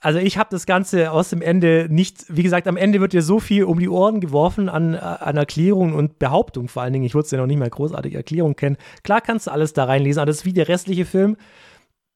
Also 0.00 0.20
ich 0.20 0.38
habe 0.38 0.48
das 0.50 0.64
Ganze 0.64 1.10
aus 1.10 1.30
dem 1.30 1.42
Ende 1.42 1.88
nicht, 1.90 2.24
wie 2.28 2.44
gesagt, 2.44 2.68
am 2.68 2.76
Ende 2.76 3.00
wird 3.00 3.12
dir 3.12 3.22
so 3.22 3.40
viel 3.40 3.64
um 3.64 3.80
die 3.80 3.88
Ohren 3.88 4.20
geworfen 4.20 4.68
an, 4.68 4.94
an 4.94 5.36
Erklärungen 5.36 5.94
und 5.94 6.20
Behauptung 6.20 6.68
vor 6.68 6.82
allen 6.82 6.92
Dingen. 6.92 7.04
Ich 7.04 7.14
würde 7.14 7.24
es 7.24 7.30
ja 7.32 7.38
noch 7.38 7.46
nicht 7.46 7.58
mehr 7.58 7.68
großartig 7.68 8.14
Erklärung 8.14 8.54
kennen. 8.54 8.76
Klar 9.02 9.20
kannst 9.20 9.48
du 9.48 9.50
alles 9.50 9.72
da 9.72 9.84
reinlesen, 9.84 10.20
aber 10.20 10.26
das 10.26 10.38
ist 10.38 10.44
wie 10.44 10.52
der 10.52 10.68
restliche 10.68 11.04
Film. 11.04 11.36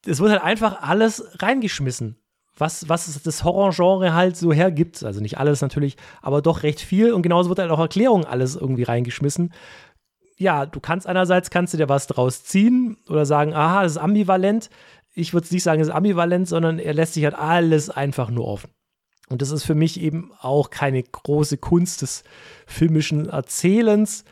Es 0.06 0.20
wird 0.20 0.30
halt 0.30 0.44
einfach 0.44 0.80
alles 0.80 1.24
reingeschmissen 1.40 2.21
was, 2.56 2.88
was 2.88 3.22
das 3.22 3.44
Horrorgenre 3.44 4.14
halt 4.14 4.36
so 4.36 4.52
hergibt. 4.52 5.02
Also 5.04 5.20
nicht 5.20 5.38
alles 5.38 5.60
natürlich, 5.62 5.96
aber 6.20 6.42
doch 6.42 6.62
recht 6.62 6.80
viel. 6.80 7.12
Und 7.12 7.22
genauso 7.22 7.48
wird 7.48 7.58
halt 7.58 7.70
auch 7.70 7.78
Erklärung 7.78 8.24
alles 8.24 8.56
irgendwie 8.56 8.82
reingeschmissen. 8.82 9.52
Ja, 10.36 10.66
du 10.66 10.80
kannst 10.80 11.06
einerseits 11.06 11.50
kannst 11.50 11.72
du 11.72 11.78
dir 11.78 11.88
was 11.88 12.06
draus 12.06 12.44
ziehen 12.44 12.96
oder 13.08 13.26
sagen, 13.26 13.54
aha, 13.54 13.82
das 13.82 13.92
ist 13.92 13.98
ambivalent. 13.98 14.70
Ich 15.14 15.34
würde 15.34 15.48
nicht 15.50 15.62
sagen, 15.62 15.80
es 15.80 15.88
ist 15.88 15.94
ambivalent, 15.94 16.48
sondern 16.48 16.78
er 16.78 16.94
lässt 16.94 17.14
sich 17.14 17.24
halt 17.24 17.34
alles 17.34 17.90
einfach 17.90 18.30
nur 18.30 18.46
offen. 18.46 18.70
Und 19.28 19.40
das 19.40 19.50
ist 19.50 19.64
für 19.64 19.74
mich 19.74 20.00
eben 20.00 20.30
auch 20.40 20.70
keine 20.70 21.02
große 21.02 21.56
Kunst 21.58 22.02
des 22.02 22.24
filmischen 22.66 23.28
Erzählens, 23.28 24.24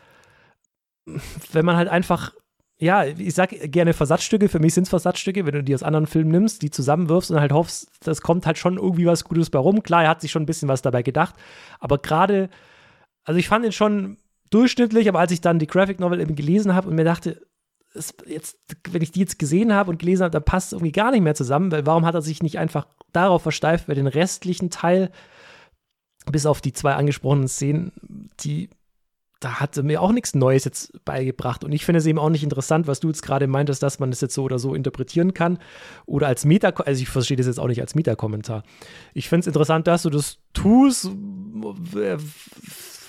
wenn 1.51 1.65
man 1.65 1.75
halt 1.75 1.89
einfach 1.89 2.33
ja, 2.81 3.05
ich 3.05 3.35
sag 3.35 3.51
gerne 3.71 3.93
Versatzstücke. 3.93 4.49
Für 4.49 4.57
mich 4.57 4.73
sind 4.73 4.83
es 4.83 4.89
Versatzstücke, 4.89 5.45
wenn 5.45 5.53
du 5.53 5.63
die 5.63 5.75
aus 5.75 5.83
anderen 5.83 6.07
Filmen 6.07 6.31
nimmst, 6.31 6.63
die 6.63 6.71
zusammenwirfst 6.71 7.29
und 7.29 7.39
halt 7.39 7.51
hoffst, 7.51 7.91
das 8.03 8.21
kommt 8.21 8.47
halt 8.47 8.57
schon 8.57 8.77
irgendwie 8.77 9.05
was 9.05 9.23
Gutes 9.23 9.51
bei 9.51 9.59
rum. 9.59 9.83
Klar, 9.83 10.03
er 10.03 10.09
hat 10.09 10.21
sich 10.21 10.31
schon 10.31 10.41
ein 10.41 10.47
bisschen 10.47 10.67
was 10.67 10.81
dabei 10.81 11.03
gedacht, 11.03 11.35
aber 11.79 11.99
gerade, 11.99 12.49
also 13.23 13.39
ich 13.39 13.47
fand 13.47 13.65
ihn 13.65 13.71
schon 13.71 14.17
durchschnittlich, 14.49 15.07
aber 15.07 15.19
als 15.19 15.31
ich 15.31 15.41
dann 15.41 15.59
die 15.59 15.67
Graphic 15.67 15.99
Novel 15.99 16.19
eben 16.19 16.35
gelesen 16.35 16.73
habe 16.73 16.89
und 16.89 16.95
mir 16.95 17.03
dachte, 17.03 17.45
jetzt, 18.25 18.57
wenn 18.89 19.03
ich 19.03 19.11
die 19.11 19.19
jetzt 19.19 19.37
gesehen 19.37 19.73
habe 19.73 19.91
und 19.91 19.99
gelesen 19.99 20.23
habe, 20.23 20.31
dann 20.31 20.43
passt 20.43 20.67
es 20.67 20.73
irgendwie 20.73 20.91
gar 20.91 21.11
nicht 21.11 21.21
mehr 21.21 21.35
zusammen, 21.35 21.71
weil 21.71 21.85
warum 21.85 22.05
hat 22.07 22.15
er 22.15 22.23
sich 22.23 22.41
nicht 22.41 22.57
einfach 22.57 22.87
darauf 23.13 23.43
versteift, 23.43 23.87
weil 23.87 23.95
den 23.95 24.07
restlichen 24.07 24.71
Teil, 24.71 25.11
bis 26.31 26.47
auf 26.47 26.61
die 26.61 26.73
zwei 26.73 26.95
angesprochenen 26.95 27.47
Szenen, 27.47 27.91
die 28.39 28.71
da 29.41 29.59
hat 29.59 29.75
mir 29.83 30.01
auch 30.01 30.11
nichts 30.11 30.35
Neues 30.35 30.65
jetzt 30.65 31.03
beigebracht. 31.03 31.63
Und 31.63 31.71
ich 31.71 31.83
finde 31.83 31.97
es 31.97 32.05
eben 32.05 32.19
auch 32.19 32.29
nicht 32.29 32.43
interessant, 32.43 32.85
was 32.85 32.99
du 32.99 33.07
jetzt 33.07 33.23
gerade 33.23 33.47
meintest, 33.47 33.81
dass 33.81 33.97
man 33.97 34.11
das 34.11 34.21
jetzt 34.21 34.35
so 34.35 34.43
oder 34.43 34.59
so 34.59 34.75
interpretieren 34.75 35.33
kann. 35.33 35.57
Oder 36.05 36.27
als 36.27 36.45
Meta, 36.45 36.69
also 36.69 37.01
ich 37.01 37.09
verstehe 37.09 37.37
das 37.37 37.47
jetzt 37.47 37.59
auch 37.59 37.67
nicht 37.67 37.81
als 37.81 37.95
Meta-Kommentar. 37.95 38.63
Ich 39.15 39.29
finde 39.29 39.41
es 39.41 39.47
interessant, 39.47 39.87
dass 39.87 40.03
du 40.03 40.11
das 40.11 40.37
tust. 40.53 41.09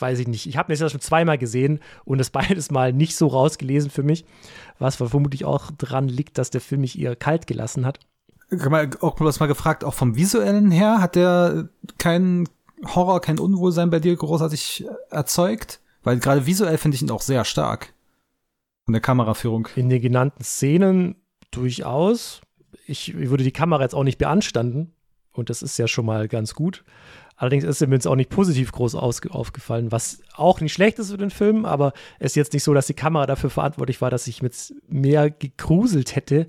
Weiß 0.01 0.19
ich 0.19 0.27
nicht. 0.27 0.47
Ich 0.47 0.57
habe 0.57 0.73
mir 0.73 0.79
das 0.79 0.91
schon 0.91 1.03
zweimal 1.03 1.37
gesehen 1.37 1.81
und 2.07 2.17
das 2.17 2.31
beides 2.31 2.71
mal 2.71 2.95
nicht 2.95 3.15
so 3.15 3.27
rausgelesen 3.27 3.91
für 3.91 4.03
mich. 4.03 4.25
Was 4.79 4.97
vermutlich 4.97 5.45
auch 5.45 5.71
dran 5.71 6.09
liegt, 6.09 6.39
dass 6.39 6.49
der 6.49 6.63
Film 6.63 6.81
mich 6.81 6.99
eher 6.99 7.15
kalt 7.15 7.47
gelassen 7.47 7.85
hat. 7.85 8.01
Auch 8.51 8.71
mal 9.21 9.33
mal 9.39 9.47
gefragt, 9.47 9.85
auch 9.85 9.95
vom 9.95 10.17
visuellen 10.17 10.71
her, 10.71 11.03
hat 11.03 11.15
der 11.15 11.69
keinen 11.99 12.49
Horror, 12.87 13.21
kein 13.21 13.39
Unwohlsein 13.39 13.91
bei 13.91 14.01
dir 14.01 14.17
großartig 14.17 14.87
erzeugt? 15.11 15.82
Weil 16.03 16.19
gerade 16.19 16.47
visuell 16.47 16.79
finde 16.79 16.97
ich 16.97 17.03
ihn 17.03 17.11
auch 17.11 17.23
sehr 17.23 17.45
stark. 17.45 17.95
Von 18.85 18.93
der 18.93 19.01
Kameraführung. 19.01 19.69
In 19.77 19.89
den 19.89 20.03
genannten 20.03 20.43
Szenen 20.43 21.17
durchaus. 21.51 22.41
Ich, 22.87 23.15
ich 23.15 23.31
würde 23.31 23.45
die 23.45 23.53
Kamera 23.53 23.83
jetzt 23.83 23.95
auch 23.95 24.05
nicht 24.05 24.19
beanstanden. 24.19 24.93
Und 25.33 25.51
das 25.51 25.63
ist 25.63 25.79
ja 25.79 25.89
schon 25.89 26.05
mal 26.05 26.29
ganz 26.29 26.55
gut. 26.55 26.85
Allerdings 27.37 27.65
ist 27.65 27.81
mir 27.81 27.95
jetzt 27.95 28.07
auch 28.07 28.15
nicht 28.15 28.31
positiv 28.31 28.71
groß 28.73 28.95
aufgefallen, 28.95 29.91
was 29.91 30.23
auch 30.35 30.61
nicht 30.61 30.73
schlecht 30.73 30.99
ist 30.99 31.11
für 31.11 31.17
den 31.17 31.31
Film, 31.31 31.65
aber 31.65 31.93
es 32.21 32.33
ist 32.33 32.37
jetzt 32.37 32.53
nicht 32.53 32.63
so, 32.63 32.75
dass 32.75 32.87
die 32.87 32.95
Kamera 32.95 33.27
dafür 33.27 33.51
verantwortlich 33.51 34.01
war, 34.01 34.11
dass 34.11 34.27
ich 34.27 34.43
mit 34.43 34.75
mehr 34.87 35.31
gegruselt 35.31 36.15
hätte 36.15 36.47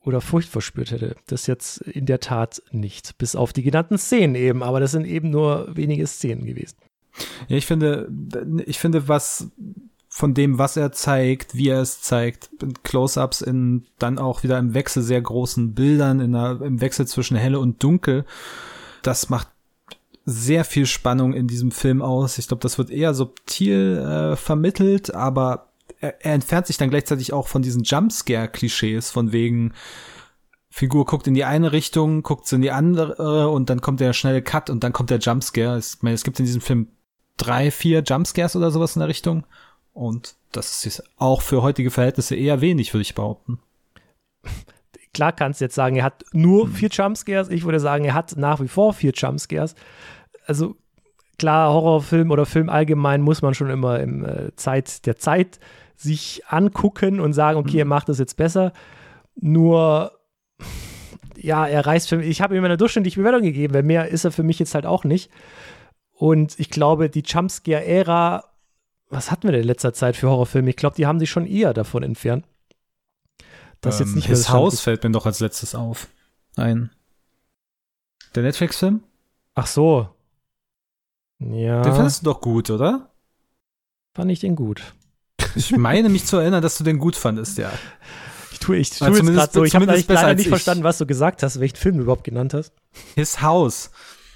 oder 0.00 0.20
Furcht 0.20 0.48
verspürt 0.48 0.90
hätte. 0.90 1.14
Das 1.26 1.46
jetzt 1.46 1.82
in 1.82 2.06
der 2.06 2.18
Tat 2.20 2.62
nicht. 2.72 3.18
Bis 3.18 3.36
auf 3.36 3.52
die 3.52 3.62
genannten 3.62 3.98
Szenen 3.98 4.34
eben, 4.34 4.62
aber 4.62 4.80
das 4.80 4.92
sind 4.92 5.04
eben 5.04 5.30
nur 5.30 5.68
wenige 5.76 6.06
Szenen 6.06 6.46
gewesen. 6.46 6.78
Ich 7.48 7.66
finde, 7.66 8.08
ich 8.66 8.78
finde, 8.78 9.08
was 9.08 9.50
von 10.08 10.34
dem, 10.34 10.58
was 10.58 10.76
er 10.76 10.92
zeigt, 10.92 11.54
wie 11.54 11.68
er 11.68 11.80
es 11.80 12.00
zeigt, 12.00 12.50
Close-ups 12.82 13.40
in 13.40 13.86
dann 13.98 14.18
auch 14.18 14.42
wieder 14.42 14.58
im 14.58 14.74
Wechsel 14.74 15.02
sehr 15.02 15.20
großen 15.20 15.74
Bildern, 15.74 16.20
in 16.20 16.34
einer, 16.34 16.60
im 16.62 16.80
Wechsel 16.80 17.06
zwischen 17.06 17.36
helle 17.36 17.60
und 17.60 17.82
dunkel, 17.82 18.24
das 19.02 19.28
macht 19.28 19.48
sehr 20.24 20.64
viel 20.64 20.86
Spannung 20.86 21.34
in 21.34 21.46
diesem 21.46 21.70
Film 21.70 22.02
aus. 22.02 22.38
Ich 22.38 22.48
glaube, 22.48 22.62
das 22.62 22.78
wird 22.78 22.90
eher 22.90 23.14
subtil 23.14 23.98
äh, 23.98 24.36
vermittelt, 24.36 25.14
aber 25.14 25.68
er, 26.00 26.24
er 26.24 26.34
entfernt 26.34 26.66
sich 26.66 26.76
dann 26.76 26.90
gleichzeitig 26.90 27.32
auch 27.32 27.48
von 27.48 27.62
diesen 27.62 27.82
Jumpscare-Klischees, 27.82 29.10
von 29.10 29.32
wegen 29.32 29.72
Figur 30.70 31.06
guckt 31.06 31.26
in 31.26 31.34
die 31.34 31.44
eine 31.44 31.72
Richtung, 31.72 32.22
guckt 32.22 32.52
in 32.52 32.60
die 32.60 32.70
andere 32.70 33.50
und 33.50 33.70
dann 33.70 33.80
kommt 33.80 34.00
der 34.00 34.12
schnelle 34.12 34.42
Cut 34.42 34.68
und 34.68 34.84
dann 34.84 34.92
kommt 34.92 35.10
der 35.10 35.18
Jumpscare. 35.18 35.78
Ich 35.78 36.02
meine, 36.02 36.14
es 36.14 36.24
gibt 36.24 36.38
in 36.38 36.46
diesem 36.46 36.60
Film 36.60 36.88
drei, 37.38 37.70
vier 37.70 38.02
Jumpscares 38.02 38.54
oder 38.54 38.70
sowas 38.70 38.94
in 38.96 39.00
der 39.00 39.08
Richtung. 39.08 39.44
Und 39.94 40.34
das 40.52 40.84
ist 40.84 41.02
auch 41.16 41.42
für 41.42 41.62
heutige 41.62 41.90
Verhältnisse 41.90 42.36
eher 42.36 42.60
wenig, 42.60 42.92
würde 42.92 43.02
ich 43.02 43.14
behaupten. 43.14 43.58
Klar 45.14 45.32
kannst 45.32 45.60
du 45.60 45.64
jetzt 45.64 45.74
sagen, 45.74 45.96
er 45.96 46.04
hat 46.04 46.24
nur 46.32 46.64
hm. 46.64 46.72
vier 46.72 46.88
Jumpscares. 46.90 47.48
Ich 47.48 47.64
würde 47.64 47.80
sagen, 47.80 48.04
er 48.04 48.14
hat 48.14 48.36
nach 48.36 48.60
wie 48.60 48.68
vor 48.68 48.92
vier 48.92 49.12
Jumpscares. 49.12 49.74
Also 50.46 50.76
klar, 51.38 51.72
Horrorfilm 51.72 52.30
oder 52.30 52.46
Film 52.46 52.68
allgemein 52.68 53.22
muss 53.22 53.42
man 53.42 53.54
schon 53.54 53.70
immer 53.70 54.00
im 54.00 54.24
äh, 54.24 54.54
Zeit 54.56 55.06
der 55.06 55.16
Zeit 55.16 55.58
sich 55.96 56.42
angucken 56.46 57.18
und 57.18 57.32
sagen, 57.32 57.58
okay, 57.58 57.78
er 57.78 57.82
hm. 57.82 57.88
macht 57.88 58.08
das 58.08 58.18
jetzt 58.18 58.36
besser. 58.36 58.72
Nur 59.34 60.12
ja, 61.36 61.66
er 61.66 61.86
reißt 61.86 62.08
für 62.08 62.18
mich. 62.18 62.28
Ich 62.28 62.40
habe 62.40 62.56
ihm 62.56 62.64
eine 62.64 62.76
durchschnittliche 62.76 63.20
Bewertung 63.20 63.42
gegeben, 63.42 63.74
weil 63.74 63.82
mehr 63.82 64.08
ist 64.08 64.24
er 64.24 64.32
für 64.32 64.42
mich 64.42 64.58
jetzt 64.58 64.74
halt 64.74 64.86
auch 64.86 65.04
nicht. 65.04 65.30
Und 66.18 66.58
ich 66.58 66.68
glaube, 66.68 67.08
die 67.08 67.22
Jumpscare-Ära, 67.24 68.42
was 69.08 69.30
hatten 69.30 69.44
wir 69.44 69.52
denn 69.52 69.60
in 69.60 69.68
letzter 69.68 69.94
Zeit 69.94 70.16
für 70.16 70.28
Horrorfilme? 70.28 70.68
Ich 70.68 70.74
glaube, 70.74 70.96
die 70.96 71.06
haben 71.06 71.20
sich 71.20 71.30
schon 71.30 71.46
eher 71.46 71.72
davon 71.72 72.02
entfernt. 72.02 72.44
Das 73.80 74.00
ähm, 74.00 74.06
jetzt 74.06 74.16
nicht 74.16 74.26
His 74.26 74.50
Haus 74.50 74.80
fällt 74.80 75.04
mir 75.04 75.12
doch 75.12 75.26
als 75.26 75.38
letztes 75.38 75.76
auf. 75.76 76.08
Ein. 76.56 76.90
Der 78.34 78.42
Netflix-Film? 78.42 79.04
Ach 79.54 79.68
so. 79.68 80.08
Ja. 81.38 81.82
Den 81.82 81.94
fandest 81.94 82.22
du 82.22 82.24
doch 82.32 82.40
gut, 82.40 82.68
oder? 82.70 83.10
Fand 84.12 84.32
ich 84.32 84.40
den 84.40 84.56
gut. 84.56 84.82
Ich 85.54 85.70
meine 85.76 86.08
mich 86.08 86.26
zu 86.26 86.38
erinnern, 86.38 86.62
dass 86.62 86.78
du 86.78 86.84
den 86.84 86.98
gut 86.98 87.14
fandest, 87.14 87.58
ja. 87.58 87.70
Ich 88.50 88.58
tue, 88.60 88.76
ich 88.76 88.90
tue 88.90 89.08
jetzt 89.08 89.22
gerade 89.24 89.52
so. 89.52 89.62
Ich 89.62 89.74
habe 89.76 89.84
leider 89.84 90.34
nicht 90.34 90.48
verstanden, 90.48 90.82
was 90.82 90.98
du 90.98 91.06
gesagt 91.06 91.44
hast, 91.44 91.60
welchen 91.60 91.76
Film 91.76 91.96
du 91.96 92.02
überhaupt 92.02 92.24
genannt 92.24 92.54
hast. 92.54 92.72
His 93.14 93.40
House. 93.40 93.90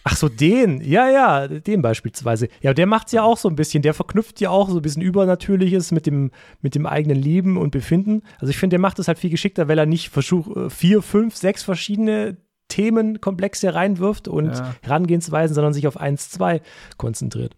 Ach 0.04 0.16
so, 0.16 0.28
den. 0.28 0.80
Ja, 0.80 1.08
ja, 1.08 1.46
den 1.46 1.80
beispielsweise. 1.82 2.48
Ja, 2.60 2.74
der 2.74 2.86
macht's 2.86 3.12
ja 3.12 3.22
auch 3.22 3.38
so 3.38 3.48
ein 3.48 3.56
bisschen. 3.56 3.82
Der 3.82 3.94
verknüpft 3.94 4.40
ja 4.40 4.50
auch 4.50 4.68
so 4.68 4.76
ein 4.76 4.82
bisschen 4.82 5.02
Übernatürliches 5.02 5.92
mit 5.92 6.06
dem, 6.06 6.32
mit 6.60 6.74
dem 6.74 6.86
eigenen 6.86 7.20
Leben 7.20 7.56
und 7.56 7.70
Befinden. 7.70 8.22
Also 8.40 8.50
ich 8.50 8.58
finde, 8.58 8.74
der 8.74 8.80
macht 8.80 8.98
es 8.98 9.08
halt 9.08 9.18
viel 9.18 9.30
geschickter, 9.30 9.68
weil 9.68 9.78
er 9.78 9.86
nicht 9.86 10.08
versucht, 10.08 10.56
äh, 10.56 10.70
vier, 10.70 11.02
fünf, 11.02 11.36
sechs 11.36 11.62
verschiedene 11.62 12.36
Themenkomplexe 12.68 13.74
reinwirft 13.74 14.28
und 14.28 14.46
ja. 14.46 14.74
Herangehensweisen, 14.82 15.54
sondern 15.54 15.74
sich 15.74 15.86
auf 15.86 15.98
eins, 15.98 16.30
zwei 16.30 16.62
konzentriert. 16.96 17.54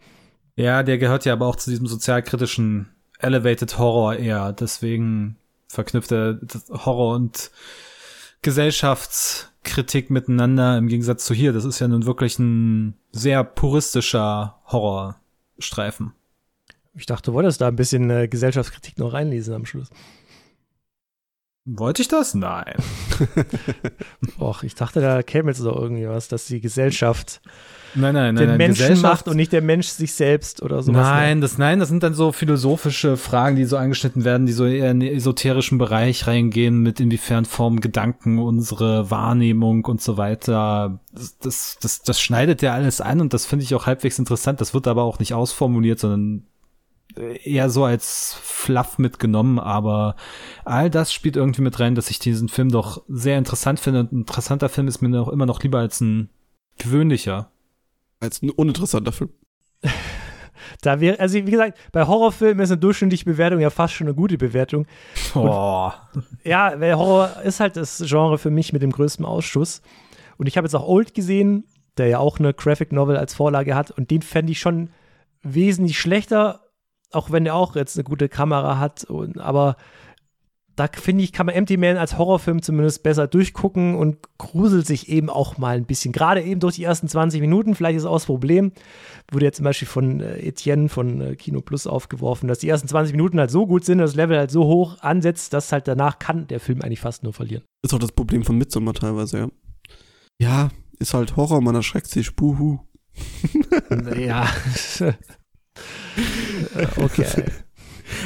Ja, 0.56 0.82
der 0.82 0.98
gehört 0.98 1.24
ja 1.24 1.32
aber 1.32 1.46
auch 1.46 1.56
zu 1.56 1.70
diesem 1.70 1.86
sozialkritischen 1.86 2.90
Elevated 3.18 3.78
Horror 3.78 4.16
eher. 4.16 4.52
Deswegen 4.52 5.36
verknüpft 5.68 6.12
er 6.12 6.40
Horror 6.70 7.14
und 7.14 7.50
Gesellschaftskritik 9.64 10.10
miteinander 10.10 10.78
im 10.78 10.88
Gegensatz 10.88 11.24
zu 11.24 11.34
hier. 11.34 11.52
Das 11.52 11.64
ist 11.64 11.80
ja 11.80 11.88
nun 11.88 12.06
wirklich 12.06 12.38
ein 12.38 12.94
sehr 13.12 13.42
puristischer 13.42 14.60
Horrorstreifen. 14.66 16.12
Ich 16.94 17.06
dachte, 17.06 17.30
du 17.30 17.34
wolltest 17.34 17.60
da 17.60 17.68
ein 17.68 17.76
bisschen 17.76 18.08
äh, 18.10 18.28
Gesellschaftskritik 18.28 18.98
noch 18.98 19.12
reinlesen 19.12 19.54
am 19.54 19.66
Schluss. 19.66 19.90
Wollte 21.66 22.02
ich 22.02 22.08
das? 22.08 22.34
Nein. 22.34 22.74
Och, 24.38 24.62
ich 24.64 24.74
dachte, 24.74 25.00
da 25.00 25.22
käme 25.22 25.50
jetzt 25.50 25.60
noch 25.60 25.76
irgendwie 25.76 26.06
was, 26.06 26.28
dass 26.28 26.44
die 26.44 26.60
Gesellschaft 26.60 27.40
Nein, 27.94 28.14
nein, 28.14 28.34
nein. 28.34 28.36
den 28.36 28.48
nein. 28.48 28.58
Menschen 28.58 29.00
macht 29.00 29.28
und 29.28 29.36
nicht 29.36 29.52
der 29.52 29.62
Mensch 29.62 29.86
sich 29.86 30.14
selbst 30.14 30.62
oder 30.62 30.82
sowas. 30.82 31.06
Nein, 31.06 31.40
das, 31.40 31.58
nein, 31.58 31.78
das 31.78 31.88
sind 31.88 32.02
dann 32.02 32.14
so 32.14 32.32
philosophische 32.32 33.16
Fragen, 33.16 33.56
die 33.56 33.64
so 33.64 33.76
angeschnitten 33.76 34.24
werden, 34.24 34.46
die 34.46 34.52
so 34.52 34.66
eher 34.66 34.90
in 34.90 35.00
den 35.00 35.14
esoterischen 35.14 35.78
Bereich 35.78 36.26
reingehen, 36.26 36.80
mit 36.80 37.00
inwiefern 37.00 37.44
formen 37.44 37.80
Gedanken 37.80 38.38
unsere 38.38 39.10
Wahrnehmung 39.10 39.84
und 39.84 40.02
so 40.02 40.16
weiter. 40.16 40.98
Das, 41.12 41.38
das, 41.38 41.78
das, 41.80 42.02
das 42.02 42.20
schneidet 42.20 42.62
ja 42.62 42.74
alles 42.74 43.00
an 43.00 43.20
und 43.20 43.32
das 43.32 43.46
finde 43.46 43.64
ich 43.64 43.74
auch 43.74 43.86
halbwegs 43.86 44.18
interessant. 44.18 44.60
Das 44.60 44.74
wird 44.74 44.88
aber 44.88 45.04
auch 45.04 45.18
nicht 45.18 45.34
ausformuliert, 45.34 46.00
sondern 46.00 46.46
eher 47.16 47.70
so 47.70 47.84
als 47.84 48.36
Fluff 48.42 48.98
mitgenommen, 48.98 49.58
aber 49.58 50.16
all 50.64 50.90
das 50.90 51.12
spielt 51.12 51.36
irgendwie 51.36 51.62
mit 51.62 51.78
rein, 51.78 51.94
dass 51.94 52.10
ich 52.10 52.18
diesen 52.18 52.48
Film 52.48 52.70
doch 52.70 53.02
sehr 53.08 53.38
interessant 53.38 53.80
finde. 53.80 54.00
Und 54.00 54.12
ein 54.12 54.20
interessanter 54.20 54.68
Film 54.68 54.88
ist 54.88 55.00
mir 55.00 55.20
auch 55.20 55.28
immer 55.28 55.46
noch 55.46 55.62
lieber 55.62 55.78
als 55.78 56.00
ein 56.00 56.30
gewöhnlicher. 56.78 57.50
Als 58.20 58.42
ein 58.42 58.50
uninteressanter 58.50 59.12
Film. 59.12 59.30
Da 60.80 61.00
wäre, 61.00 61.20
also 61.20 61.34
wie 61.34 61.50
gesagt, 61.50 61.78
bei 61.92 62.06
Horrorfilmen 62.06 62.62
ist 62.62 62.70
eine 62.70 62.80
durchschnittliche 62.80 63.24
Bewertung 63.24 63.60
ja 63.60 63.70
fast 63.70 63.94
schon 63.94 64.06
eine 64.06 64.14
gute 64.14 64.38
Bewertung. 64.38 64.86
Oh. 65.34 65.90
Ja, 66.42 66.80
weil 66.80 66.96
Horror 66.96 67.42
ist 67.42 67.60
halt 67.60 67.76
das 67.76 68.02
Genre 68.06 68.38
für 68.38 68.50
mich 68.50 68.72
mit 68.72 68.82
dem 68.82 68.90
größten 68.90 69.24
Ausschuss. 69.24 69.82
Und 70.36 70.46
ich 70.46 70.56
habe 70.56 70.66
jetzt 70.66 70.74
auch 70.74 70.86
Old 70.86 71.14
gesehen, 71.14 71.64
der 71.96 72.08
ja 72.08 72.18
auch 72.18 72.38
eine 72.38 72.54
Graphic 72.54 72.92
Novel 72.92 73.16
als 73.16 73.34
Vorlage 73.34 73.74
hat. 73.74 73.90
Und 73.92 74.10
den 74.10 74.22
fände 74.22 74.52
ich 74.52 74.60
schon 74.60 74.90
wesentlich 75.42 75.98
schlechter, 75.98 76.63
auch 77.14 77.30
wenn 77.30 77.46
er 77.46 77.54
auch 77.54 77.76
jetzt 77.76 77.96
eine 77.96 78.04
gute 78.04 78.28
Kamera 78.28 78.78
hat. 78.78 79.04
Und, 79.04 79.38
aber 79.38 79.76
da 80.76 80.88
finde 80.88 81.22
ich, 81.22 81.32
kann 81.32 81.46
man 81.46 81.54
Empty 81.54 81.76
Man 81.76 81.96
als 81.96 82.18
Horrorfilm 82.18 82.60
zumindest 82.60 83.02
besser 83.02 83.28
durchgucken 83.28 83.94
und 83.94 84.18
gruselt 84.38 84.86
sich 84.86 85.08
eben 85.08 85.30
auch 85.30 85.56
mal 85.56 85.76
ein 85.76 85.84
bisschen. 85.84 86.12
Gerade 86.12 86.42
eben 86.42 86.60
durch 86.60 86.76
die 86.76 86.84
ersten 86.84 87.08
20 87.08 87.40
Minuten, 87.40 87.74
vielleicht 87.74 87.98
ist 87.98 88.04
auch 88.06 88.14
das 88.16 88.26
Problem, 88.26 88.72
wurde 89.30 89.46
ja 89.46 89.52
zum 89.52 89.64
Beispiel 89.64 89.86
von 89.86 90.20
äh, 90.20 90.38
Etienne 90.38 90.88
von 90.88 91.20
äh, 91.20 91.36
Kino 91.36 91.60
Plus 91.60 91.86
aufgeworfen, 91.86 92.48
dass 92.48 92.58
die 92.58 92.68
ersten 92.68 92.88
20 92.88 93.12
Minuten 93.14 93.38
halt 93.38 93.50
so 93.50 93.66
gut 93.66 93.84
sind, 93.84 93.98
das 93.98 94.16
Level 94.16 94.36
halt 94.36 94.50
so 94.50 94.64
hoch 94.64 94.98
ansetzt, 95.00 95.52
dass 95.52 95.70
halt 95.70 95.86
danach 95.86 96.18
kann 96.18 96.48
der 96.48 96.60
Film 96.60 96.82
eigentlich 96.82 97.00
fast 97.00 97.22
nur 97.22 97.32
verlieren. 97.32 97.62
Ist 97.82 97.94
auch 97.94 97.98
das 97.98 98.12
Problem 98.12 98.42
von 98.42 98.58
Midsommar 98.58 98.94
teilweise, 98.94 99.38
ja. 99.38 99.48
Ja, 100.40 100.68
ist 100.98 101.14
halt 101.14 101.36
Horror, 101.36 101.60
man 101.60 101.76
erschreckt 101.76 102.08
sich, 102.08 102.34
buhu. 102.34 102.80
ja. 104.18 104.48
okay. 106.96 107.44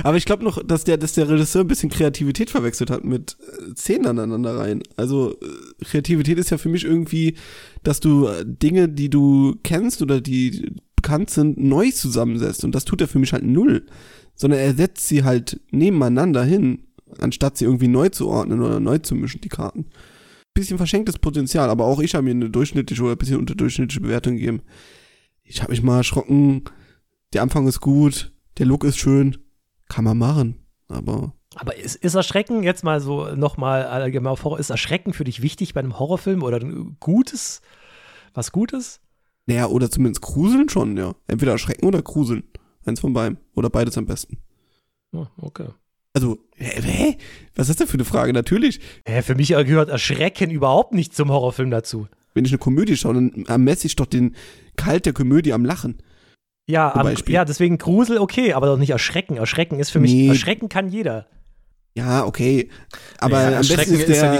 Aber 0.02 0.16
ich 0.16 0.24
glaube 0.24 0.44
noch, 0.44 0.62
dass 0.62 0.84
der, 0.84 0.96
dass 0.96 1.12
der 1.12 1.28
Regisseur 1.28 1.62
ein 1.62 1.68
bisschen 1.68 1.90
Kreativität 1.90 2.50
verwechselt 2.50 2.90
hat 2.90 3.04
mit 3.04 3.36
äh, 3.40 3.74
Szenen 3.76 4.06
aneinander 4.06 4.56
rein. 4.56 4.82
Also 4.96 5.32
äh, 5.32 5.84
Kreativität 5.84 6.38
ist 6.38 6.50
ja 6.50 6.58
für 6.58 6.68
mich 6.68 6.84
irgendwie, 6.84 7.34
dass 7.82 8.00
du 8.00 8.26
äh, 8.26 8.44
Dinge, 8.44 8.88
die 8.88 9.10
du 9.10 9.56
kennst 9.62 10.02
oder 10.02 10.20
die 10.20 10.74
bekannt 10.96 11.30
sind, 11.30 11.58
neu 11.58 11.90
zusammensetzt. 11.90 12.64
Und 12.64 12.74
das 12.74 12.84
tut 12.84 13.00
er 13.00 13.08
für 13.08 13.18
mich 13.18 13.32
halt 13.32 13.44
null. 13.44 13.86
Sondern 14.34 14.60
er 14.60 14.74
setzt 14.74 15.08
sie 15.08 15.24
halt 15.24 15.60
nebeneinander 15.70 16.44
hin, 16.44 16.84
anstatt 17.18 17.56
sie 17.56 17.64
irgendwie 17.64 17.88
neu 17.88 18.08
zu 18.08 18.28
ordnen 18.28 18.62
oder 18.62 18.78
neu 18.78 18.98
zu 18.98 19.14
mischen, 19.14 19.40
die 19.40 19.48
Karten. 19.48 19.86
Bisschen 20.54 20.78
verschenktes 20.78 21.18
Potenzial, 21.18 21.70
aber 21.70 21.84
auch 21.84 22.00
ich 22.00 22.14
habe 22.14 22.24
mir 22.24 22.30
eine 22.30 22.50
durchschnittliche 22.50 23.02
oder 23.02 23.12
ein 23.12 23.18
bisschen 23.18 23.38
unterdurchschnittliche 23.38 24.00
Bewertung 24.00 24.34
gegeben. 24.34 24.62
Ich 25.44 25.62
habe 25.62 25.72
mich 25.72 25.82
mal 25.82 25.98
erschrocken. 25.98 26.64
Der 27.32 27.42
Anfang 27.42 27.66
ist 27.66 27.80
gut, 27.80 28.32
der 28.58 28.66
Look 28.66 28.84
ist 28.84 28.98
schön, 28.98 29.36
kann 29.88 30.04
man 30.04 30.18
machen, 30.18 30.66
aber 30.88 31.34
Aber 31.56 31.76
ist, 31.76 31.96
ist 31.96 32.14
Erschrecken, 32.14 32.62
jetzt 32.62 32.84
mal 32.84 33.00
so 33.00 33.26
nochmal 33.34 33.84
allgemein 33.84 34.32
auf 34.32 34.44
Horror, 34.44 34.58
ist 34.58 34.70
Erschrecken 34.70 35.12
für 35.12 35.24
dich 35.24 35.42
wichtig 35.42 35.74
bei 35.74 35.80
einem 35.80 35.98
Horrorfilm 35.98 36.42
oder 36.42 36.58
ein 36.60 36.96
Gutes? 37.00 37.60
Was 38.34 38.52
Gutes? 38.52 39.00
naja, 39.46 39.66
oder 39.68 39.90
zumindest 39.90 40.20
gruseln 40.20 40.68
schon, 40.68 40.96
ja. 40.98 41.14
Entweder 41.26 41.52
erschrecken 41.52 41.86
oder 41.86 42.02
gruseln. 42.02 42.44
Eins 42.84 43.00
von 43.00 43.14
beiden. 43.14 43.38
Oder 43.54 43.70
beides 43.70 43.96
am 43.96 44.04
besten. 44.04 44.36
Oh, 45.12 45.24
okay. 45.38 45.68
Also, 46.12 46.36
hä, 46.54 46.82
hä? 46.82 47.18
Was 47.54 47.70
ist 47.70 47.80
das 47.80 47.88
für 47.88 47.94
eine 47.94 48.04
Frage? 48.04 48.34
Natürlich, 48.34 48.78
Hä, 49.06 49.22
für 49.22 49.34
mich 49.34 49.48
gehört 49.48 49.88
Erschrecken 49.88 50.50
überhaupt 50.50 50.92
nicht 50.92 51.14
zum 51.16 51.30
Horrorfilm 51.30 51.70
dazu. 51.70 52.08
wenn 52.34 52.44
ich 52.44 52.50
eine 52.50 52.58
Komödie 52.58 52.94
schaue, 52.98 53.14
dann 53.14 53.46
ermesse 53.46 53.86
ich 53.86 53.96
doch 53.96 54.04
den 54.04 54.36
Kalt 54.76 55.06
der 55.06 55.14
Komödie 55.14 55.54
am 55.54 55.64
Lachen. 55.64 55.96
Ja, 56.68 56.94
aber, 56.94 57.14
ja, 57.28 57.44
deswegen 57.46 57.78
Grusel 57.78 58.18
okay, 58.18 58.52
aber 58.52 58.66
doch 58.66 58.76
nicht 58.76 58.90
Erschrecken. 58.90 59.36
Erschrecken 59.38 59.80
ist 59.80 59.90
für 59.90 60.00
mich, 60.00 60.12
Nee. 60.12 60.28
Erschrecken 60.28 60.68
kann 60.68 60.88
jeder. 60.88 61.26
Ja, 61.94 62.26
okay. 62.26 62.68
Aber 63.18 63.40
ja, 63.40 63.46
am 63.48 63.54
besten 63.54 63.72
Erschrecken 63.72 63.94
ist 63.94 64.08
ist, 64.08 64.22
ja 64.22 64.32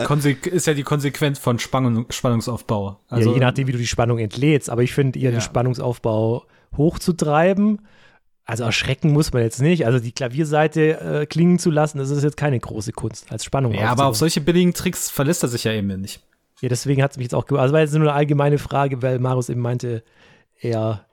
ist 0.55 0.67
ja 0.67 0.75
die 0.75 0.83
Konsequenz 0.83 1.39
von 1.39 1.59
Spannung, 1.59 2.07
Spannungsaufbau. 2.11 3.01
Also, 3.09 3.31
ja, 3.31 3.35
je 3.37 3.41
nachdem, 3.41 3.67
wie 3.67 3.73
du 3.73 3.79
die 3.79 3.87
Spannung 3.87 4.19
entlädst. 4.19 4.69
Aber 4.71 4.83
ich 4.83 4.93
finde, 4.93 5.19
eher 5.19 5.31
Ja. 5.31 5.39
den 5.39 5.41
Spannungsaufbau 5.41 6.45
hochzutreiben. 6.77 7.81
Also 8.45 8.65
erschrecken 8.65 9.13
muss 9.13 9.33
man 9.33 9.43
jetzt 9.43 9.61
nicht. 9.61 9.85
Also 9.87 9.99
die 9.99 10.13
Klavierseite 10.13 11.01
äh, 11.01 11.27
klingen 11.27 11.59
zu 11.59 11.71
lassen, 11.71 11.99
das 11.99 12.09
ist 12.11 12.23
jetzt 12.23 12.37
keine 12.37 12.59
große 12.59 12.93
Kunst 12.93 13.31
als 13.31 13.45
Spannung. 13.45 13.73
ja, 13.75 13.91
aber 13.91 14.07
auf 14.07 14.17
solche 14.17 14.41
billigen 14.41 14.73
Tricks 14.73 15.11
verlässt 15.11 15.43
er 15.43 15.49
sich 15.51 15.65
ja 15.65 15.73
eben 15.73 15.89
nicht. 16.01 16.23
Ja, 16.61 16.69
deswegen 16.71 17.03
hat 17.03 17.11
es 17.11 17.17
mich 17.19 17.25
jetzt 17.27 17.35
auch 17.35 17.47
ge 17.47 17.59
Also 17.59 17.75
war 17.75 17.81
jetzt 17.81 17.93
nur 17.93 18.03
eine 18.03 18.13
allgemeine 18.15 18.57
Frage, 18.59 19.03
weil 19.03 19.19
Marius 19.19 19.49
eben 19.51 19.61
meinte, 19.61 20.03
er 20.61 21.05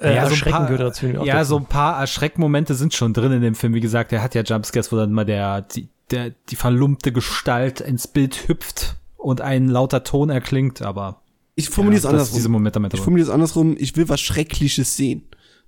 äh, 0.00 0.14
ja, 0.14 0.22
so 0.22 0.26
ein 0.26 0.30
erschrecken 0.32 0.50
paar, 0.56 0.66
gehört 0.66 0.80
dazu. 0.80 1.06
auch 1.18 1.24
ja, 1.26 1.34
dazu. 1.38 1.48
so 1.50 1.56
ein 1.58 1.66
paar 1.66 2.00
Erschreckmomente 2.00 2.74
sind 2.74 2.94
schon 2.94 3.12
drin 3.12 3.32
in 3.32 3.42
dem 3.42 3.54
Film. 3.54 3.74
Wie 3.74 3.80
gesagt, 3.80 4.12
er 4.12 4.22
hat 4.22 4.34
ja 4.34 4.42
Jumpscares, 4.42 4.90
wo 4.92 4.96
dann 4.96 5.12
mal 5.12 5.24
der, 5.24 5.62
die, 5.62 5.88
der, 6.10 6.30
die 6.48 6.56
verlumpte 6.56 7.12
Gestalt 7.12 7.80
ins 7.80 8.08
Bild 8.08 8.48
hüpft 8.48 8.96
und 9.16 9.40
ein 9.40 9.68
lauter 9.68 10.02
Ton 10.04 10.30
erklingt, 10.30 10.82
aber 10.82 11.22
ich 11.54 11.68
formuliere 11.68 11.98
es 11.98 12.04
ja, 12.04 12.10
andersrum. 12.10 12.36
diese 12.36 12.48
Momente 12.48 12.74
damit 12.78 12.94
Ich 12.94 13.00
formuliere 13.00 13.28
es 13.28 13.34
andersrum. 13.34 13.76
Ich 13.78 13.94
will 13.96 14.08
was 14.08 14.20
Schreckliches 14.20 14.96
sehen. 14.96 15.24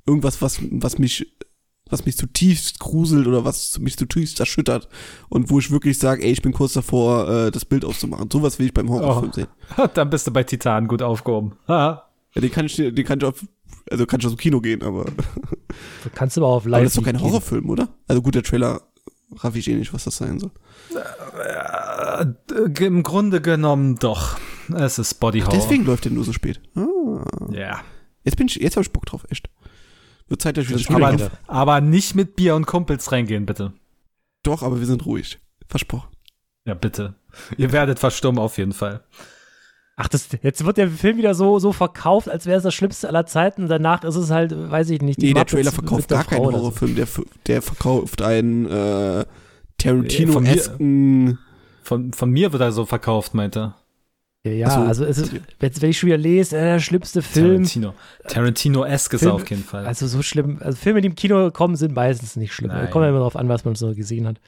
Irgendwas, 0.06 0.40
was, 0.40 0.58
was 0.70 0.98
mich, 0.98 1.26
was 1.90 2.06
mich 2.06 2.16
zutiefst 2.16 2.78
gruselt 2.78 3.26
oder 3.26 3.44
was 3.44 3.78
mich 3.78 3.98
zutiefst 3.98 4.40
erschüttert. 4.40 4.88
Und 5.28 5.50
wo 5.50 5.58
ich 5.58 5.70
wirklich 5.70 5.98
sage, 5.98 6.22
ey, 6.24 6.32
ich 6.32 6.40
bin 6.40 6.52
kurz 6.52 6.72
davor, 6.72 7.28
äh, 7.28 7.50
das 7.50 7.66
Bild 7.66 7.84
auszumachen. 7.84 8.30
Sowas 8.32 8.58
will 8.58 8.66
ich 8.66 8.72
beim 8.74 8.88
Horrorfilm 8.88 9.30
Oh. 9.30 9.34
sehen. 9.34 9.46
dann 9.94 10.08
bist 10.08 10.26
du 10.26 10.30
bei 10.30 10.44
Titan 10.44 10.88
gut 10.88 11.02
aufgehoben. 11.02 11.52
Haha. 11.68 12.08
Ja, 12.34 12.40
den 12.40 12.50
kann 12.50 12.64
ich, 12.64 12.76
den 12.76 13.04
kann 13.04 13.18
ich 13.18 13.26
auf, 13.26 13.44
also 13.90 14.06
kann 14.06 14.20
ich 14.20 14.26
aus 14.26 14.32
dem 14.32 14.38
Kino 14.38 14.60
gehen, 14.60 14.82
aber, 14.82 15.04
Du 16.04 16.10
kannst 16.14 16.36
aber 16.36 16.46
auch 16.46 16.56
auf 16.56 16.62
aber 16.64 16.70
live 16.70 16.84
das 16.84 16.92
ist 16.92 16.98
doch 16.98 17.04
kein 17.04 17.16
gehen. 17.16 17.24
Horrorfilm, 17.24 17.70
oder? 17.70 17.88
Also 18.08 18.22
gut, 18.22 18.34
der 18.34 18.42
Trailer 18.42 18.82
raff 19.36 19.56
ich 19.56 19.68
eh 19.68 19.74
nicht, 19.74 19.92
was 19.92 20.04
das 20.04 20.16
sein 20.16 20.38
soll. 20.38 20.50
Äh, 20.94 22.84
Im 22.84 23.02
Grunde 23.02 23.40
genommen 23.40 23.96
doch. 23.96 24.38
Es 24.74 24.98
ist 24.98 25.14
Body 25.14 25.40
Horror. 25.40 25.54
Deswegen 25.54 25.84
läuft 25.84 26.04
der 26.04 26.12
nur 26.12 26.24
so 26.24 26.32
spät. 26.32 26.60
Ah. 26.74 27.24
Ja. 27.52 27.80
Jetzt 28.24 28.36
bin 28.36 28.46
ich, 28.46 28.56
jetzt 28.56 28.76
habe 28.76 28.84
ich 28.84 28.92
Bock 28.92 29.06
drauf, 29.06 29.26
echt. 29.30 29.48
Wird 30.28 30.40
Zeit, 30.40 30.56
dass 30.56 30.64
ich 30.64 30.70
wieder 30.70 30.78
das 30.78 31.22
Aber, 31.22 31.30
aber 31.46 31.80
nicht 31.80 32.14
mit 32.14 32.36
Bier 32.36 32.54
und 32.54 32.66
Kumpels 32.66 33.10
reingehen, 33.12 33.46
bitte. 33.46 33.72
Doch, 34.42 34.62
aber 34.62 34.78
wir 34.78 34.86
sind 34.86 35.04
ruhig. 35.04 35.38
Versprochen. 35.68 36.08
Ja, 36.64 36.74
bitte. 36.74 37.14
Ihr 37.56 37.72
werdet 37.72 37.98
verstummen 37.98 38.40
auf 38.40 38.58
jeden 38.58 38.72
Fall. 38.72 39.02
Ach, 40.04 40.08
das, 40.08 40.30
jetzt 40.42 40.66
wird 40.66 40.78
der 40.78 40.88
Film 40.88 41.16
wieder 41.16 41.32
so, 41.32 41.60
so 41.60 41.72
verkauft, 41.72 42.28
als 42.28 42.44
wäre 42.46 42.56
es 42.56 42.64
das 42.64 42.74
Schlimmste 42.74 43.08
aller 43.08 43.24
Zeiten. 43.24 43.68
Danach 43.68 44.02
ist 44.02 44.16
es 44.16 44.32
halt, 44.32 44.52
weiß 44.52 44.90
ich 44.90 45.00
nicht. 45.00 45.22
die 45.22 45.26
Nee, 45.26 45.34
der 45.34 45.40
Muppets 45.42 45.52
Trailer 45.52 45.70
mit 45.70 45.74
verkauft 45.74 46.10
der 46.10 46.16
gar 46.16 46.24
keinen 46.24 46.38
Frau 46.38 46.48
oder 46.48 46.58
so. 46.58 46.64
Horrorfilm. 46.64 46.96
Der, 46.96 47.06
der 47.46 47.62
verkauft 47.62 48.20
einen 48.20 48.66
äh, 48.66 48.68
Von 49.20 49.26
Tarantino-esken. 49.78 51.38
Von, 51.84 52.12
von 52.12 52.30
mir 52.30 52.52
wird 52.52 52.62
er 52.62 52.72
so 52.72 52.84
verkauft, 52.84 53.34
meinte 53.34 53.60
er. 53.60 53.76
Ja, 54.44 54.52
ja 54.52 54.84
also 54.84 55.04
es 55.04 55.18
ist, 55.18 55.34
jetzt, 55.60 55.82
wenn 55.82 55.90
ich 55.90 55.98
schon 56.00 56.08
wieder 56.08 56.18
lese, 56.18 56.56
äh, 56.56 56.62
der 56.62 56.80
schlimmste 56.80 57.22
Film. 57.22 57.62
Tarantino. 57.62 57.94
Tarantino-esque 58.26 59.14
ist 59.14 59.22
er 59.22 59.34
auf 59.34 59.48
jeden 59.48 59.62
Fall. 59.62 59.86
Also 59.86 60.08
so 60.08 60.20
schlimm. 60.20 60.58
Also 60.60 60.78
Filme, 60.78 61.00
die 61.00 61.06
im 61.06 61.14
Kino 61.14 61.52
kommen, 61.52 61.76
sind 61.76 61.94
meistens 61.94 62.34
nicht 62.34 62.52
schlimm. 62.52 62.72
Nein. 62.72 62.90
Kommt 62.90 63.04
ja 63.04 63.10
immer 63.10 63.18
darauf 63.18 63.36
an, 63.36 63.48
was 63.48 63.64
man 63.64 63.76
so 63.76 63.94
gesehen 63.94 64.26
hat. 64.26 64.40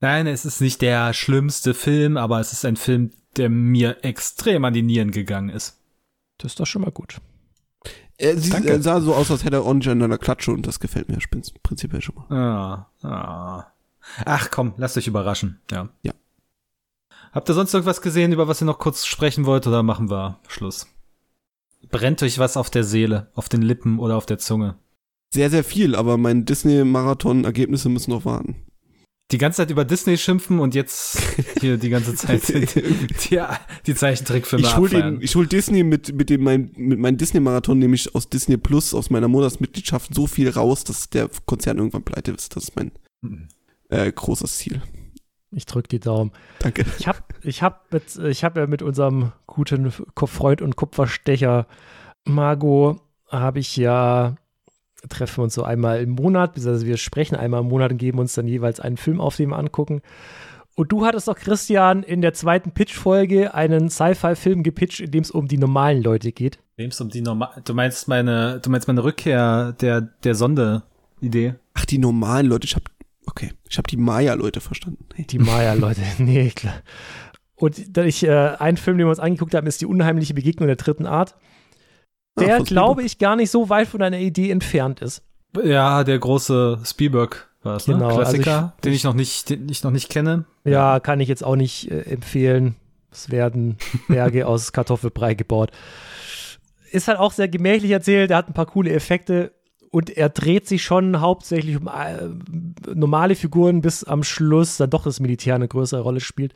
Nein, 0.00 0.28
es 0.28 0.44
ist 0.44 0.60
nicht 0.60 0.82
der 0.82 1.12
schlimmste 1.14 1.74
Film, 1.74 2.16
aber 2.16 2.38
es 2.38 2.52
ist 2.52 2.64
ein 2.64 2.76
Film, 2.76 3.10
der 3.38 3.48
mir 3.48 3.98
extrem 4.02 4.64
an 4.64 4.74
die 4.74 4.82
Nieren 4.82 5.10
gegangen 5.10 5.48
ist. 5.48 5.78
Das 6.38 6.52
ist 6.52 6.60
doch 6.60 6.66
schon 6.66 6.82
mal 6.82 6.90
gut. 6.90 7.20
Er, 8.16 8.38
sieht, 8.38 8.54
Danke. 8.54 8.70
er 8.70 8.82
sah 8.82 9.00
so 9.00 9.14
aus, 9.14 9.30
als 9.30 9.44
hätte 9.44 9.56
er 9.56 9.64
ordentlich 9.64 9.90
an 9.90 10.02
einer 10.02 10.18
Klatsche 10.18 10.52
und 10.52 10.66
das 10.66 10.78
gefällt 10.78 11.08
mir 11.08 11.18
prinzipiell 11.62 12.00
schon 12.00 12.14
mal. 12.14 12.88
Ah, 13.02 13.06
ah. 13.06 13.66
Ach 14.24 14.50
komm, 14.50 14.74
lasst 14.76 14.96
euch 14.96 15.06
überraschen. 15.06 15.60
Ja. 15.70 15.88
Ja. 16.02 16.12
Habt 17.32 17.48
ihr 17.48 17.54
sonst 17.54 17.74
irgendwas 17.74 18.02
gesehen, 18.02 18.32
über 18.32 18.46
was 18.46 18.62
ihr 18.62 18.66
noch 18.66 18.78
kurz 18.78 19.04
sprechen 19.06 19.46
wollt, 19.46 19.66
oder 19.66 19.82
machen 19.82 20.10
wir 20.10 20.38
Schluss? 20.46 20.86
Brennt 21.90 22.22
euch 22.22 22.38
was 22.38 22.56
auf 22.56 22.70
der 22.70 22.84
Seele, 22.84 23.28
auf 23.34 23.48
den 23.48 23.62
Lippen 23.62 23.98
oder 23.98 24.16
auf 24.16 24.26
der 24.26 24.38
Zunge? 24.38 24.76
Sehr, 25.32 25.50
sehr 25.50 25.64
viel, 25.64 25.96
aber 25.96 26.16
mein 26.16 26.44
Disney-Marathon-Ergebnisse 26.44 27.88
müssen 27.88 28.12
noch 28.12 28.24
warten. 28.24 28.63
Die 29.30 29.38
ganze 29.38 29.56
Zeit 29.58 29.70
über 29.70 29.84
Disney 29.84 30.18
schimpfen 30.18 30.60
und 30.60 30.74
jetzt 30.74 31.18
hier 31.60 31.78
die 31.78 31.88
ganze 31.88 32.14
Zeit 32.14 32.46
die, 32.48 33.38
die 33.86 33.94
Zeichentrickfilme 33.94 34.64
Ich 34.66 34.76
hol, 34.76 34.86
abfeiern. 34.86 35.14
den, 35.14 35.22
ich 35.22 35.34
hol 35.34 35.46
Disney 35.46 35.82
mit, 35.82 36.14
mit 36.14 36.28
dem 36.30 36.42
mein, 36.44 36.70
mit 36.76 36.98
meinem 36.98 37.16
Disney-Marathon, 37.16 37.78
nämlich 37.78 38.14
aus 38.14 38.28
Disney 38.28 38.58
Plus, 38.58 38.92
aus 38.92 39.08
meiner 39.10 39.28
Monatsmitgliedschaft, 39.28 40.14
so 40.14 40.26
viel 40.26 40.50
raus, 40.50 40.84
dass 40.84 41.08
der 41.08 41.30
Konzern 41.46 41.78
irgendwann 41.78 42.04
pleite 42.04 42.32
ist. 42.32 42.54
Das 42.54 42.64
ist 42.64 42.76
mein 42.76 42.92
Mhm. 43.22 43.48
äh, 43.88 44.12
großes 44.12 44.58
Ziel. 44.58 44.82
Ich 45.50 45.64
drücke 45.64 45.88
die 45.88 46.00
Daumen. 46.00 46.32
Danke. 46.58 46.84
Ich 46.98 47.06
habe 47.08 47.20
ich 47.42 47.62
hab 47.62 47.90
mit, 47.92 48.16
ich 48.16 48.44
hab 48.44 48.56
ja 48.56 48.66
mit 48.66 48.82
unserem 48.82 49.32
guten 49.46 49.90
Freund 49.90 50.60
und 50.60 50.76
Kupferstecher 50.76 51.66
Margot, 52.26 53.00
habe 53.28 53.60
ich 53.60 53.76
ja, 53.76 54.36
treffen 55.08 55.38
wir 55.38 55.44
uns 55.44 55.54
so 55.54 55.62
einmal 55.62 56.00
im 56.00 56.10
Monat, 56.10 56.56
also 56.56 56.86
wir 56.86 56.96
sprechen 56.96 57.36
einmal 57.36 57.60
im 57.60 57.68
Monat 57.68 57.92
und 57.92 57.98
geben 57.98 58.18
uns 58.18 58.34
dann 58.34 58.48
jeweils 58.48 58.80
einen 58.80 58.96
Film 58.96 59.20
auf, 59.20 59.36
den 59.36 59.50
wir 59.50 59.58
angucken. 59.58 60.02
Und 60.76 60.90
du 60.90 61.06
hattest 61.06 61.28
doch, 61.28 61.36
Christian, 61.36 62.02
in 62.02 62.20
der 62.20 62.34
zweiten 62.34 62.72
Pitch-Folge 62.72 63.54
einen 63.54 63.90
Sci-Fi-Film 63.90 64.64
gepitcht, 64.64 65.00
in 65.00 65.12
dem 65.12 65.22
es 65.22 65.30
um 65.30 65.46
die 65.46 65.58
normalen 65.58 66.02
Leute 66.02 66.32
geht. 66.32 66.58
Wem's 66.76 67.00
um 67.00 67.10
die 67.10 67.20
normal. 67.20 67.62
Du 67.64 67.74
meinst 67.74 68.08
meine, 68.08 68.58
du 68.60 68.70
meinst 68.70 68.88
meine 68.88 69.04
Rückkehr 69.04 69.72
der, 69.80 70.00
der 70.00 70.34
Sonde-Idee? 70.34 71.54
Ach, 71.74 71.84
die 71.84 71.98
normalen 71.98 72.46
Leute. 72.46 72.66
Ich 72.66 72.74
hab, 72.74 72.82
okay, 73.26 73.52
ich 73.68 73.78
hab 73.78 73.86
die 73.86 73.96
Maya-Leute 73.96 74.60
verstanden. 74.60 75.06
Hey. 75.14 75.26
Die 75.26 75.38
Maya-Leute. 75.38 76.00
nee, 76.18 76.50
klar. 76.50 76.74
Und 77.54 77.96
ich, 77.96 78.24
äh, 78.24 78.56
ein 78.58 78.76
Film, 78.76 78.98
den 78.98 79.06
wir 79.06 79.10
uns 79.10 79.20
angeguckt 79.20 79.54
haben, 79.54 79.68
ist 79.68 79.80
die 79.80 79.86
unheimliche 79.86 80.34
Begegnung 80.34 80.66
der 80.66 80.76
dritten 80.76 81.06
Art. 81.06 81.36
Der, 82.38 82.60
glaube 82.62 83.02
ich, 83.02 83.18
gar 83.18 83.36
nicht 83.36 83.50
so 83.50 83.68
weit 83.68 83.86
von 83.88 84.02
einer 84.02 84.18
Idee 84.18 84.50
entfernt 84.50 85.00
ist. 85.00 85.22
Ja, 85.62 86.02
der 86.02 86.18
große 86.18 86.80
Spielberg 86.84 87.48
war 87.62 87.76
es, 87.76 87.86
ne? 87.86 87.94
Genau, 87.94 88.08
also 88.08 88.20
Klassiker, 88.20 88.72
ich- 88.76 88.80
den 88.82 88.92
ich 88.92 89.04
noch 89.04 89.14
nicht, 89.14 89.50
den 89.50 89.68
ich 89.68 89.82
noch 89.84 89.92
nicht 89.92 90.08
kenne. 90.10 90.44
Ja, 90.64 90.98
kann 91.00 91.20
ich 91.20 91.28
jetzt 91.28 91.44
auch 91.44 91.56
nicht 91.56 91.90
äh, 91.90 92.00
empfehlen. 92.02 92.74
Es 93.12 93.30
werden 93.30 93.76
Berge 94.08 94.46
aus 94.48 94.72
Kartoffelbrei 94.72 95.34
gebaut. 95.34 95.70
Ist 96.90 97.06
halt 97.08 97.18
auch 97.18 97.32
sehr 97.32 97.48
gemächlich 97.48 97.90
erzählt, 97.92 98.30
er 98.30 98.38
hat 98.38 98.48
ein 98.48 98.54
paar 98.54 98.66
coole 98.66 98.90
Effekte 98.90 99.52
und 99.90 100.10
er 100.10 100.28
dreht 100.28 100.66
sich 100.66 100.82
schon 100.82 101.20
hauptsächlich 101.20 101.76
um 101.76 101.86
äh, 101.88 102.92
normale 102.94 103.36
Figuren, 103.36 103.80
bis 103.80 104.02
am 104.02 104.24
Schluss 104.24 104.76
dann 104.78 104.90
doch 104.90 105.04
das 105.04 105.20
Militär 105.20 105.54
eine 105.54 105.68
größere 105.68 106.00
Rolle 106.00 106.18
spielt. 106.20 106.52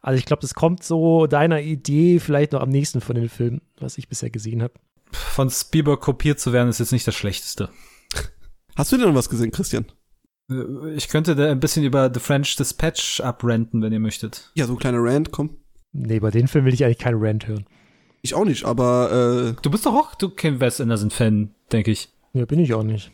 Also 0.00 0.18
ich 0.18 0.24
glaube, 0.24 0.40
das 0.40 0.54
kommt 0.54 0.82
so 0.84 1.26
deiner 1.26 1.60
Idee 1.60 2.18
vielleicht 2.18 2.52
noch 2.52 2.62
am 2.62 2.70
nächsten 2.70 3.00
von 3.02 3.16
den 3.16 3.28
Filmen, 3.28 3.60
was 3.78 3.98
ich 3.98 4.08
bisher 4.08 4.30
gesehen 4.30 4.62
habe. 4.62 4.72
Von 5.12 5.50
Spielberg 5.50 6.00
kopiert 6.00 6.40
zu 6.40 6.52
werden, 6.52 6.68
ist 6.68 6.78
jetzt 6.80 6.92
nicht 6.92 7.06
das 7.06 7.14
Schlechteste. 7.14 7.70
Hast 8.76 8.92
du 8.92 8.96
denn 8.96 9.08
noch 9.08 9.14
was 9.14 9.28
gesehen, 9.28 9.50
Christian? 9.50 9.86
Äh, 10.50 10.94
Ich 10.94 11.08
könnte 11.08 11.34
da 11.34 11.50
ein 11.50 11.60
bisschen 11.60 11.84
über 11.84 12.10
The 12.12 12.20
French 12.20 12.56
Dispatch 12.56 13.20
abrenten, 13.20 13.82
wenn 13.82 13.92
ihr 13.92 14.00
möchtet. 14.00 14.50
Ja, 14.54 14.66
so 14.66 14.74
ein 14.74 14.78
kleiner 14.78 14.98
Rant, 15.00 15.30
komm. 15.32 15.56
Nee, 15.92 16.20
bei 16.20 16.30
den 16.30 16.48
Filmen 16.48 16.66
will 16.66 16.74
ich 16.74 16.84
eigentlich 16.84 16.98
keinen 16.98 17.22
Rant 17.24 17.46
hören. 17.48 17.66
Ich 18.22 18.34
auch 18.34 18.44
nicht, 18.44 18.64
aber 18.64 19.54
äh, 19.56 19.62
Du 19.62 19.70
bist 19.70 19.86
doch 19.86 19.94
auch 19.94 20.14
du 20.14 20.28
Ken 20.30 20.60
Wes 20.60 20.80
Anderson-Fan, 20.80 21.54
denke 21.72 21.90
ich. 21.90 22.10
Ja, 22.34 22.44
bin 22.44 22.58
ich 22.60 22.74
auch 22.74 22.82
nicht. 22.82 23.10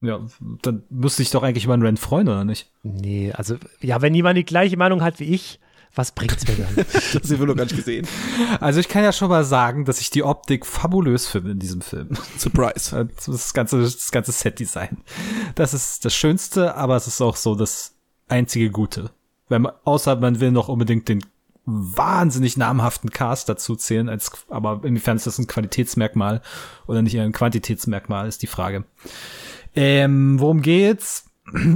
Ja, 0.00 0.24
dann 0.62 0.84
müsste 0.90 1.22
ich 1.22 1.30
doch 1.30 1.42
eigentlich 1.42 1.64
über 1.64 1.74
einen 1.74 1.84
Rant 1.84 1.98
freuen, 1.98 2.28
oder 2.28 2.44
nicht? 2.44 2.70
Nee, 2.82 3.32
also, 3.32 3.56
ja, 3.80 4.00
wenn 4.00 4.14
jemand 4.14 4.38
die 4.38 4.44
gleiche 4.44 4.76
Meinung 4.76 5.02
hat 5.02 5.20
wie 5.20 5.24
ich, 5.34 5.58
was 5.94 6.12
bringt's 6.12 6.46
mir 6.46 6.56
dann? 6.56 6.74
das 6.86 7.30
haben 7.30 7.38
wir 7.38 7.46
noch 7.46 7.56
gar 7.56 7.64
nicht 7.64 7.76
gesehen. 7.76 8.06
Also 8.60 8.80
ich 8.80 8.88
kann 8.88 9.02
ja 9.02 9.12
schon 9.12 9.28
mal 9.28 9.44
sagen, 9.44 9.84
dass 9.84 10.00
ich 10.00 10.10
die 10.10 10.22
Optik 10.22 10.66
fabulös 10.66 11.26
finde 11.26 11.52
in 11.52 11.58
diesem 11.58 11.80
Film. 11.80 12.10
Surprise. 12.38 13.08
Das 13.26 13.54
ganze, 13.54 13.80
das 13.82 14.10
ganze 14.10 14.32
Set-Design. 14.32 14.98
Das 15.54 15.74
ist 15.74 16.04
das 16.04 16.14
Schönste, 16.14 16.76
aber 16.76 16.96
es 16.96 17.06
ist 17.06 17.20
auch 17.20 17.36
so 17.36 17.54
das 17.54 17.94
einzige 18.28 18.70
Gute. 18.70 19.10
Wenn 19.48 19.62
man, 19.62 19.72
außer 19.84 20.16
man 20.16 20.40
will 20.40 20.52
noch 20.52 20.68
unbedingt 20.68 21.08
den 21.08 21.24
wahnsinnig 21.64 22.56
namhaften 22.56 23.10
Cast 23.10 23.48
dazu 23.48 23.76
zählen, 23.76 24.08
als, 24.08 24.32
aber 24.48 24.80
inwiefern 24.84 25.16
ist 25.16 25.26
das 25.26 25.38
ein 25.38 25.46
Qualitätsmerkmal 25.46 26.40
oder 26.86 27.02
nicht 27.02 27.14
eher 27.14 27.24
ein 27.24 27.32
Quantitätsmerkmal, 27.32 28.26
ist 28.26 28.42
die 28.42 28.46
Frage. 28.46 28.84
Ähm, 29.76 30.40
worum 30.40 30.62
geht's? 30.62 31.27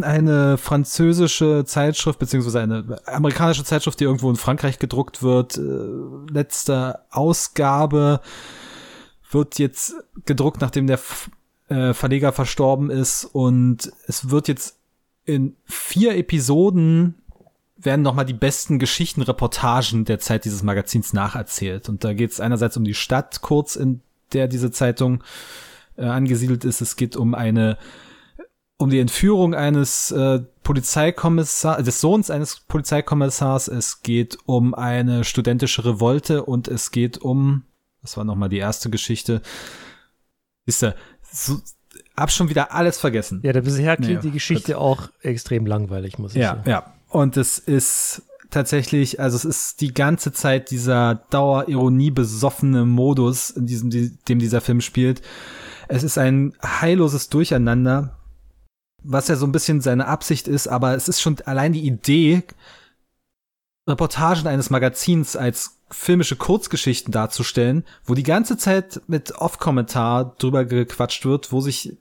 Eine 0.02 0.58
französische 0.58 1.64
Zeitschrift, 1.64 2.18
beziehungsweise 2.18 2.60
eine 2.60 3.00
amerikanische 3.06 3.64
Zeitschrift, 3.64 4.00
die 4.00 4.04
irgendwo 4.04 4.30
in 4.30 4.36
Frankreich 4.36 4.78
gedruckt 4.78 5.22
wird, 5.22 5.56
äh, 5.56 6.30
letzte 6.30 7.00
Ausgabe 7.10 8.20
wird 9.30 9.58
jetzt 9.58 9.94
gedruckt, 10.26 10.60
nachdem 10.60 10.86
der 10.86 10.98
äh, 11.68 11.94
Verleger 11.94 12.32
verstorben 12.32 12.90
ist 12.90 13.24
und 13.24 13.92
es 14.06 14.30
wird 14.30 14.48
jetzt 14.48 14.78
in 15.24 15.56
vier 15.64 16.16
Episoden 16.16 17.14
werden 17.84 18.02
nochmal 18.02 18.24
die 18.24 18.34
besten 18.34 18.78
Geschichten, 18.78 19.22
Reportagen 19.22 20.04
der 20.04 20.18
Zeit 20.20 20.44
dieses 20.44 20.62
Magazins 20.62 21.12
nacherzählt. 21.12 21.88
Und 21.88 22.04
da 22.04 22.12
geht 22.12 22.30
es 22.30 22.40
einerseits 22.40 22.76
um 22.76 22.84
die 22.84 22.94
Stadt 22.94 23.42
kurz, 23.42 23.76
in 23.76 24.02
der 24.32 24.48
diese 24.48 24.70
Zeitung 24.70 25.24
äh, 25.96 26.04
angesiedelt 26.04 26.64
ist. 26.64 26.80
Es 26.80 26.96
geht 26.96 27.16
um 27.16 27.34
eine 27.34 27.78
um 28.82 28.90
die 28.90 28.98
Entführung 28.98 29.54
eines 29.54 30.10
äh, 30.10 30.40
Polizeikommissars, 30.62 31.82
des 31.84 32.00
Sohns 32.00 32.30
eines 32.30 32.60
Polizeikommissars. 32.60 33.68
Es 33.68 34.02
geht 34.02 34.38
um 34.46 34.74
eine 34.74 35.24
studentische 35.24 35.84
Revolte 35.84 36.44
und 36.44 36.68
es 36.68 36.90
geht 36.90 37.18
um, 37.18 37.64
das 38.02 38.16
war 38.16 38.24
nochmal 38.24 38.48
die 38.48 38.58
erste 38.58 38.90
Geschichte. 38.90 39.42
Ist 40.66 40.82
da, 40.82 40.94
so, 41.30 41.60
hab 42.16 42.30
schon 42.30 42.48
wieder 42.48 42.72
alles 42.72 42.98
vergessen. 42.98 43.40
Ja, 43.42 43.52
der 43.52 43.62
bisher 43.62 43.96
klingt 43.96 44.10
Ja, 44.12 44.20
die 44.20 44.30
Geschichte 44.30 44.78
auch 44.78 45.10
extrem 45.22 45.66
langweilig, 45.66 46.18
muss 46.18 46.34
ich 46.34 46.40
Ja, 46.42 46.56
sagen. 46.56 46.70
ja. 46.70 46.92
Und 47.08 47.36
es 47.36 47.58
ist 47.58 48.22
tatsächlich, 48.50 49.20
also 49.20 49.36
es 49.36 49.44
ist 49.44 49.80
die 49.80 49.94
ganze 49.94 50.32
Zeit 50.32 50.70
dieser 50.70 51.16
Dauerironie 51.30 52.10
besoffene 52.10 52.84
Modus, 52.84 53.50
in 53.50 53.66
diesem, 53.66 53.90
die, 53.90 54.16
dem 54.28 54.38
dieser 54.38 54.60
Film 54.60 54.80
spielt. 54.80 55.22
Es 55.88 56.02
ist 56.02 56.18
ein 56.18 56.54
heilloses 56.62 57.28
Durcheinander, 57.28 58.18
was 59.04 59.28
ja 59.28 59.36
so 59.36 59.46
ein 59.46 59.52
bisschen 59.52 59.80
seine 59.80 60.06
Absicht 60.06 60.48
ist, 60.48 60.68
aber 60.68 60.94
es 60.94 61.08
ist 61.08 61.20
schon 61.20 61.36
allein 61.44 61.72
die 61.72 61.86
Idee, 61.86 62.42
Reportagen 63.86 64.46
eines 64.46 64.70
Magazins 64.70 65.36
als 65.36 65.78
filmische 65.90 66.36
Kurzgeschichten 66.36 67.12
darzustellen, 67.12 67.84
wo 68.04 68.14
die 68.14 68.22
ganze 68.22 68.56
Zeit 68.56 69.00
mit 69.08 69.32
Off-Kommentar 69.32 70.36
drüber 70.38 70.64
gequatscht 70.64 71.24
wird, 71.24 71.52
wo 71.52 71.60
sich 71.60 71.90
äh, 71.90 71.96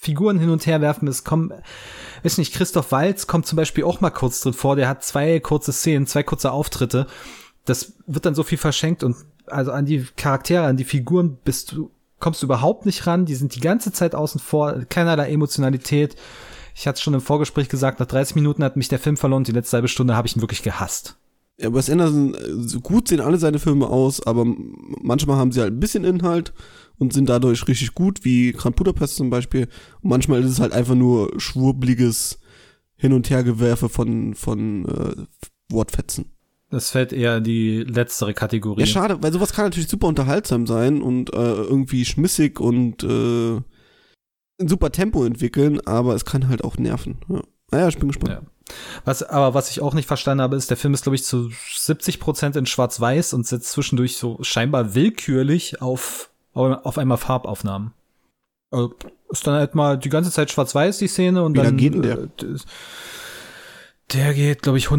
Figuren 0.00 0.38
hin 0.38 0.50
und 0.50 0.66
her 0.66 0.80
werfen. 0.80 1.08
Es 1.08 1.24
kommen, 1.24 1.52
weiß 2.22 2.38
nicht, 2.38 2.54
Christoph 2.54 2.92
Walz 2.92 3.26
kommt 3.26 3.46
zum 3.46 3.56
Beispiel 3.56 3.84
auch 3.84 4.00
mal 4.00 4.10
kurz 4.10 4.40
drin 4.40 4.54
vor. 4.54 4.76
Der 4.76 4.88
hat 4.88 5.04
zwei 5.04 5.40
kurze 5.40 5.72
Szenen, 5.72 6.06
zwei 6.06 6.22
kurze 6.22 6.50
Auftritte. 6.52 7.06
Das 7.64 7.92
wird 8.06 8.24
dann 8.24 8.34
so 8.34 8.42
viel 8.42 8.58
verschenkt 8.58 9.04
und 9.04 9.16
also 9.46 9.72
an 9.72 9.86
die 9.86 10.06
Charaktere, 10.16 10.64
an 10.64 10.76
die 10.76 10.84
Figuren 10.84 11.38
bist 11.44 11.72
du, 11.72 11.90
kommst 12.18 12.42
du 12.42 12.46
überhaupt 12.46 12.86
nicht 12.86 13.06
ran. 13.06 13.26
Die 13.26 13.34
sind 13.34 13.54
die 13.54 13.60
ganze 13.60 13.92
Zeit 13.92 14.14
außen 14.14 14.40
vor, 14.40 14.84
keinerlei 14.88 15.30
Emotionalität. 15.30 16.16
Ich 16.74 16.86
hatte 16.86 16.96
es 16.96 17.02
schon 17.02 17.14
im 17.14 17.20
Vorgespräch 17.20 17.68
gesagt, 17.68 18.00
nach 18.00 18.06
30 18.06 18.36
Minuten 18.36 18.62
hat 18.62 18.76
mich 18.76 18.88
der 18.88 18.98
Film 18.98 19.16
verloren. 19.16 19.44
Die 19.44 19.52
letzte 19.52 19.76
halbe 19.76 19.88
Stunde 19.88 20.16
habe 20.16 20.28
ich 20.28 20.36
ihn 20.36 20.42
wirklich 20.42 20.62
gehasst. 20.62 21.16
Ja, 21.60 21.74
Wes 21.74 21.90
Anderson, 21.90 22.34
äh, 22.34 22.78
gut 22.80 23.08
sehen 23.08 23.20
alle 23.20 23.38
seine 23.38 23.58
Filme 23.58 23.88
aus, 23.88 24.24
aber 24.24 24.44
manchmal 24.46 25.38
haben 25.38 25.50
sie 25.50 25.60
halt 25.60 25.72
ein 25.72 25.80
bisschen 25.80 26.04
Inhalt 26.04 26.52
und 26.98 27.12
sind 27.12 27.28
dadurch 27.28 27.66
richtig 27.66 27.94
gut, 27.94 28.24
wie 28.24 28.52
Grand 28.52 28.76
Budapest 28.76 29.16
zum 29.16 29.28
Beispiel. 29.28 29.68
Und 30.00 30.10
manchmal 30.10 30.44
ist 30.44 30.50
es 30.50 30.60
halt 30.60 30.72
einfach 30.72 30.94
nur 30.94 31.32
schwurbliges 31.40 32.38
Hin- 32.94 33.12
und 33.12 33.28
Hergewerfe 33.28 33.88
von, 33.88 34.34
von 34.34 34.84
äh, 34.86 35.26
Wortfetzen. 35.72 36.26
Das 36.70 36.90
fällt 36.90 37.12
eher 37.12 37.38
in 37.38 37.44
die 37.44 37.78
letztere 37.82 38.34
Kategorie. 38.34 38.80
Ja, 38.80 38.86
schade, 38.86 39.22
weil 39.22 39.32
sowas 39.32 39.52
kann 39.52 39.64
natürlich 39.64 39.88
super 39.88 40.06
unterhaltsam 40.06 40.66
sein 40.66 41.00
und 41.00 41.32
äh, 41.32 41.36
irgendwie 41.36 42.04
schmissig 42.04 42.60
und 42.60 43.02
äh, 43.02 43.56
ein 44.60 44.68
super 44.68 44.92
Tempo 44.92 45.24
entwickeln, 45.24 45.80
aber 45.86 46.14
es 46.14 46.24
kann 46.24 46.48
halt 46.48 46.64
auch 46.64 46.76
nerven. 46.76 47.18
Ja. 47.28 47.42
Naja, 47.70 47.88
ich 47.88 47.98
bin 47.98 48.08
gespannt. 48.08 48.32
Ja. 48.32 48.42
Was, 49.04 49.22
aber 49.22 49.54
was 49.54 49.70
ich 49.70 49.80
auch 49.80 49.94
nicht 49.94 50.06
verstanden 50.06 50.42
habe, 50.42 50.56
ist, 50.56 50.68
der 50.68 50.76
Film 50.76 50.92
ist, 50.92 51.02
glaube 51.02 51.16
ich, 51.16 51.24
zu 51.24 51.50
70 51.74 52.20
Prozent 52.20 52.56
in 52.56 52.66
Schwarz-Weiß 52.66 53.32
und 53.32 53.46
setzt 53.46 53.70
zwischendurch 53.70 54.16
so 54.16 54.38
scheinbar 54.42 54.94
willkürlich 54.94 55.80
auf, 55.80 56.30
auf 56.52 56.98
einmal 56.98 57.16
Farbaufnahmen. 57.18 57.92
Also, 58.70 58.94
ist 59.30 59.46
dann 59.46 59.54
halt 59.54 59.74
mal 59.74 59.98
die 59.98 60.10
ganze 60.10 60.30
Zeit 60.30 60.50
Schwarz-Weiß, 60.50 60.98
die 60.98 61.08
Szene, 61.08 61.42
und 61.42 61.56
Wie 61.56 61.62
dann. 61.62 61.76
geht 61.78 61.94
denn 61.94 62.02
der? 62.02 62.18
äh, 62.18 62.28
der 64.12 64.34
geht, 64.34 64.62
glaube 64.62 64.78
ich, 64.78 64.90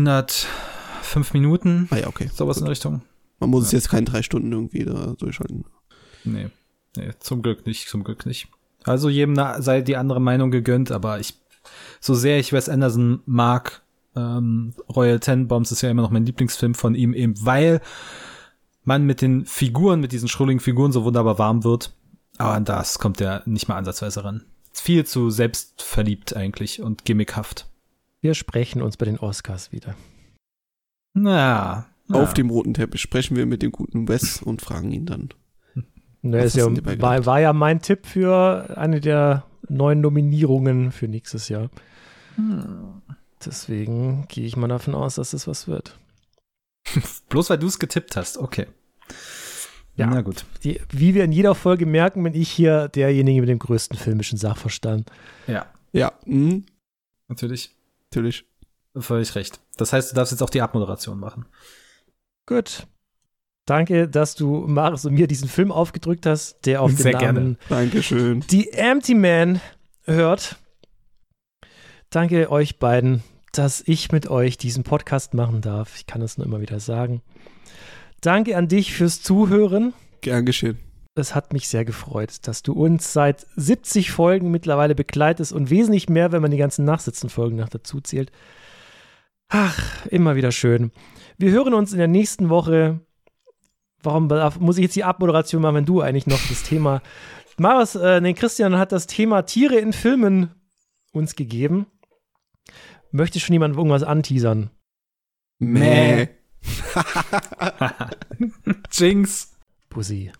105 0.99 1.33
Minuten. 1.33 1.87
Ah 1.91 1.97
ja, 1.97 2.07
okay. 2.07 2.29
Sowas 2.33 2.57
in 2.57 2.65
der 2.65 2.71
Richtung. 2.71 3.01
Man 3.39 3.49
muss 3.49 3.65
es 3.65 3.71
jetzt 3.71 3.89
keine 3.89 4.05
drei 4.05 4.21
Stunden 4.21 4.51
irgendwie 4.51 4.85
da 4.85 5.13
durchhalten. 5.17 5.65
Nee. 6.23 6.49
Nee, 6.95 7.11
zum 7.19 7.41
Glück 7.41 7.65
nicht, 7.65 7.87
zum 7.87 8.03
Glück 8.03 8.25
nicht. 8.25 8.47
Also 8.83 9.09
jedem 9.09 9.35
sei 9.59 9.81
die 9.81 9.97
andere 9.97 10.19
Meinung 10.19 10.51
gegönnt, 10.51 10.91
aber 10.91 11.19
ich, 11.19 11.35
so 11.99 12.15
sehr 12.15 12.39
ich 12.39 12.53
Wes 12.53 12.69
Anderson 12.69 13.21
mag, 13.25 13.81
ähm, 14.15 14.73
Royal 14.93 15.19
Tenenbaums 15.19 15.71
ist 15.71 15.81
ja 15.81 15.89
immer 15.89 16.01
noch 16.01 16.11
mein 16.11 16.25
Lieblingsfilm 16.25 16.73
von 16.73 16.95
ihm, 16.95 17.13
eben 17.13 17.33
weil 17.45 17.81
man 18.83 19.05
mit 19.05 19.21
den 19.21 19.45
Figuren, 19.45 19.99
mit 19.99 20.11
diesen 20.11 20.27
schrulligen 20.27 20.59
Figuren 20.59 20.91
so 20.91 21.03
wunderbar 21.03 21.37
warm 21.37 21.63
wird. 21.63 21.93
Aber 22.37 22.53
an 22.53 22.65
das 22.65 22.99
kommt 22.99 23.21
er 23.21 23.43
nicht 23.45 23.67
mal 23.67 23.75
ansatzweise 23.75 24.23
ran. 24.23 24.45
Viel 24.71 25.05
zu 25.05 25.29
selbstverliebt 25.29 26.35
eigentlich 26.35 26.81
und 26.81 27.05
gimmickhaft. 27.05 27.67
Wir 28.21 28.33
sprechen 28.33 28.81
uns 28.81 28.97
bei 28.97 29.05
den 29.05 29.19
Oscars 29.19 29.71
wieder. 29.71 29.95
Na, 31.13 31.87
na. 32.07 32.21
Auf 32.21 32.33
dem 32.33 32.49
roten 32.49 32.73
Teppich 32.73 33.01
sprechen 33.01 33.35
wir 33.35 33.45
mit 33.45 33.61
dem 33.61 33.71
guten 33.71 34.07
Wes 34.07 34.41
und 34.41 34.61
fragen 34.61 34.91
ihn 34.91 35.05
dann. 35.05 35.29
Ne, 36.21 36.43
ist 36.43 36.55
ja, 36.55 36.65
war, 37.01 37.25
war 37.25 37.39
ja 37.39 37.53
mein 37.53 37.81
Tipp 37.81 38.05
für 38.05 38.77
eine 38.77 38.99
der 38.99 39.45
neuen 39.69 40.01
Nominierungen 40.01 40.91
für 40.91 41.07
nächstes 41.07 41.47
Jahr. 41.49 41.69
Deswegen 43.45 44.25
gehe 44.27 44.45
ich 44.45 44.57
mal 44.57 44.67
davon 44.67 44.95
aus, 44.95 45.15
dass 45.15 45.33
es 45.33 45.47
was 45.47 45.67
wird. 45.67 45.97
Bloß 47.29 47.49
weil 47.49 47.57
du 47.57 47.67
es 47.67 47.79
getippt 47.79 48.15
hast, 48.15 48.37
okay. 48.37 48.67
Ja. 49.95 50.07
Na 50.07 50.21
gut. 50.21 50.45
Die, 50.63 50.81
wie 50.89 51.13
wir 51.13 51.23
in 51.25 51.31
jeder 51.31 51.55
Folge 51.55 51.85
merken, 51.85 52.23
bin 52.23 52.33
ich 52.33 52.49
hier 52.49 52.87
derjenige 52.87 53.41
mit 53.41 53.49
dem 53.49 53.59
größten 53.59 53.97
filmischen 53.97 54.37
Sachverstand. 54.37 55.11
Ja, 55.47 55.65
Ja, 55.91 56.13
mhm, 56.25 56.65
natürlich. 57.27 57.75
natürlich. 58.09 58.45
Völlig 58.95 59.35
recht. 59.35 59.59
Das 59.77 59.93
heißt, 59.93 60.11
du 60.11 60.15
darfst 60.15 60.31
jetzt 60.31 60.41
auch 60.41 60.49
die 60.49 60.61
Abmoderation 60.61 61.19
machen. 61.19 61.45
Gut. 62.45 62.87
Danke, 63.65 64.07
dass 64.07 64.33
du 64.33 64.65
Maris 64.67 65.05
und 65.05 65.13
mir 65.13 65.27
diesen 65.27 65.47
Film 65.47 65.71
aufgedrückt 65.71 66.25
hast, 66.25 66.65
der 66.65 66.81
auf 66.81 66.91
Sehr 66.91 67.11
den 67.11 67.19
gerne. 67.19 67.39
Namen 67.39 67.57
Dankeschön. 67.69 68.43
The 68.49 68.71
Empty 68.71 69.13
Man 69.13 69.61
hört. 70.05 70.57
Danke 72.09 72.49
euch 72.51 72.79
beiden, 72.79 73.21
dass 73.51 73.83
ich 73.85 74.11
mit 74.11 74.27
euch 74.27 74.57
diesen 74.57 74.83
Podcast 74.83 75.35
machen 75.35 75.61
darf. 75.61 75.95
Ich 75.97 76.07
kann 76.07 76.23
es 76.23 76.39
nur 76.39 76.47
immer 76.47 76.61
wieder 76.61 76.79
sagen. 76.79 77.21
Danke 78.21 78.57
an 78.57 78.67
dich 78.67 78.93
fürs 78.93 79.21
Zuhören. 79.21 79.93
Gern 80.21 80.45
geschehen. 80.45 80.79
Es 81.15 81.35
hat 81.35 81.53
mich 81.53 81.67
sehr 81.67 81.85
gefreut, 81.85 82.47
dass 82.47 82.63
du 82.63 82.73
uns 82.73 83.13
seit 83.13 83.45
70 83.55 84.11
Folgen 84.11 84.49
mittlerweile 84.51 84.95
begleitest 84.95 85.53
und 85.53 85.69
wesentlich 85.69 86.09
mehr, 86.09 86.31
wenn 86.31 86.41
man 86.41 86.51
die 86.51 86.57
ganzen 86.57 86.85
Nachsitzen-Folgen 86.85 87.57
noch 87.57 87.69
dazu 87.69 88.01
zählt. 88.01 88.31
Ach, 89.49 90.05
immer 90.05 90.35
wieder 90.35 90.51
schön. 90.51 90.91
Wir 91.37 91.51
hören 91.51 91.73
uns 91.73 91.91
in 91.91 91.97
der 91.97 92.07
nächsten 92.07 92.49
Woche. 92.49 93.01
Warum 94.01 94.29
muss 94.59 94.77
ich 94.77 94.83
jetzt 94.83 94.95
die 94.95 95.03
Abmoderation 95.03 95.61
machen, 95.61 95.75
wenn 95.75 95.85
du 95.85 96.01
eigentlich 96.01 96.27
noch 96.27 96.39
das 96.47 96.63
Thema. 96.63 97.01
Maris, 97.57 97.95
äh, 97.95 98.21
nee, 98.21 98.33
Christian 98.33 98.77
hat 98.77 98.91
das 98.91 99.07
Thema 99.07 99.41
Tiere 99.41 99.77
in 99.77 99.91
Filmen 99.91 100.51
uns 101.11 101.35
gegeben. 101.35 101.87
Möchte 103.11 103.39
schon 103.39 103.53
jemand 103.53 103.75
irgendwas 103.75 104.03
anteasern? 104.03 104.69
Mäh. 105.57 106.29
Jinx. 108.91 109.57
Pussy. 109.89 110.31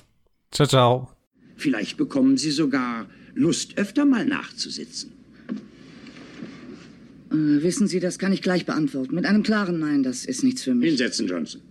Ciao, 0.51 0.67
ciao. 0.67 1.09
Vielleicht 1.57 1.97
bekommen 1.97 2.37
Sie 2.37 2.51
sogar 2.51 3.07
Lust, 3.33 3.77
öfter 3.77 4.05
mal 4.05 4.25
nachzusitzen. 4.25 5.18
Äh, 7.31 7.63
wissen 7.63 7.87
Sie, 7.87 7.99
das 7.99 8.19
kann 8.19 8.31
ich 8.31 8.41
gleich 8.41 8.65
beantworten. 8.65 9.15
Mit 9.15 9.25
einem 9.25 9.43
klaren 9.43 9.79
Nein, 9.79 10.03
das 10.03 10.25
ist 10.25 10.43
nichts 10.43 10.63
für 10.63 10.73
mich. 10.73 10.89
Hinsetzen, 10.89 11.27
Johnson. 11.27 11.61